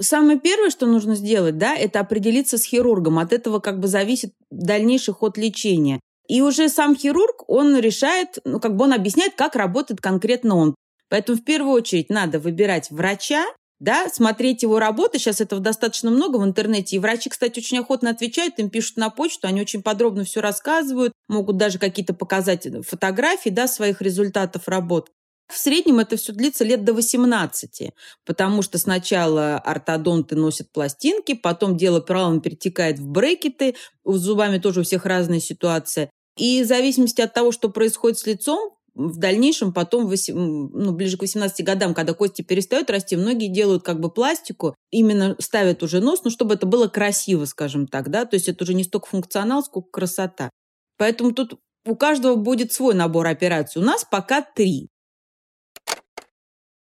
Самое 0.03 0.39
первое, 0.39 0.69
что 0.69 0.87
нужно 0.87 1.15
сделать, 1.15 1.57
да, 1.57 1.75
это 1.75 2.01
определиться 2.01 2.59
с 2.59 2.65
хирургом. 2.65 3.19
От 3.19 3.33
этого 3.33 3.59
как 3.59 3.81
бы 3.81 3.89
зависит 3.89 4.35
дальнейший 4.51 5.15
ход 5.15 5.39
лечения. 5.39 5.99
И 6.29 6.43
уже 6.43 6.69
сам 6.69 6.95
хирург, 6.95 7.45
он 7.49 7.79
решает, 7.79 8.39
ну, 8.45 8.61
как 8.61 8.77
бы 8.77 8.85
он 8.85 8.93
объясняет, 8.93 9.35
как 9.35 9.57
работает 9.57 10.01
конкретно 10.01 10.57
он. 10.57 10.75
Поэтому 11.09 11.39
в 11.39 11.45
первую 11.45 11.73
очередь 11.73 12.11
надо 12.11 12.39
выбирать 12.39 12.91
врача, 12.91 13.47
да, 13.81 14.09
смотреть 14.09 14.63
его 14.63 14.79
работы. 14.79 15.19
Сейчас 15.19 15.41
этого 15.41 15.61
достаточно 15.61 16.11
много 16.11 16.37
в 16.37 16.45
интернете. 16.45 16.97
И 16.97 16.99
врачи, 16.99 17.31
кстати, 17.31 17.61
очень 17.61 17.79
охотно 17.79 18.11
отвечают, 18.11 18.59
им 18.59 18.71
пишут 18.71 18.99
на 18.99 19.09
почту, 19.09 19.49
они 19.49 19.61
очень 19.61 19.83
подробно 19.83 20.25
все 20.25 20.41
рассказывают, 20.41 21.13
могут 21.29 21.57
даже 21.57 21.79
какие-то 21.79 22.13
показать 22.13 22.67
фотографии, 22.87 23.51
да, 23.51 23.67
своих 23.67 24.03
результатов 24.03 24.69
работ. 24.69 25.11
В 25.51 25.57
среднем 25.57 25.99
это 25.99 26.17
все 26.19 26.33
длится 26.33 26.63
лет 26.63 26.85
до 26.85 26.93
18, 26.93 27.91
потому 28.27 28.61
что 28.61 28.77
сначала 28.77 29.57
ортодонты 29.57 30.37
носят 30.37 30.71
пластинки, 30.73 31.33
потом 31.33 31.79
дело 31.79 32.01
правилом 32.01 32.43
перетекает 32.43 32.99
в 32.99 33.09
брекеты, 33.09 33.75
с 34.05 34.19
зубами 34.19 34.59
тоже 34.59 34.81
у 34.81 34.83
всех 34.83 35.07
разная 35.07 35.41
ситуация. 35.41 36.11
И 36.39 36.63
в 36.63 36.67
зависимости 36.67 37.21
от 37.21 37.35
того, 37.35 37.53
что 37.53 37.69
происходит 37.69 38.19
с 38.19 38.27
лицом, 38.27 38.75
в 38.95 39.17
дальнейшем 39.19 39.73
потом, 39.73 40.13
ну, 40.29 40.93
ближе 40.93 41.17
к 41.17 41.23
18 41.23 41.65
годам, 41.65 41.95
когда 41.95 42.15
кости 42.15 42.43
перестают 42.43 42.91
расти, 42.91 43.17
многие 43.17 43.47
делают 43.47 43.85
как 43.85 44.01
бы 44.01 44.11
пластику, 44.11 44.75
именно 44.91 45.37
ставят 45.39 45.83
уже 45.85 46.01
нос, 46.01 46.23
ну, 46.25 46.31
чтобы 46.31 46.55
это 46.55 46.67
было 46.67 46.89
красиво, 46.89 47.45
скажем 47.45 47.87
так, 47.87 48.11
да, 48.11 48.25
то 48.25 48.35
есть 48.35 48.49
это 48.49 48.65
уже 48.65 48.75
не 48.75 48.83
столько 48.83 49.07
функционал, 49.07 49.63
сколько 49.63 49.91
красота. 49.91 50.51
Поэтому 50.97 51.33
тут 51.33 51.61
у 51.87 51.95
каждого 51.95 52.35
будет 52.35 52.73
свой 52.73 52.95
набор 52.95 53.29
операций. 53.29 53.81
У 53.81 53.85
нас 53.85 54.05
пока 54.05 54.43
три. 54.43 54.89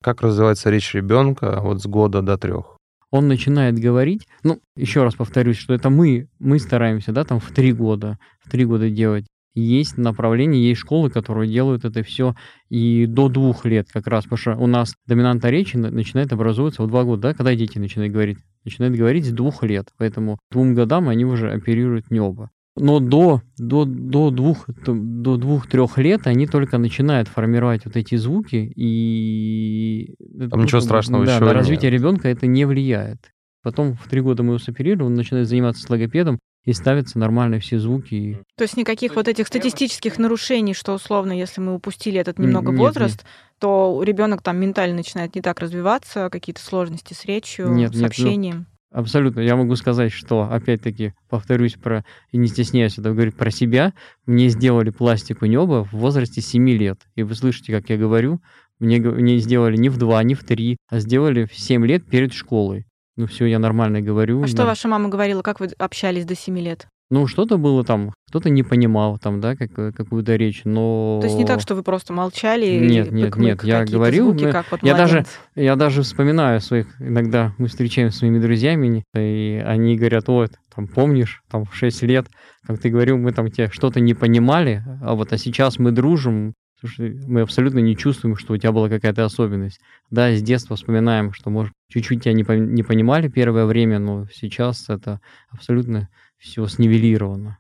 Как 0.03 0.23
развивается 0.23 0.71
речь 0.71 0.95
ребенка 0.95 1.61
вот 1.61 1.83
с 1.83 1.87
года 1.87 2.23
до 2.23 2.39
трех? 2.39 2.80
Он 3.11 3.29
начинает 3.29 3.79
говорить, 3.79 4.29
ну, 4.43 4.61
еще 4.77 5.03
раз 5.03 5.15
повторюсь, 5.15 5.57
что 5.57 5.75
это 5.75 5.91
мы, 5.91 6.29
мы 6.39 6.59
стараемся, 6.59 7.13
да, 7.13 7.25
там 7.25 7.41
в 7.41 7.51
три 7.51 7.73
года, 7.73 8.19
в 8.41 8.51
три 8.51 8.65
года 8.65 8.89
делать. 8.89 9.27
Есть 9.55 9.99
направления, 9.99 10.63
есть 10.63 10.81
школы, 10.81 11.11
которые 11.11 11.51
делают 11.51 11.85
это 11.85 12.05
все 12.05 12.37
и 12.69 13.07
до 13.07 13.29
двух 13.29 13.65
лет 13.65 13.89
как 13.93 14.07
раз, 14.07 14.25
потому 14.25 14.39
что 14.39 14.57
у 14.57 14.69
нас 14.69 14.95
доминанта 15.07 15.51
речи 15.51 15.77
начинает 15.77 16.33
образовываться 16.33 16.85
в 16.85 16.89
два 16.89 17.03
года, 17.03 17.23
да, 17.23 17.35
когда 17.35 17.57
дети 17.57 17.79
начинают 17.79 18.13
говорить. 18.13 18.39
Начинают 18.65 18.97
говорить 18.97 19.27
с 19.27 19.33
двух 19.33 19.65
лет, 19.65 19.89
поэтому 19.99 20.39
двум 20.53 20.75
годам 20.75 21.09
они 21.09 21.25
уже 21.25 21.51
оперируют 21.51 22.11
небо 22.11 22.51
но 22.81 23.01
до, 23.01 23.43
до, 23.59 23.85
до 23.85 24.31
двух, 24.31 24.67
до 24.69 25.37
двух-трех 25.37 25.99
лет 25.99 26.27
они 26.27 26.47
только 26.47 26.79
начинают 26.79 27.29
формировать 27.29 27.85
вот 27.85 27.97
эти 27.97 28.17
звуки, 28.17 28.73
и... 28.75 30.15
Там 30.51 30.63
ничего 30.63 30.81
страшного 30.81 31.25
да, 31.25 31.37
еще 31.37 31.45
на 31.45 31.53
развитие 31.53 31.91
ребенка 31.91 32.29
это 32.29 32.47
не 32.47 32.65
влияет. 32.65 33.19
Потом 33.63 33.95
в 33.95 34.09
три 34.09 34.21
года 34.21 34.43
мы 34.43 34.55
его 34.55 34.59
соперируем, 34.59 35.09
он 35.09 35.15
начинает 35.15 35.47
заниматься 35.47 35.83
с 35.83 35.91
логопедом, 35.91 36.39
и 36.65 36.73
ставятся 36.73 37.19
нормальные 37.19 37.61
все 37.61 37.79
звуки. 37.79 38.39
То 38.57 38.63
есть 38.63 38.77
никаких 38.77 39.17
вот 39.17 39.29
этих 39.29 39.47
статистических 39.47 40.19
нарушений, 40.19 40.75
что 40.75 40.93
условно, 40.93 41.33
если 41.33 41.61
мы 41.61 41.75
упустили 41.75 42.21
этот 42.21 42.39
немного 42.39 42.71
нет, 42.71 42.79
возраст, 42.79 43.19
нет. 43.19 43.27
то 43.59 44.03
ребенок 44.05 44.43
там 44.43 44.59
ментально 44.59 44.97
начинает 44.97 45.35
не 45.35 45.41
так 45.41 45.61
развиваться, 45.61 46.29
какие-то 46.31 46.61
сложности 46.61 47.15
с 47.15 47.25
речью, 47.25 47.71
нет, 47.71 47.93
с 47.93 47.95
нет, 47.95 48.03
ну, 48.03 48.07
общением. 48.07 48.57
Ну, 48.59 48.70
Абсолютно. 48.93 49.41
Я 49.41 49.55
могу 49.55 49.77
сказать, 49.77 50.13
что, 50.13 50.43
опять-таки, 50.51 51.15
повторюсь 51.29 51.75
про, 51.75 52.05
и 52.33 52.39
не 52.39 52.49
стесняюсь 52.49 52.99
это 52.99 53.13
говорить 53.13 53.37
про 53.37 53.51
себя, 53.51 53.93
мне 54.27 54.49
сделали 54.49 54.91
пластику 54.91 55.47
неба 55.47 55.85
в 55.85 55.93
возрасте 55.93 56.41
7 56.41 56.69
лет. 56.71 57.01
И 57.15 57.23
вы 57.23 57.35
слышите, 57.35 57.73
как 57.73 57.89
я 57.89 57.97
говорю, 57.97 58.41
мне, 58.81 58.99
мне 58.99 59.39
сделали 59.39 59.77
не 59.77 59.89
в 59.91 59.99
2, 59.99 60.23
не 60.25 60.35
в 60.35 60.43
3, 60.43 60.77
а 60.89 60.99
сделали 60.99 61.45
в 61.45 61.55
7 61.55 61.87
лет 61.87 62.05
перед 62.05 62.33
школой. 62.33 62.87
Ну 63.17 63.27
все, 63.27 63.47
я 63.47 63.59
нормально 63.59 64.01
говорю. 64.01 64.43
А 64.43 64.47
что 64.49 64.65
ваша 64.65 64.89
мама 64.89 65.09
говорила, 65.09 65.43
как 65.43 65.61
вы 65.61 65.69
общались 65.79 66.25
до 66.25 66.35
7 66.35 66.59
лет? 66.59 66.89
Ну, 67.11 67.27
что-то 67.27 67.59
было 67.59 67.83
там, 67.83 68.13
кто-то 68.29 68.51
не 68.51 68.63
понимал 68.63 69.19
там, 69.19 69.41
да, 69.41 69.57
как, 69.57 69.73
какую-то 69.73 70.37
речь, 70.37 70.63
но... 70.65 71.19
То 71.21 71.27
есть 71.27 71.37
не 71.37 71.45
так, 71.45 71.61
что 71.61 71.75
вы 71.75 71.83
просто 71.83 72.13
молчали? 72.13 72.79
Нет, 72.79 73.11
нет, 73.11 73.35
нет, 73.35 73.65
я 73.65 73.85
говорил, 73.85 74.27
звуки, 74.27 74.45
мы... 74.45 74.53
как 74.53 74.71
вот 74.71 74.81
я, 74.85 74.95
даже, 74.95 75.27
я 75.57 75.75
даже 75.75 76.03
вспоминаю 76.03 76.61
своих, 76.61 76.87
иногда 77.01 77.53
мы 77.59 77.67
встречаемся 77.67 78.17
с 78.17 78.21
своими 78.21 78.39
друзьями, 78.39 79.05
и 79.17 79.61
они 79.67 79.97
говорят, 79.97 80.29
вот, 80.29 80.53
там, 80.73 80.87
помнишь, 80.87 81.43
там, 81.51 81.65
в 81.65 81.75
6 81.75 82.03
лет, 82.03 82.29
как 82.65 82.79
ты 82.79 82.91
говорил, 82.91 83.19
мы 83.19 83.33
там 83.33 83.51
тебе 83.51 83.69
что-то 83.73 83.99
не 83.99 84.15
понимали, 84.15 84.85
а 85.03 85.17
вот, 85.17 85.33
а 85.33 85.39
сейчас 85.39 85.81
мы 85.81 85.91
дружим, 85.91 86.55
Слушай, 86.81 87.15
мы 87.27 87.43
абсолютно 87.43 87.81
не 87.81 87.95
чувствуем, 87.95 88.37
что 88.37 88.55
у 88.55 88.57
тебя 88.57 88.73
была 88.73 88.89
какая-то 88.89 89.23
особенность. 89.23 89.81
Да, 90.09 90.33
с 90.35 90.41
детства 90.41 90.77
вспоминаем, 90.77 91.35
что, 91.35 91.51
может, 91.51 91.75
чуть-чуть 91.89 92.23
тебя 92.23 92.33
не, 92.33 92.43
по- 92.43 92.53
не 92.53 92.83
понимали 92.83 93.29
первое 93.29 93.67
время, 93.67 93.99
но 93.99 94.27
сейчас 94.33 94.89
это 94.89 95.21
абсолютно 95.51 96.09
все 96.41 96.67
снивелировано. 96.67 97.59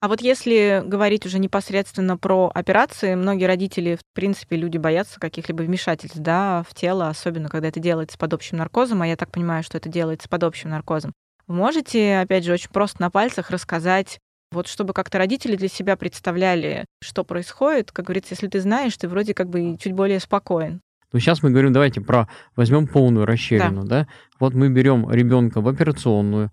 А 0.00 0.06
вот 0.06 0.20
если 0.20 0.80
говорить 0.86 1.26
уже 1.26 1.40
непосредственно 1.40 2.16
про 2.16 2.52
операции, 2.54 3.16
многие 3.16 3.46
родители, 3.46 3.96
в 3.96 4.14
принципе, 4.14 4.56
люди 4.56 4.78
боятся 4.78 5.18
каких-либо 5.18 5.62
вмешательств 5.62 6.18
да, 6.18 6.64
в 6.68 6.72
тело, 6.72 7.08
особенно 7.08 7.48
когда 7.48 7.68
это 7.68 7.80
делается 7.80 8.16
под 8.16 8.32
общим 8.32 8.58
наркозом, 8.58 9.02
а 9.02 9.08
я 9.08 9.16
так 9.16 9.32
понимаю, 9.32 9.64
что 9.64 9.76
это 9.76 9.88
делается 9.88 10.28
под 10.28 10.44
общим 10.44 10.70
наркозом. 10.70 11.12
Вы 11.48 11.56
можете, 11.56 12.18
опять 12.18 12.44
же, 12.44 12.52
очень 12.52 12.70
просто 12.70 13.00
на 13.00 13.10
пальцах 13.10 13.50
рассказать, 13.50 14.20
вот 14.52 14.68
чтобы 14.68 14.94
как-то 14.94 15.18
родители 15.18 15.56
для 15.56 15.68
себя 15.68 15.96
представляли, 15.96 16.84
что 17.02 17.24
происходит, 17.24 17.90
как 17.90 18.06
говорится, 18.06 18.34
если 18.34 18.46
ты 18.46 18.60
знаешь, 18.60 18.96
ты 18.96 19.08
вроде 19.08 19.34
как 19.34 19.48
бы 19.48 19.76
чуть 19.78 19.92
более 19.92 20.20
спокоен. 20.20 20.80
Ну, 21.12 21.18
сейчас 21.18 21.42
мы 21.42 21.50
говорим, 21.50 21.72
давайте 21.72 22.00
про 22.00 22.28
возьмем 22.56 22.86
полную 22.86 23.26
расщелину, 23.26 23.84
да. 23.84 24.02
да? 24.02 24.08
Вот 24.38 24.54
мы 24.54 24.68
берем 24.68 25.10
ребенка 25.10 25.60
в 25.60 25.68
операционную. 25.68 26.50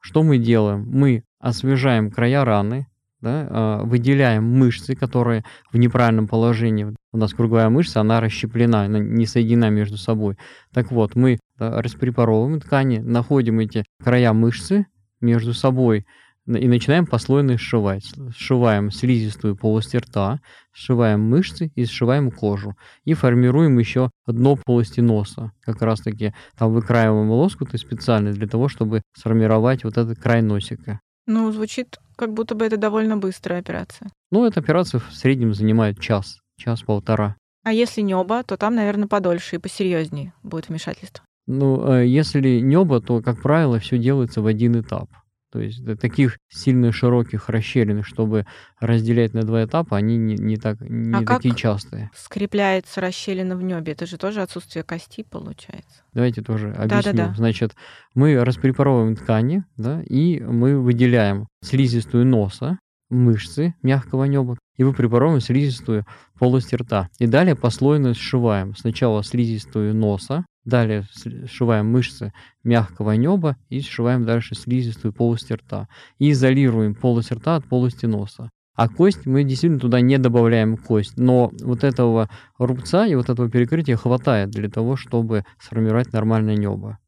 Что 0.00 0.22
мы 0.22 0.38
делаем? 0.38 0.88
Мы 0.88 1.24
освежаем 1.40 2.10
края 2.10 2.44
раны, 2.44 2.86
да, 3.20 3.46
а, 3.50 3.82
выделяем 3.82 4.44
мышцы, 4.44 4.94
которые 4.94 5.44
в 5.72 5.76
неправильном 5.78 6.28
положении. 6.28 6.94
У 7.12 7.16
нас 7.18 7.34
круговая 7.34 7.68
мышца, 7.68 8.00
она 8.00 8.20
расщеплена, 8.20 8.82
она 8.82 8.98
не 8.98 9.26
соединена 9.26 9.70
между 9.70 9.96
собой. 9.96 10.36
Так 10.72 10.92
вот, 10.92 11.16
мы 11.16 11.38
распрепаровываем 11.58 12.60
ткани, 12.60 12.98
находим 12.98 13.58
эти 13.58 13.84
края 14.02 14.32
мышцы 14.32 14.86
между 15.20 15.54
собой, 15.54 16.06
и 16.46 16.68
начинаем 16.68 17.06
послойно 17.06 17.58
сшивать. 17.58 18.12
Сшиваем 18.36 18.90
слизистую 18.90 19.56
полость 19.56 19.94
рта, 19.94 20.40
сшиваем 20.72 21.20
мышцы 21.20 21.72
и 21.74 21.84
сшиваем 21.84 22.30
кожу. 22.30 22.76
И 23.04 23.14
формируем 23.14 23.78
еще 23.78 24.10
дно 24.26 24.56
полости 24.56 25.00
носа. 25.00 25.52
Как 25.60 25.82
раз 25.82 26.00
таки 26.00 26.32
там 26.56 26.72
выкраиваем 26.72 27.30
лоскуты 27.30 27.78
специально 27.78 28.32
для 28.32 28.46
того, 28.46 28.68
чтобы 28.68 29.02
сформировать 29.16 29.84
вот 29.84 29.96
этот 29.96 30.18
край 30.18 30.42
носика. 30.42 31.00
Ну, 31.26 31.50
звучит, 31.50 31.98
как 32.14 32.32
будто 32.32 32.54
бы 32.54 32.64
это 32.64 32.76
довольно 32.76 33.16
быстрая 33.16 33.58
операция. 33.58 34.10
Ну, 34.30 34.46
эта 34.46 34.60
операция 34.60 35.00
в 35.00 35.12
среднем 35.12 35.54
занимает 35.54 35.98
час, 35.98 36.38
час-полтора. 36.56 37.36
А 37.64 37.72
если 37.72 38.00
небо, 38.00 38.44
то 38.44 38.56
там, 38.56 38.76
наверное, 38.76 39.08
подольше 39.08 39.56
и 39.56 39.58
посерьезнее 39.58 40.32
будет 40.44 40.68
вмешательство. 40.68 41.24
Ну, 41.48 41.94
э, 41.94 42.06
если 42.06 42.60
небо, 42.60 43.00
то, 43.00 43.20
как 43.20 43.42
правило, 43.42 43.80
все 43.80 43.98
делается 43.98 44.40
в 44.40 44.46
один 44.46 44.80
этап. 44.80 45.08
То 45.52 45.60
есть 45.60 45.82
таких 46.00 46.38
сильно 46.48 46.92
широких 46.92 47.48
расщелин, 47.48 48.02
чтобы 48.02 48.46
разделять 48.80 49.32
на 49.32 49.42
два 49.42 49.64
этапа, 49.64 49.96
они 49.96 50.16
не, 50.16 50.34
не, 50.34 50.56
так, 50.56 50.80
не 50.80 51.14
а 51.14 51.24
такие 51.24 51.52
как 51.52 51.60
частые. 51.60 52.10
скрепляется 52.14 53.00
расщелина 53.00 53.56
в 53.56 53.62
небе? 53.62 53.92
Это 53.92 54.06
же 54.06 54.18
тоже 54.18 54.42
отсутствие 54.42 54.82
кости 54.82 55.22
получается. 55.22 56.02
Давайте 56.12 56.42
тоже 56.42 56.72
объясню. 56.72 56.88
Да, 56.88 57.12
да, 57.12 57.28
да. 57.28 57.34
Значит, 57.36 57.74
мы 58.14 58.42
распрепаровываем 58.44 59.16
ткани, 59.16 59.64
да, 59.76 60.02
и 60.02 60.40
мы 60.40 60.80
выделяем 60.80 61.46
слизистую 61.62 62.26
носа, 62.26 62.78
мышцы 63.08 63.74
мягкого 63.82 64.24
неба, 64.24 64.58
и 64.76 64.84
выпрепаровываем 64.84 65.40
слизистую 65.40 66.04
полость 66.38 66.74
рта. 66.74 67.08
И 67.18 67.26
далее 67.26 67.54
послойно 67.54 68.14
сшиваем 68.14 68.74
сначала 68.74 69.22
слизистую 69.22 69.94
носа, 69.94 70.44
Далее 70.66 71.04
сшиваем 71.46 71.86
мышцы 71.86 72.32
мягкого 72.64 73.12
неба 73.12 73.56
и 73.68 73.80
сшиваем 73.80 74.24
дальше 74.24 74.56
слизистую 74.56 75.12
полость 75.12 75.52
рта. 75.52 75.88
И 76.18 76.32
изолируем 76.32 76.96
полость 76.96 77.30
рта 77.30 77.54
от 77.54 77.64
полости 77.64 78.06
носа. 78.06 78.50
А 78.74 78.88
кость, 78.88 79.26
мы 79.26 79.44
действительно 79.44 79.78
туда 79.78 80.00
не 80.00 80.18
добавляем 80.18 80.76
кость. 80.76 81.16
Но 81.16 81.52
вот 81.62 81.84
этого 81.84 82.28
рубца 82.58 83.06
и 83.06 83.14
вот 83.14 83.30
этого 83.30 83.48
перекрытия 83.48 83.96
хватает 83.96 84.50
для 84.50 84.68
того, 84.68 84.96
чтобы 84.96 85.44
сформировать 85.60 86.12
нормальное 86.12 86.56
небо. 86.56 86.98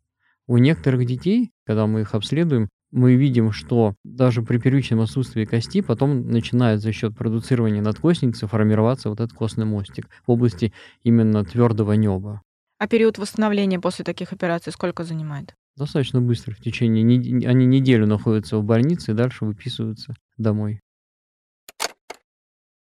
У 0.47 0.57
некоторых 0.57 1.05
детей, 1.05 1.51
когда 1.67 1.89
мы 1.89 2.03
их 2.03 2.15
обследуем, 2.15 2.69
мы 2.93 3.17
видим, 3.17 3.51
что 3.51 3.97
даже 4.05 4.43
при 4.43 4.59
первичном 4.59 5.01
отсутствии 5.01 5.45
кости 5.45 5.81
потом 5.83 6.31
начинает 6.31 6.81
за 6.81 6.93
счет 6.93 7.17
продуцирования 7.17 7.83
надкостницы 7.83 8.47
формироваться 8.47 9.11
вот 9.11 9.19
этот 9.19 9.37
костный 9.37 9.67
мостик 9.67 10.09
в 10.27 10.31
области 10.31 10.73
именно 11.03 11.45
твердого 11.45 11.93
неба. 11.95 12.41
А 12.79 12.87
период 12.87 13.19
восстановления 13.19 13.81
после 13.81 14.05
таких 14.05 14.33
операций 14.33 14.73
сколько 14.73 15.05
занимает? 15.05 15.55
Достаточно 15.77 16.21
быстро, 16.21 16.55
в 16.55 16.61
течение 16.61 17.03
недели, 17.03 17.45
они 17.45 17.67
неделю 17.67 18.07
находятся 18.07 18.59
в 18.59 18.65
больнице 18.65 19.13
и 19.13 19.15
дальше 19.15 19.45
выписываются 19.45 20.15
домой. 20.37 20.81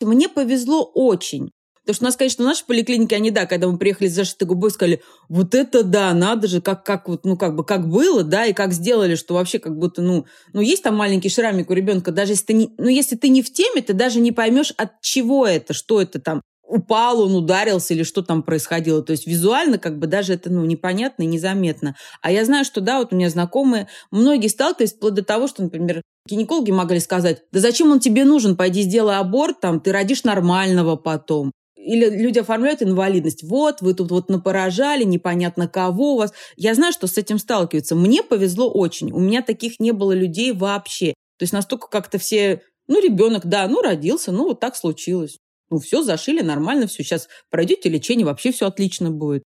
Мне 0.01 0.29
повезло 0.29 0.83
очень. 0.83 1.51
Потому 1.87 1.95
что 1.95 2.03
у 2.03 2.07
нас, 2.07 2.17
конечно, 2.17 2.43
в 2.43 2.47
нашей 2.47 2.65
поликлинике, 2.65 3.15
они, 3.15 3.31
да, 3.31 3.45
когда 3.45 3.69
мы 3.69 3.77
приехали 3.77 4.09
с 4.09 4.13
зашитой 4.13 4.45
губой, 4.45 4.71
сказали, 4.71 5.01
вот 5.29 5.55
это 5.55 5.83
да, 5.83 6.13
надо 6.13 6.49
же, 6.49 6.59
как, 6.59 6.83
как 6.83 7.07
вот, 7.07 7.23
ну, 7.23 7.37
как 7.37 7.55
бы, 7.55 7.63
как 7.63 7.87
было, 7.87 8.23
да, 8.23 8.45
и 8.45 8.51
как 8.51 8.73
сделали, 8.73 9.15
что 9.15 9.35
вообще 9.35 9.57
как 9.57 9.77
будто, 9.77 10.01
ну, 10.01 10.25
ну, 10.51 10.59
есть 10.59 10.83
там 10.83 10.97
маленький 10.97 11.29
шрамик 11.29 11.69
у 11.69 11.73
ребенка, 11.73 12.11
даже 12.11 12.33
если 12.33 12.43
ты 12.43 12.53
не, 12.53 12.75
ну, 12.77 12.89
если 12.89 13.15
ты 13.15 13.29
не 13.29 13.41
в 13.41 13.53
теме, 13.53 13.81
ты 13.81 13.93
даже 13.93 14.19
не 14.19 14.33
поймешь, 14.33 14.73
от 14.75 14.99
чего 14.99 15.47
это, 15.47 15.73
что 15.73 16.01
это 16.01 16.19
там, 16.19 16.41
упал, 16.67 17.21
он 17.21 17.35
ударился 17.35 17.93
или 17.93 18.03
что 18.03 18.21
там 18.21 18.43
происходило. 18.43 19.01
То 19.01 19.11
есть 19.11 19.25
визуально 19.25 19.77
как 19.77 19.97
бы 19.97 20.07
даже 20.07 20.33
это 20.33 20.51
ну, 20.51 20.65
непонятно 20.65 21.23
и 21.23 21.27
незаметно. 21.27 21.95
А 22.21 22.31
я 22.31 22.45
знаю, 22.45 22.65
что 22.65 22.81
да, 22.81 22.99
вот 22.99 23.13
у 23.13 23.15
меня 23.15 23.29
знакомые, 23.29 23.87
многие 24.11 24.47
сталкивались 24.47 24.93
вплоть 24.93 25.13
до 25.13 25.23
того, 25.23 25.47
что, 25.47 25.63
например, 25.63 26.01
гинекологи 26.27 26.71
могли 26.71 26.99
сказать, 26.99 27.43
да 27.51 27.59
зачем 27.59 27.91
он 27.91 27.99
тебе 27.99 28.25
нужен, 28.25 28.57
пойди 28.57 28.81
сделай 28.81 29.17
аборт, 29.17 29.61
там, 29.61 29.79
ты 29.79 29.91
родишь 29.91 30.23
нормального 30.23 30.95
потом. 30.97 31.51
Или 31.75 32.09
люди 32.09 32.39
оформляют 32.39 32.83
инвалидность. 32.83 33.43
Вот, 33.43 33.81
вы 33.81 33.93
тут 33.93 34.11
вот 34.11 34.29
напоражали, 34.29 35.05
непонятно 35.05 35.69
кого 35.69 36.15
у 36.15 36.17
вас. 36.17 36.33
Я 36.57 36.73
знаю, 36.75 36.91
что 36.91 37.07
с 37.07 37.17
этим 37.17 37.39
сталкиваются. 37.39 37.95
Мне 37.95 38.23
повезло 38.23 38.69
очень. 38.69 39.13
У 39.13 39.19
меня 39.19 39.41
таких 39.41 39.79
не 39.79 39.93
было 39.93 40.11
людей 40.11 40.51
вообще. 40.51 41.13
То 41.37 41.43
есть 41.43 41.53
настолько 41.53 41.87
как-то 41.87 42.17
все... 42.17 42.61
Ну, 42.89 43.01
ребенок, 43.01 43.45
да, 43.45 43.67
ну, 43.69 43.81
родился, 43.81 44.33
ну, 44.33 44.45
вот 44.45 44.59
так 44.59 44.75
случилось. 44.75 45.37
Ну, 45.69 45.79
все, 45.79 46.01
зашили, 46.01 46.41
нормально 46.41 46.87
все. 46.87 47.03
Сейчас 47.03 47.27
пройдете 47.49 47.89
лечение, 47.89 48.25
вообще 48.25 48.51
все 48.51 48.67
отлично 48.67 49.11
будет. 49.11 49.43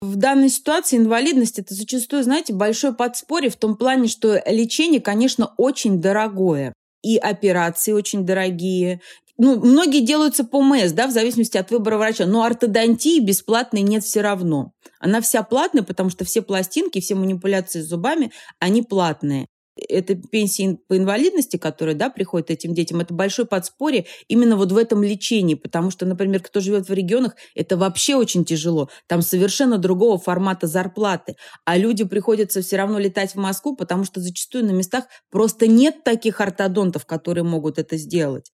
В 0.00 0.16
данной 0.16 0.48
ситуации 0.48 0.96
инвалидность– 0.96 1.58
это 1.60 1.74
зачастую, 1.74 2.22
знаете, 2.22 2.52
большое 2.52 2.94
подспорье 2.94 3.50
в 3.50 3.56
том 3.56 3.76
плане, 3.76 4.08
что 4.08 4.40
лечение, 4.46 5.00
конечно, 5.00 5.52
очень 5.56 6.00
дорогое. 6.00 6.72
И 7.02 7.16
операции 7.16 7.92
очень 7.92 8.24
дорогие, 8.24 9.00
ну, 9.40 9.60
многие 9.60 10.00
делаются 10.00 10.42
по 10.42 10.60
МС, 10.60 10.90
да, 10.90 11.06
в 11.06 11.12
зависимости 11.12 11.56
от 11.56 11.70
выбора 11.70 11.96
врача, 11.96 12.26
но 12.26 12.42
ортодонтии 12.42 13.20
бесплатной 13.20 13.82
нет 13.82 14.02
все 14.02 14.20
равно. 14.20 14.72
Она 14.98 15.20
вся 15.20 15.44
платная, 15.44 15.84
потому 15.84 16.10
что 16.10 16.24
все 16.24 16.42
пластинки, 16.42 17.00
все 17.00 17.14
манипуляции 17.14 17.80
с 17.80 17.86
зубами, 17.86 18.32
они 18.58 18.82
платные. 18.82 19.46
Это 19.88 20.14
пенсии 20.14 20.78
по 20.88 20.96
инвалидности, 20.96 21.56
которые, 21.56 21.94
да, 21.94 22.10
приходят 22.10 22.50
этим 22.50 22.74
детям, 22.74 23.00
это 23.00 23.14
большое 23.14 23.46
подспорье 23.46 24.06
именно 24.28 24.56
вот 24.56 24.72
в 24.72 24.76
этом 24.76 25.02
лечении, 25.02 25.54
потому 25.54 25.90
что, 25.90 26.06
например, 26.06 26.42
кто 26.42 26.60
живет 26.60 26.88
в 26.88 26.92
регионах, 26.92 27.36
это 27.54 27.76
вообще 27.76 28.16
очень 28.16 28.44
тяжело. 28.44 28.90
Там 29.06 29.22
совершенно 29.22 29.78
другого 29.78 30.18
формата 30.18 30.66
зарплаты, 30.66 31.36
а 31.64 31.76
люди 31.76 32.04
приходится 32.04 32.62
все 32.62 32.76
равно 32.76 32.98
летать 32.98 33.32
в 33.32 33.38
Москву, 33.38 33.76
потому 33.76 34.04
что 34.04 34.20
зачастую 34.20 34.64
на 34.64 34.70
местах 34.70 35.04
просто 35.30 35.66
нет 35.66 36.04
таких 36.04 36.40
ортодонтов, 36.40 37.06
которые 37.06 37.44
могут 37.44 37.78
это 37.78 37.96
сделать. 37.96 38.50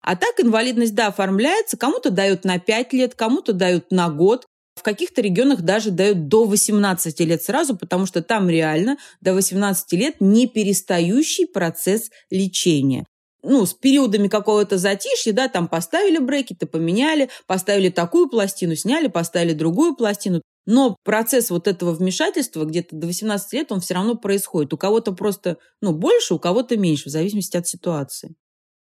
А 0.00 0.16
так 0.16 0.40
инвалидность, 0.40 0.94
да, 0.94 1.08
оформляется, 1.08 1.76
кому-то 1.76 2.10
дают 2.10 2.44
на 2.44 2.58
5 2.58 2.92
лет, 2.92 3.14
кому-то 3.14 3.52
дают 3.52 3.90
на 3.90 4.08
год, 4.08 4.46
в 4.78 4.82
каких-то 4.82 5.20
регионах 5.20 5.62
даже 5.62 5.90
дают 5.90 6.28
до 6.28 6.44
18 6.44 7.20
лет 7.20 7.42
сразу, 7.42 7.76
потому 7.76 8.06
что 8.06 8.22
там 8.22 8.48
реально 8.48 8.96
до 9.20 9.34
18 9.34 9.92
лет 9.92 10.16
не 10.20 10.46
перестающий 10.46 11.46
процесс 11.46 12.10
лечения. 12.30 13.04
Ну, 13.42 13.66
с 13.66 13.74
периодами 13.74 14.28
какого-то 14.28 14.78
затишья, 14.78 15.32
да, 15.32 15.48
там 15.48 15.68
поставили 15.68 16.18
брекеты, 16.18 16.66
поменяли, 16.66 17.28
поставили 17.46 17.88
такую 17.88 18.28
пластину, 18.28 18.74
сняли, 18.74 19.08
поставили 19.08 19.52
другую 19.52 19.94
пластину. 19.94 20.42
Но 20.66 20.96
процесс 21.04 21.50
вот 21.50 21.68
этого 21.68 21.92
вмешательства 21.92 22.64
где-то 22.64 22.96
до 22.96 23.06
18 23.06 23.52
лет, 23.52 23.72
он 23.72 23.80
все 23.80 23.94
равно 23.94 24.16
происходит. 24.16 24.74
У 24.74 24.76
кого-то 24.76 25.12
просто, 25.12 25.56
ну, 25.80 25.92
больше, 25.92 26.34
у 26.34 26.38
кого-то 26.38 26.76
меньше, 26.76 27.08
в 27.08 27.12
зависимости 27.12 27.56
от 27.56 27.66
ситуации 27.66 28.34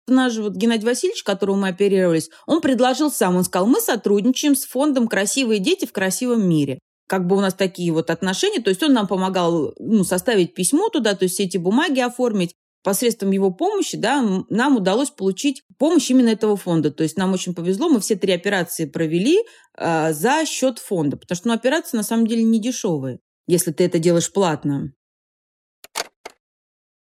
наш 0.07 0.37
вот 0.37 0.55
Геннадий 0.55 0.87
Васильевич, 0.87 1.23
которого 1.23 1.57
мы 1.57 1.69
оперировались, 1.69 2.31
он 2.47 2.61
предложил 2.61 3.11
сам, 3.11 3.37
он 3.37 3.45
сказал, 3.45 3.67
мы 3.67 3.81
сотрудничаем 3.81 4.55
с 4.55 4.65
фондом 4.65 5.09
«Красивые 5.09 5.61
дети 5.61 5.85
в 5.87 5.93
красивом 5.93 6.49
мире». 6.49 6.79
Как 7.09 7.27
бы 7.27 7.37
у 7.37 7.41
нас 7.41 7.55
такие 7.55 7.93
вот 7.93 8.11
отношения, 8.11 8.61
то 8.61 8.71
есть 8.71 8.83
он 8.83 8.93
нам 8.93 9.07
помогал 9.07 9.75
ну, 9.79 10.03
составить 10.03 10.55
письмо 10.55 10.89
туда, 10.89 11.15
то 11.15 11.25
есть 11.25 11.35
все 11.35 11.45
эти 11.45 11.57
бумаги 11.57 12.01
оформить. 12.01 12.55
Посредством 12.83 13.33
его 13.33 13.51
помощи 13.51 13.97
да, 13.97 14.45
нам 14.49 14.77
удалось 14.77 15.11
получить 15.11 15.63
помощь 15.77 16.09
именно 16.11 16.29
этого 16.29 16.57
фонда. 16.57 16.93
То 16.93 17.03
есть 17.03 17.17
нам 17.17 17.33
очень 17.33 17.53
повезло, 17.53 17.89
мы 17.89 17.99
все 17.99 18.15
три 18.15 18.33
операции 18.33 18.85
провели 18.85 19.41
э, 19.77 20.13
за 20.13 20.45
счет 20.47 20.79
фонда, 20.79 21.17
потому 21.17 21.37
что 21.37 21.49
ну, 21.49 21.55
операции 21.55 21.97
на 21.97 22.05
самом 22.05 22.29
деле 22.29 22.45
не 22.45 22.61
дешевые, 22.61 23.19
если 23.49 23.73
ты 23.73 23.85
это 23.85 23.99
делаешь 23.99 24.33
платно. 24.33 24.93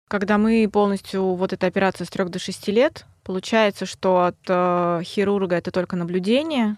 Когда 0.08 0.38
мы 0.38 0.68
полностью 0.72 1.34
вот 1.34 1.52
эта 1.52 1.66
операция 1.66 2.04
с 2.04 2.10
3 2.10 2.26
до 2.26 2.38
6 2.38 2.68
лет, 2.68 3.06
получается, 3.24 3.86
что 3.86 4.24
от 4.24 4.36
э, 4.48 5.00
хирурга 5.02 5.56
это 5.56 5.72
только 5.72 5.96
наблюдение. 5.96 6.76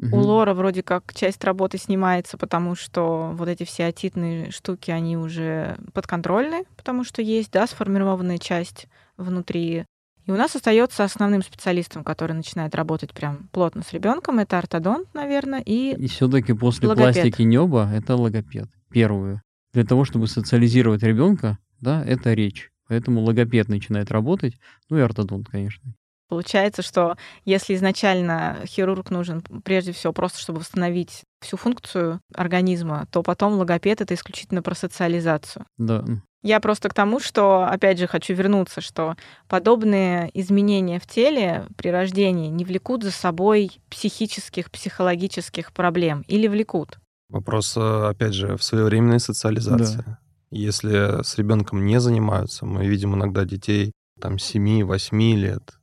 Угу. 0.00 0.16
У 0.16 0.20
Лора 0.20 0.54
вроде 0.54 0.84
как 0.84 1.12
часть 1.12 1.42
работы 1.42 1.76
снимается, 1.76 2.38
потому 2.38 2.76
что 2.76 3.32
вот 3.34 3.48
эти 3.48 3.64
все 3.64 3.86
отитные 3.86 4.52
штуки, 4.52 4.92
они 4.92 5.16
уже 5.16 5.76
подконтрольны, 5.92 6.64
потому 6.76 7.02
что 7.02 7.20
есть, 7.20 7.50
да, 7.50 7.66
сформированная 7.66 8.38
часть 8.38 8.86
внутри. 9.16 9.84
И 10.26 10.30
у 10.30 10.36
нас 10.36 10.54
остается 10.54 11.02
основным 11.02 11.42
специалистом, 11.42 12.04
который 12.04 12.34
начинает 12.34 12.74
работать 12.76 13.12
прям 13.12 13.48
плотно 13.50 13.82
с 13.82 13.92
ребенком, 13.92 14.38
это 14.38 14.58
ортодонт, 14.58 15.12
наверное, 15.14 15.60
и 15.60 15.96
И 15.96 16.06
все-таки 16.06 16.52
после 16.52 16.86
логопед. 16.86 17.14
пластики 17.14 17.42
неба 17.42 17.90
это 17.92 18.14
логопед. 18.14 18.68
Первую. 18.90 19.42
Для 19.72 19.84
того, 19.84 20.04
чтобы 20.04 20.28
социализировать 20.28 21.02
ребенка, 21.02 21.58
да, 21.80 22.04
это 22.04 22.34
речь. 22.34 22.70
Поэтому 22.88 23.20
логопед 23.22 23.68
начинает 23.68 24.10
работать, 24.10 24.54
ну 24.88 24.98
и 24.98 25.00
ортодонт, 25.00 25.48
конечно. 25.48 25.94
Получается, 26.28 26.82
что 26.82 27.16
если 27.46 27.74
изначально 27.74 28.58
хирург 28.66 29.10
нужен 29.10 29.42
прежде 29.64 29.92
всего 29.92 30.12
просто, 30.12 30.38
чтобы 30.38 30.60
восстановить 30.60 31.22
всю 31.40 31.56
функцию 31.56 32.20
организма, 32.34 33.06
то 33.10 33.22
потом 33.22 33.54
логопед 33.54 34.02
это 34.02 34.14
исключительно 34.14 34.62
про 34.62 34.74
социализацию. 34.74 35.64
Да. 35.78 36.04
Я 36.42 36.60
просто 36.60 36.88
к 36.88 36.94
тому, 36.94 37.18
что, 37.18 37.64
опять 37.64 37.98
же, 37.98 38.06
хочу 38.06 38.34
вернуться, 38.34 38.80
что 38.80 39.16
подобные 39.48 40.30
изменения 40.34 41.00
в 41.00 41.06
теле 41.06 41.64
при 41.76 41.88
рождении 41.88 42.48
не 42.48 42.64
влекут 42.64 43.02
за 43.02 43.10
собой 43.10 43.72
психических, 43.90 44.70
психологических 44.70 45.72
проблем 45.72 46.24
или 46.28 46.46
влекут? 46.46 46.98
Вопрос, 47.28 47.76
э, 47.76 48.08
опять 48.08 48.34
же, 48.34 48.56
в 48.56 48.62
своевременной 48.62 49.18
социализации. 49.18 50.04
Да. 50.06 50.18
Если 50.50 51.22
с 51.22 51.36
ребенком 51.36 51.84
не 51.84 52.00
занимаются, 52.00 52.64
мы 52.64 52.86
видим 52.86 53.14
иногда 53.14 53.44
детей 53.44 53.92
там 54.20 54.36
7-8 54.36 55.36
лет, 55.36 55.78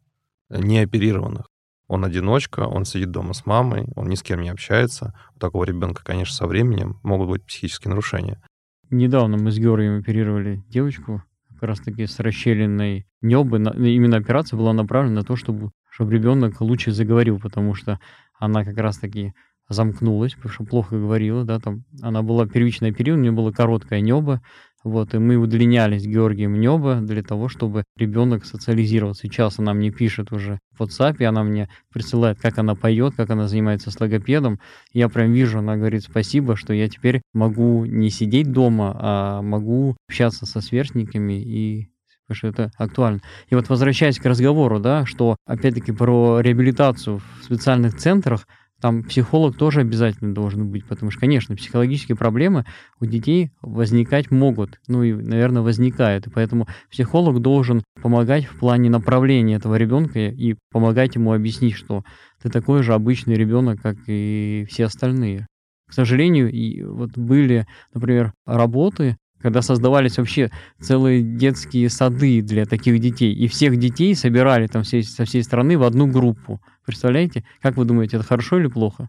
э, 0.50 0.60
не 0.60 0.80
оперированных. 0.80 1.48
Он 1.88 2.04
одиночка, 2.04 2.62
он 2.62 2.86
сидит 2.86 3.12
дома 3.12 3.34
с 3.34 3.46
мамой, 3.46 3.88
он 3.96 4.08
ни 4.08 4.16
с 4.16 4.24
кем 4.24 4.42
не 4.42 4.50
общается. 4.50 5.14
У 5.36 5.40
такого 5.40 5.66
ребенка, 5.66 6.04
конечно, 6.04 6.34
со 6.34 6.48
временем 6.48 7.00
могут 7.04 7.30
быть 7.30 7.46
психические 7.46 7.90
нарушения. 7.90 8.42
Недавно 8.90 9.38
мы 9.38 9.52
с 9.52 9.60
Георгием 9.60 10.00
оперировали 10.00 10.64
девочку, 10.68 11.24
как 11.50 11.64
раз 11.64 11.80
таки 11.80 12.08
с 12.08 12.20
расщелиной 12.20 13.06
небы. 13.22 13.58
Именно 13.58 14.18
операция 14.18 14.58
была 14.58 14.74
направлена 14.74 15.18
на 15.18 15.24
то, 15.24 15.36
чтобы, 15.36 15.72
чтобы 15.90 16.14
ребенок 16.14 16.60
лучше 16.60 16.92
заговорил, 16.92 17.40
потому 17.40 17.76
что 17.76 18.00
она 18.40 18.64
как 18.64 18.78
раз 18.78 18.98
таки 18.98 19.34
замкнулась, 19.70 20.34
потому 20.36 20.54
что 20.54 20.64
плохо 20.64 20.98
говорила, 20.98 21.44
да, 21.44 21.60
там 21.60 21.84
она 22.02 22.22
была 22.22 22.48
первичная 22.48 22.92
период, 22.92 23.18
у 23.18 23.22
нее 23.22 23.32
было 23.32 23.52
короткое 23.52 24.02
небо, 24.02 24.42
вот, 24.86 25.16
и 25.16 25.18
мы 25.18 25.38
удлинялись 25.38 26.06
Георгием 26.06 26.60
небо 26.60 27.00
для 27.02 27.24
того, 27.24 27.50
чтобы 27.50 27.86
ребенок 27.98 28.46
социализировал. 28.46 29.16
Сейчас 29.16 29.58
она 29.58 29.74
мне 29.74 29.90
пишет 29.90 30.32
уже 30.32 30.60
в 30.78 30.84
WhatsApp, 30.84 31.16
и 31.18 31.24
она 31.24 31.44
мне 31.44 31.70
присылает, 31.92 32.40
как 32.40 32.60
она 32.60 32.76
поет, 32.76 33.16
как 33.16 33.32
она 33.32 33.48
занимается 33.48 33.90
с 33.90 34.00
логопедом. 34.00 34.60
Я 34.94 35.10
прям 35.10 35.32
вижу, 35.32 35.58
она 35.58 35.76
говорит 35.76 36.04
спасибо, 36.04 36.56
что 36.56 36.72
я 36.72 36.88
теперь 36.88 37.24
могу 37.34 37.86
не 37.86 38.12
сидеть 38.12 38.52
дома, 38.52 38.96
а 39.00 39.42
могу 39.42 39.98
общаться 40.08 40.46
со 40.46 40.62
сверстниками 40.62 41.42
и 41.42 41.90
потому 42.28 42.38
что 42.38 42.48
это 42.48 42.72
актуально. 42.78 43.22
И 43.50 43.56
вот 43.56 43.70
возвращаясь 43.70 44.20
к 44.20 44.26
разговору, 44.26 44.80
да, 44.80 45.06
что 45.06 45.36
опять-таки 45.48 45.92
про 45.92 46.42
реабилитацию 46.42 47.20
в 47.20 47.44
специальных 47.44 47.96
центрах, 47.96 48.48
там 48.86 49.02
психолог 49.02 49.58
тоже 49.58 49.82
обязательно 49.82 50.36
должен 50.36 50.70
быть, 50.70 50.86
потому 50.86 51.10
что, 51.10 51.20
конечно, 51.20 51.56
психологические 51.56 52.16
проблемы 52.16 52.66
у 53.00 53.08
детей 53.08 53.50
возникать 53.64 54.30
могут, 54.30 54.80
ну 54.88 55.02
и, 55.02 55.12
наверное, 55.12 55.64
возникают, 55.64 56.28
и 56.28 56.30
поэтому 56.30 56.68
психолог 56.92 57.42
должен 57.42 57.84
помогать 58.04 58.46
в 58.46 58.60
плане 58.60 58.92
направления 58.92 59.56
этого 59.56 59.74
ребенка 59.74 60.20
и 60.20 60.56
помогать 60.72 61.16
ему 61.16 61.34
объяснить, 61.34 61.74
что 61.74 62.04
ты 62.44 62.52
такой 62.52 62.84
же 62.84 62.94
обычный 62.94 63.34
ребенок, 63.34 63.82
как 63.82 63.98
и 64.06 64.68
все 64.70 64.86
остальные. 64.86 65.48
К 65.90 65.94
сожалению, 65.94 66.52
и 66.52 66.84
вот 66.84 67.18
были, 67.18 67.66
например, 67.92 68.34
работы, 68.46 69.18
когда 69.46 69.62
создавались 69.62 70.18
вообще 70.18 70.50
целые 70.82 71.22
детские 71.22 71.92
сады 71.92 72.42
для 72.42 72.66
таких 72.66 72.98
детей, 72.98 73.32
и 73.32 73.48
всех 73.48 73.78
детей 73.78 74.16
собирали 74.16 74.66
там 74.66 74.82
всей, 74.82 75.04
со 75.04 75.24
всей 75.24 75.44
страны 75.44 75.78
в 75.78 75.84
одну 75.84 76.08
группу. 76.08 76.60
Представляете? 76.84 77.44
Как 77.62 77.78
вы 77.78 77.86
думаете, 77.86 78.18
это 78.18 78.26
хорошо 78.26 78.58
или 78.60 78.66
плохо? 78.66 79.08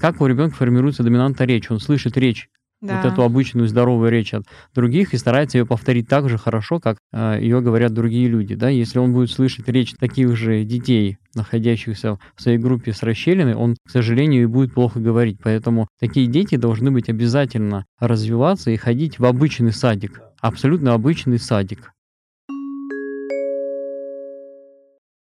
Как 0.00 0.22
у 0.22 0.26
ребенка 0.26 0.56
формируется 0.56 1.02
доминанта 1.02 1.44
речи? 1.44 1.70
Он 1.70 1.80
слышит 1.80 2.16
речь 2.16 2.48
да. 2.84 3.00
вот 3.00 3.12
эту 3.12 3.22
обычную 3.22 3.66
здоровую 3.66 4.10
речь 4.10 4.34
от 4.34 4.44
других 4.74 5.14
и 5.14 5.16
старается 5.16 5.58
ее 5.58 5.66
повторить 5.66 6.08
так 6.08 6.28
же 6.28 6.38
хорошо, 6.38 6.80
как 6.80 6.98
э, 7.12 7.38
ее 7.40 7.60
говорят 7.60 7.92
другие 7.92 8.28
люди. 8.28 8.54
Да? 8.54 8.68
Если 8.68 8.98
он 8.98 9.12
будет 9.12 9.30
слышать 9.30 9.68
речь 9.68 9.94
таких 9.94 10.36
же 10.36 10.64
детей, 10.64 11.18
находящихся 11.34 12.18
в 12.36 12.42
своей 12.42 12.58
группе 12.58 12.92
с 12.92 13.02
расщелиной, 13.02 13.54
он, 13.54 13.76
к 13.86 13.90
сожалению, 13.90 14.42
и 14.42 14.46
будет 14.46 14.74
плохо 14.74 15.00
говорить. 15.00 15.38
Поэтому 15.42 15.88
такие 15.98 16.26
дети 16.26 16.56
должны 16.56 16.90
быть 16.90 17.08
обязательно 17.08 17.86
развиваться 17.98 18.70
и 18.70 18.76
ходить 18.76 19.18
в 19.18 19.24
обычный 19.24 19.72
садик, 19.72 20.20
абсолютно 20.40 20.92
обычный 20.94 21.38
садик. 21.38 21.92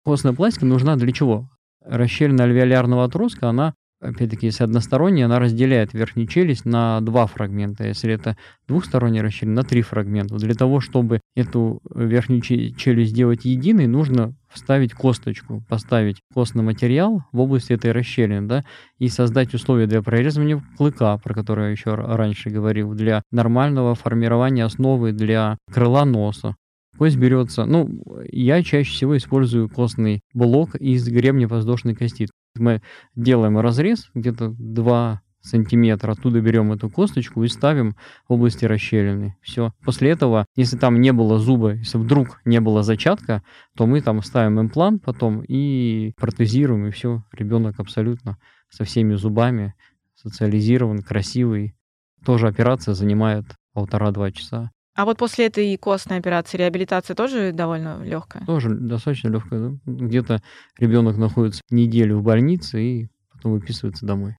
Костная 0.05 0.35
пластика 0.35 0.67
нужна 0.67 0.97
для 0.97 1.13
чего? 1.13 1.49
Расщелина 1.83 2.45
альвеолярного 2.45 3.05
отростка, 3.05 3.49
она 3.49 3.75
опять-таки, 4.05 4.47
если 4.47 4.65
односторонняя, 4.65 5.27
она 5.27 5.39
разделяет 5.39 5.93
верхнюю 5.95 6.29
челюсть 6.29 6.65
на 6.65 7.01
два 7.01 7.27
фрагмента. 7.27 7.85
Если 7.85 8.13
это 8.13 8.37
двухсторонняя 8.69 9.23
расщелина, 9.23 9.57
на 9.57 9.63
три 9.63 9.83
фрагмента. 9.83 10.37
Для 10.37 10.55
того, 10.55 10.81
чтобы 10.81 11.21
эту 11.35 11.81
верхнюю 11.95 12.41
челюсть 12.43 13.11
сделать 13.11 13.45
единой, 13.45 13.87
нужно 13.87 14.35
вставить 14.49 14.93
косточку, 14.93 15.63
поставить 15.69 16.21
костный 16.33 16.63
материал 16.63 17.23
в 17.33 17.41
области 17.41 17.73
этой 17.73 17.93
расщелины, 17.93 18.47
да, 18.47 18.65
и 18.99 19.09
создать 19.09 19.53
условия 19.55 19.87
для 19.87 20.01
прорезывания 20.03 20.63
клыка, 20.77 21.17
про 21.19 21.35
который 21.35 21.65
я 21.65 21.71
еще 21.71 21.95
раньше 21.95 22.51
говорил, 22.51 22.95
для 22.95 23.23
нормального 23.33 23.95
формирования 23.95 24.65
основы 24.65 25.13
для 25.13 25.59
крыла 25.73 26.05
носа. 26.05 26.55
Кость 26.97 27.17
берется, 27.17 27.65
ну, 27.65 28.03
я 28.31 28.63
чаще 28.63 28.91
всего 28.93 29.17
использую 29.17 29.69
костный 29.69 30.21
блок 30.33 30.77
из 30.77 31.09
гребня 31.09 31.49
воздушной 31.49 31.97
кости. 31.97 32.29
Мы 32.57 32.83
делаем 33.17 33.59
разрез, 33.59 34.11
где-то 34.15 34.55
2 34.59 35.21
сантиметра, 35.45 36.13
оттуда 36.13 36.41
берем 36.41 36.73
эту 36.73 36.89
косточку 36.89 37.43
и 37.45 37.49
ставим 37.49 37.97
в 38.29 38.33
области 38.33 38.65
расщелины. 38.65 39.37
Все. 39.43 39.73
После 39.85 40.11
этого, 40.11 40.47
если 40.57 40.79
там 40.79 41.01
не 41.01 41.13
было 41.13 41.39
зуба, 41.39 41.75
если 41.75 41.99
вдруг 41.99 42.41
не 42.45 42.61
было 42.61 42.83
зачатка, 42.83 43.43
то 43.77 43.87
мы 43.87 44.01
там 44.01 44.23
ставим 44.23 44.61
имплант 44.61 45.03
потом 45.05 45.43
и 45.43 46.13
протезируем, 46.17 46.87
и 46.87 46.91
все. 46.91 47.25
Ребенок 47.33 47.79
абсолютно 47.79 48.39
со 48.71 48.85
всеми 48.85 49.15
зубами, 49.15 49.75
социализирован, 50.15 51.03
красивый. 51.03 51.77
Тоже 52.25 52.49
операция 52.49 52.95
занимает 52.95 53.45
полтора-два 53.75 54.33
часа. 54.33 54.71
А 54.95 55.05
вот 55.05 55.19
после 55.19 55.47
этой 55.47 55.77
костной 55.77 56.19
операции 56.19 56.57
реабилитация 56.57 57.17
тоже 57.17 57.51
довольно 57.53 58.03
легкая? 58.05 58.47
Тоже 58.47 58.71
достаточно 58.71 59.29
легкая, 59.29 59.71
да? 59.71 59.79
Где-то 59.87 60.43
ребенок 60.79 61.17
находится 61.17 61.63
неделю 61.71 62.19
в 62.19 62.23
больнице 62.23 62.83
и 62.83 63.09
потом 63.33 63.53
выписывается 63.53 64.07
домой. 64.07 64.37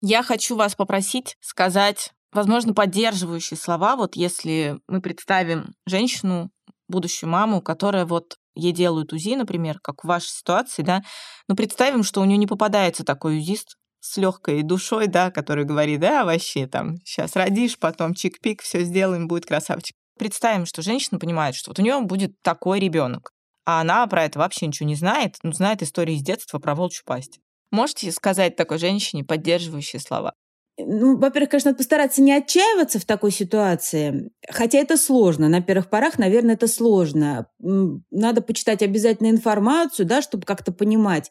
Я 0.00 0.22
хочу 0.22 0.56
вас 0.56 0.76
попросить 0.76 1.36
сказать, 1.40 2.12
возможно, 2.32 2.72
поддерживающие 2.72 3.58
слова, 3.58 3.96
вот 3.96 4.16
если 4.16 4.80
мы 4.86 5.02
представим 5.02 5.74
женщину, 5.86 6.50
будущую 6.88 7.30
маму, 7.30 7.60
которая 7.60 8.06
вот 8.06 8.36
ей 8.54 8.72
делают 8.72 9.12
УЗИ, 9.12 9.36
например, 9.36 9.78
как 9.80 10.02
в 10.02 10.08
вашей 10.08 10.28
ситуации, 10.28 10.82
да, 10.82 11.02
но 11.48 11.54
представим, 11.54 12.02
что 12.02 12.20
у 12.20 12.24
нее 12.24 12.38
не 12.38 12.46
попадается 12.46 13.04
такой 13.04 13.38
УЗИст, 13.38 13.76
с 14.00 14.16
легкой 14.16 14.62
душой, 14.62 15.06
да, 15.06 15.30
который 15.30 15.64
говорит, 15.64 16.00
да, 16.00 16.24
вообще 16.24 16.66
там, 16.66 16.96
сейчас 17.04 17.36
родишь, 17.36 17.78
потом 17.78 18.12
чик-пик, 18.12 18.62
все 18.62 18.82
сделаем, 18.82 19.28
будет 19.28 19.46
красавчик. 19.46 19.94
Представим, 20.18 20.66
что 20.66 20.82
женщина 20.82 21.18
понимает, 21.18 21.54
что 21.54 21.70
вот 21.70 21.78
у 21.78 21.82
нее 21.82 22.00
будет 22.00 22.40
такой 22.42 22.80
ребенок, 22.80 23.30
а 23.64 23.80
она 23.80 24.06
про 24.06 24.24
это 24.24 24.38
вообще 24.38 24.66
ничего 24.66 24.88
не 24.88 24.96
знает, 24.96 25.36
но 25.42 25.52
знает 25.52 25.82
истории 25.82 26.16
из 26.16 26.22
детства 26.22 26.58
про 26.58 26.74
волчью 26.74 27.04
пасть. 27.06 27.38
Можете 27.70 28.10
сказать 28.10 28.56
такой 28.56 28.78
женщине 28.78 29.22
поддерживающие 29.22 30.00
слова? 30.00 30.32
Ну, 30.78 31.18
во-первых, 31.18 31.50
конечно, 31.50 31.70
надо 31.70 31.78
постараться 31.78 32.22
не 32.22 32.32
отчаиваться 32.32 32.98
в 32.98 33.04
такой 33.04 33.30
ситуации, 33.30 34.30
хотя 34.48 34.78
это 34.78 34.96
сложно. 34.96 35.48
На 35.48 35.60
первых 35.60 35.90
порах, 35.90 36.18
наверное, 36.18 36.54
это 36.54 36.68
сложно. 36.68 37.46
Надо 37.58 38.40
почитать 38.40 38.82
обязательно 38.82 39.28
информацию, 39.28 40.06
да, 40.06 40.22
чтобы 40.22 40.44
как-то 40.44 40.72
понимать. 40.72 41.30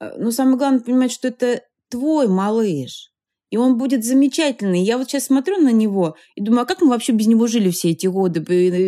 Э, 0.00 0.16
но 0.18 0.30
самое 0.30 0.56
главное 0.56 0.80
понимать, 0.80 1.12
что 1.12 1.28
это 1.28 1.62
твой 1.90 2.28
малыш. 2.28 3.12
И 3.50 3.56
он 3.56 3.78
будет 3.78 4.04
замечательный. 4.04 4.82
Я 4.82 4.98
вот 4.98 5.08
сейчас 5.08 5.26
смотрю 5.26 5.58
на 5.58 5.70
него 5.70 6.16
и 6.34 6.42
думаю, 6.42 6.62
а 6.62 6.66
как 6.66 6.80
мы 6.80 6.88
вообще 6.88 7.12
без 7.12 7.26
него 7.26 7.46
жили 7.46 7.70
все 7.70 7.90
эти 7.90 8.06
годы? 8.06 8.40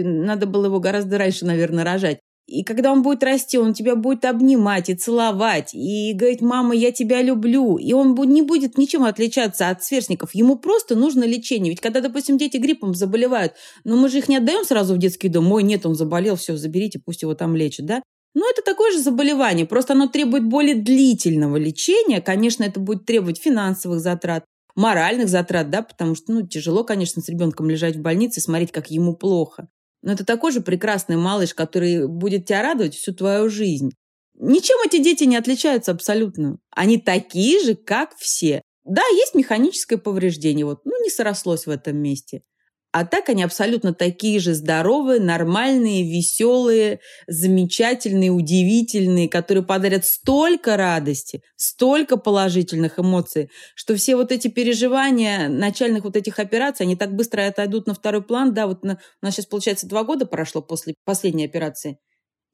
Надо 0.05 0.47
было 0.47 0.67
его 0.67 0.81
гораздо 0.81 1.17
раньше, 1.17 1.47
наверное, 1.47 1.85
рожать. 1.85 2.19
И 2.47 2.65
когда 2.65 2.93
он 2.93 3.03
будет 3.03 3.23
расти, 3.23 3.59
он 3.59 3.75
тебя 3.75 3.95
будет 3.95 4.25
обнимать 4.25 4.89
и 4.89 4.95
целовать, 4.95 5.75
и 5.75 6.15
говорить, 6.15 6.41
мама, 6.41 6.75
я 6.75 6.93
тебя 6.93 7.21
люблю. 7.21 7.77
И 7.77 7.93
он 7.93 8.15
не 8.33 8.41
будет 8.41 8.79
ничем 8.79 9.05
отличаться 9.05 9.69
от 9.69 9.85
сверстников. 9.85 10.35
Ему 10.35 10.57
просто 10.57 10.97
нужно 10.97 11.25
лечение. 11.25 11.71
Ведь 11.71 11.81
когда, 11.81 12.01
допустим, 12.01 12.39
дети 12.39 12.57
гриппом 12.57 12.95
заболевают, 12.95 13.53
но 13.85 13.97
мы 13.97 14.09
же 14.09 14.19
их 14.19 14.29
не 14.31 14.39
отдаем 14.39 14.65
сразу 14.65 14.95
в 14.95 14.99
детский 14.99 15.29
дом. 15.29 15.53
Ой, 15.53 15.63
нет, 15.63 15.85
он 15.85 15.95
заболел, 15.95 16.37
все, 16.37 16.57
заберите, 16.57 16.99
пусть 17.05 17.21
его 17.21 17.35
там 17.35 17.55
лечат, 17.55 17.85
да? 17.85 18.03
Но 18.35 18.49
это 18.49 18.63
такое 18.63 18.93
же 18.93 19.01
заболевание, 19.01 19.67
просто 19.67 19.95
оно 19.95 20.07
требует 20.07 20.45
более 20.45 20.75
длительного 20.75 21.57
лечения. 21.57 22.21
Конечно, 22.21 22.65
это 22.65 22.79
будет 22.79 23.05
требовать 23.05 23.39
финансовых 23.39 24.01
затрат, 24.01 24.45
моральных 24.75 25.29
затрат, 25.29 25.71
да, 25.71 25.83
потому 25.83 26.15
что, 26.15 26.33
ну, 26.33 26.47
тяжело, 26.47 26.85
конечно, 26.85 27.21
с 27.21 27.29
ребенком 27.29 27.69
лежать 27.69 27.97
в 27.97 28.01
больнице 28.01 28.39
и 28.39 28.43
смотреть, 28.43 28.71
как 28.71 28.91
ему 28.91 29.17
плохо. 29.17 29.69
Но 30.03 30.13
это 30.13 30.25
такой 30.25 30.53
же 30.53 30.61
прекрасный 30.61 31.17
малыш, 31.17 31.55
который 31.55 32.07
будет 32.07 32.47
тебя 32.47 32.63
радовать 32.63 32.95
всю 32.95 33.13
твою 33.13 33.49
жизнь. 33.51 33.91
Ничем 34.35 34.77
эти 34.87 35.03
дети 35.03 35.25
не 35.25 35.37
отличаются 35.37 35.91
абсолютно. 35.91 36.59
Они 36.71 36.99
такие 36.99 37.61
же, 37.61 37.75
как 37.75 38.17
все. 38.17 38.63
Да, 38.85 39.03
есть 39.13 39.35
механическое 39.35 39.99
повреждение, 39.99 40.65
вот, 40.65 40.81
ну, 40.85 41.03
не 41.03 41.11
срослось 41.11 41.67
в 41.67 41.71
этом 41.71 41.97
месте. 41.97 42.43
А 42.91 43.05
так 43.05 43.29
они 43.29 43.43
абсолютно 43.43 43.93
такие 43.93 44.41
же 44.41 44.55
здоровые, 44.55 45.21
нормальные, 45.21 46.05
веселые, 46.05 47.01
замечательные, 47.27 48.31
удивительные, 48.31 49.29
которые 49.29 49.63
подарят 49.63 50.07
столько 50.07 50.77
радости, 50.79 51.43
столько 51.57 52.17
положительных 52.17 52.99
эмоций, 52.99 53.51
что 53.75 53.95
все 53.95 54.17
вот 54.17 54.33
эти 54.33 54.49
переживания 54.49 55.49
начальных 55.49 56.05
вот 56.05 56.17
этих 56.17 56.39
операций, 56.39 56.87
они 56.87 56.97
так 56.97 57.15
быстро 57.15 57.47
отойдут 57.47 57.87
на 57.87 57.95
второй 57.95 58.23
план. 58.23 58.55
Да, 58.55 58.67
вот 58.67 58.83
на, 58.83 58.99
у 59.23 59.27
нас 59.27 59.35
сейчас, 59.35 59.47
получается, 59.47 59.87
два 59.87 60.03
года 60.05 60.25
прошло 60.25 60.63
после 60.63 60.95
последней 61.05 61.45
операции. 61.45 61.99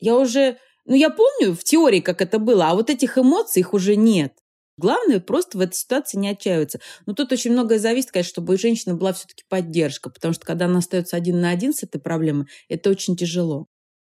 Я 0.00 0.16
уже, 0.16 0.58
ну, 0.84 0.96
я 0.96 1.10
помню 1.10 1.54
в 1.54 1.62
теории, 1.62 2.00
как 2.00 2.20
это 2.20 2.40
было, 2.40 2.70
а 2.70 2.74
вот 2.74 2.90
этих 2.90 3.18
эмоций 3.18 3.60
их 3.60 3.72
уже 3.72 3.94
нет. 3.94 4.32
Главное 4.76 5.20
просто 5.20 5.58
в 5.58 5.60
этой 5.60 5.74
ситуации 5.74 6.18
не 6.18 6.28
отчаиваться. 6.28 6.80
Но 7.06 7.14
тут 7.14 7.30
очень 7.32 7.52
многое 7.52 7.78
зависит, 7.78 8.10
конечно, 8.10 8.30
чтобы 8.30 8.54
у 8.54 8.58
женщины 8.58 8.94
была 8.94 9.12
все-таки 9.12 9.44
поддержка, 9.48 10.10
потому 10.10 10.34
что 10.34 10.44
когда 10.44 10.64
она 10.64 10.78
остается 10.78 11.16
один 11.16 11.40
на 11.40 11.50
один 11.50 11.72
с 11.72 11.82
этой 11.82 12.00
проблемой, 12.00 12.46
это 12.68 12.90
очень 12.90 13.16
тяжело. 13.16 13.66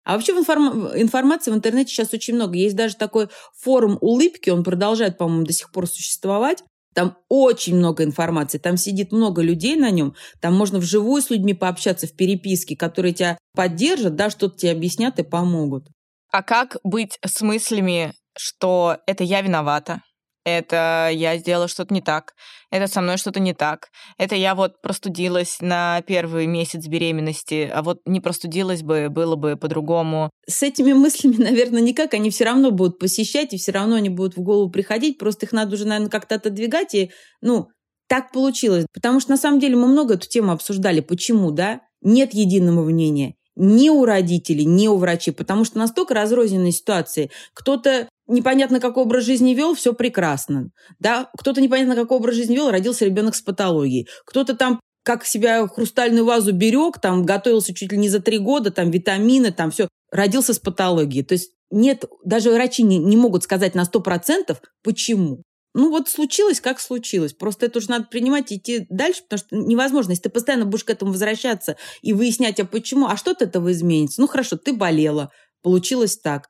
А 0.06 0.14
вообще 0.14 0.34
в 0.34 0.40
информ... 0.40 0.88
информации 0.96 1.52
в 1.52 1.56
интернете 1.56 1.92
сейчас 1.92 2.14
очень 2.14 2.36
много. 2.36 2.56
Есть 2.56 2.76
даже 2.76 2.96
такой 2.96 3.28
форум 3.58 3.98
улыбки, 4.02 4.50
он 4.50 4.64
продолжает, 4.64 5.18
по-моему, 5.18 5.46
до 5.46 5.54
сих 5.54 5.72
пор 5.72 5.88
существовать. 5.88 6.64
Там 6.94 7.18
очень 7.28 7.76
много 7.76 8.04
информации, 8.04 8.60
там 8.60 8.78
сидит 8.78 9.12
много 9.12 9.42
людей 9.42 9.76
на 9.76 9.90
нем, 9.90 10.14
там 10.40 10.54
можно 10.54 10.78
вживую 10.78 11.24
с 11.24 11.32
людьми 11.32 11.56
пообщаться 11.56 12.06
в 12.06 12.16
переписке, 12.16 12.78
которые 12.78 13.14
тебя 13.14 13.38
поддержат, 13.56 14.16
да, 14.16 14.30
что-то 14.30 14.60
тебе 14.60 14.72
объяснят 14.74 15.18
и 15.18 15.24
помогут. 15.24 15.88
А 16.32 16.44
как 16.44 16.78
быть 16.84 17.18
с 17.26 17.42
мыслями, 17.42 18.14
что 18.38 18.98
это 19.08 19.24
я 19.24 19.42
виновата, 19.42 20.04
это 20.44 21.10
я 21.12 21.38
сделала 21.38 21.68
что-то 21.68 21.94
не 21.94 22.02
так, 22.02 22.34
это 22.72 22.88
со 22.88 23.02
мной 23.02 23.18
что-то 23.18 23.40
не 23.40 23.54
так, 23.54 23.90
это 24.18 24.36
я 24.36 24.56
вот 24.56 24.82
простудилась 24.82 25.58
на 25.62 26.02
первый 26.02 26.48
месяц 26.48 26.88
беременности, 26.88 27.70
а 27.74 27.82
вот 27.82 28.02
не 28.06 28.20
простудилась 28.20 28.82
бы, 28.82 29.10
было 29.10 29.36
бы 29.36 29.56
по-другому. 29.56 30.30
С 30.48 30.64
этими 30.64 30.94
мыслями, 30.94 31.36
наверное, 31.38 31.82
никак, 31.82 32.14
они 32.14 32.30
все 32.30 32.46
равно 32.46 32.72
будут 32.72 33.00
посещать, 33.00 33.54
и 33.54 33.58
все 33.58 33.72
равно 33.72 33.96
они 33.96 34.10
будут 34.10 34.36
в 34.36 34.42
голову 34.42 34.70
приходить, 34.70 35.18
просто 35.18 35.46
их 35.46 35.52
надо 35.52 35.76
уже, 35.76 35.86
наверное, 35.86 36.10
как-то 36.10 36.36
отодвигать, 36.36 36.94
и, 36.96 37.12
ну, 37.42 37.68
так 38.08 38.32
получилось. 38.32 38.86
Потому 38.94 39.20
что, 39.20 39.32
на 39.32 39.38
самом 39.38 39.60
деле, 39.60 39.76
мы 39.76 39.88
много 39.88 40.16
эту 40.16 40.28
тему 40.28 40.52
обсуждали. 40.52 41.00
Почему, 41.00 41.52
да? 41.52 41.82
Нет 42.02 42.34
единого 42.34 42.84
мнения 42.84 43.36
ни 43.56 43.90
у 43.90 44.06
родителей, 44.06 44.66
ни 44.66 44.88
у 44.88 44.98
врачей, 44.98 45.34
потому 45.34 45.64
что 45.66 45.78
настолько 45.78 46.14
разрозненные 46.14 46.72
ситуации. 46.72 47.30
Кто-то 47.54 48.10
непонятно 48.28 48.80
какой 48.80 49.04
образ 49.04 49.24
жизни 49.26 49.54
вел, 49.54 49.76
все 49.76 49.94
прекрасно. 49.94 50.70
Да, 51.00 51.30
кто-то 51.38 51.62
непонятно 51.62 51.96
какой 51.96 52.18
образ 52.18 52.36
жизни 52.36 52.56
вел, 52.56 52.72
родился 52.72 53.06
ребенок 53.06 53.36
с 53.36 53.42
патологией. 53.42 54.08
Кто-то 54.26 54.56
там 54.56 54.80
как 55.04 55.26
себя 55.26 55.68
хрустальную 55.68 56.26
вазу 56.26 56.54
берег, 56.54 57.00
там 57.00 57.26
готовился 57.26 57.74
чуть 57.74 57.92
ли 57.92 57.98
не 57.98 58.10
за 58.10 58.22
три 58.22 58.38
года, 58.38 58.72
там 58.72 58.90
витамины, 58.90 59.52
там 59.52 59.70
все, 59.72 59.90
родился 60.12 60.54
с 60.54 60.60
патологией. 60.60 61.26
То 61.26 61.34
есть 61.34 61.52
нет, 61.72 62.06
даже 62.24 62.52
врачи 62.52 62.84
не, 62.84 62.98
не 62.98 63.18
могут 63.18 63.44
сказать 63.44 63.76
на 63.76 63.86
сто 63.86 64.00
процентов, 64.00 64.62
почему. 64.84 65.44
Ну 65.74 65.90
вот 65.90 66.08
случилось, 66.08 66.62
как 66.62 66.80
случилось. 66.80 67.34
Просто 67.34 67.66
это 67.66 67.80
уже 67.80 67.90
надо 67.90 68.06
принимать 68.06 68.52
и 68.52 68.58
идти 68.58 68.86
дальше, 68.90 69.24
потому 69.24 69.40
что 69.40 69.56
невозможно. 69.56 70.12
Если 70.12 70.24
ты 70.24 70.30
постоянно 70.30 70.66
будешь 70.66 70.84
к 70.84 70.90
этому 70.92 71.12
возвращаться 71.12 71.78
и 72.04 72.14
выяснять, 72.14 72.60
а 72.60 72.66
почему, 72.66 73.08
а 73.08 73.18
что 73.18 73.32
от 73.32 73.42
этого 73.42 73.72
изменится? 73.72 74.22
Ну 74.22 74.28
хорошо, 74.28 74.56
ты 74.56 74.74
болела, 74.74 75.32
получилось 75.64 76.18
так. 76.18 76.48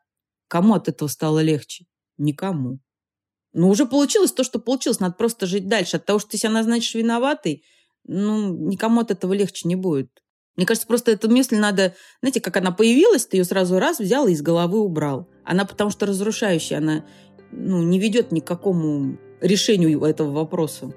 Кому 0.54 0.76
от 0.76 0.88
этого 0.88 1.10
стало 1.10 1.40
легче? 1.40 1.88
Никому. 2.20 2.78
Ну 3.54 3.70
уже 3.70 3.88
получилось 3.88 4.32
то, 4.32 4.44
что 4.44 4.60
получилось. 4.60 5.00
Надо 5.00 5.16
просто 5.16 5.48
жить 5.48 5.68
дальше. 5.68 5.98
От 5.98 6.06
того, 6.06 6.20
что 6.20 6.30
ты 6.30 6.38
себя 6.38 6.52
назначишь 6.52 6.94
виноватой, 6.94 7.64
ну, 8.04 8.56
никому 8.68 9.02
от 9.02 9.10
этого 9.10 9.34
легче 9.34 9.68
не 9.68 9.76
будет. 9.76 10.12
Мне 10.56 10.68
кажется, 10.68 10.86
просто 10.88 11.10
эту 11.10 11.28
мысль 11.28 11.58
надо, 11.58 11.96
знаете, 12.22 12.40
как 12.40 12.56
она 12.58 12.72
появилась, 12.72 13.26
ты 13.26 13.38
ее 13.38 13.46
сразу 13.46 13.80
раз 13.80 14.00
взял 14.00 14.28
и 14.28 14.34
из 14.34 14.44
головы 14.44 14.80
убрал. 14.80 15.28
Она 15.44 15.66
потому 15.66 15.90
что 15.90 16.06
разрушающая, 16.06 16.78
она 16.78 17.04
ну, 17.52 17.82
не 17.82 17.98
ведет 17.98 18.32
ни 18.32 18.40
к 18.40 18.46
какому 18.46 19.18
решению 19.42 20.04
этого 20.04 20.30
вопроса. 20.30 20.94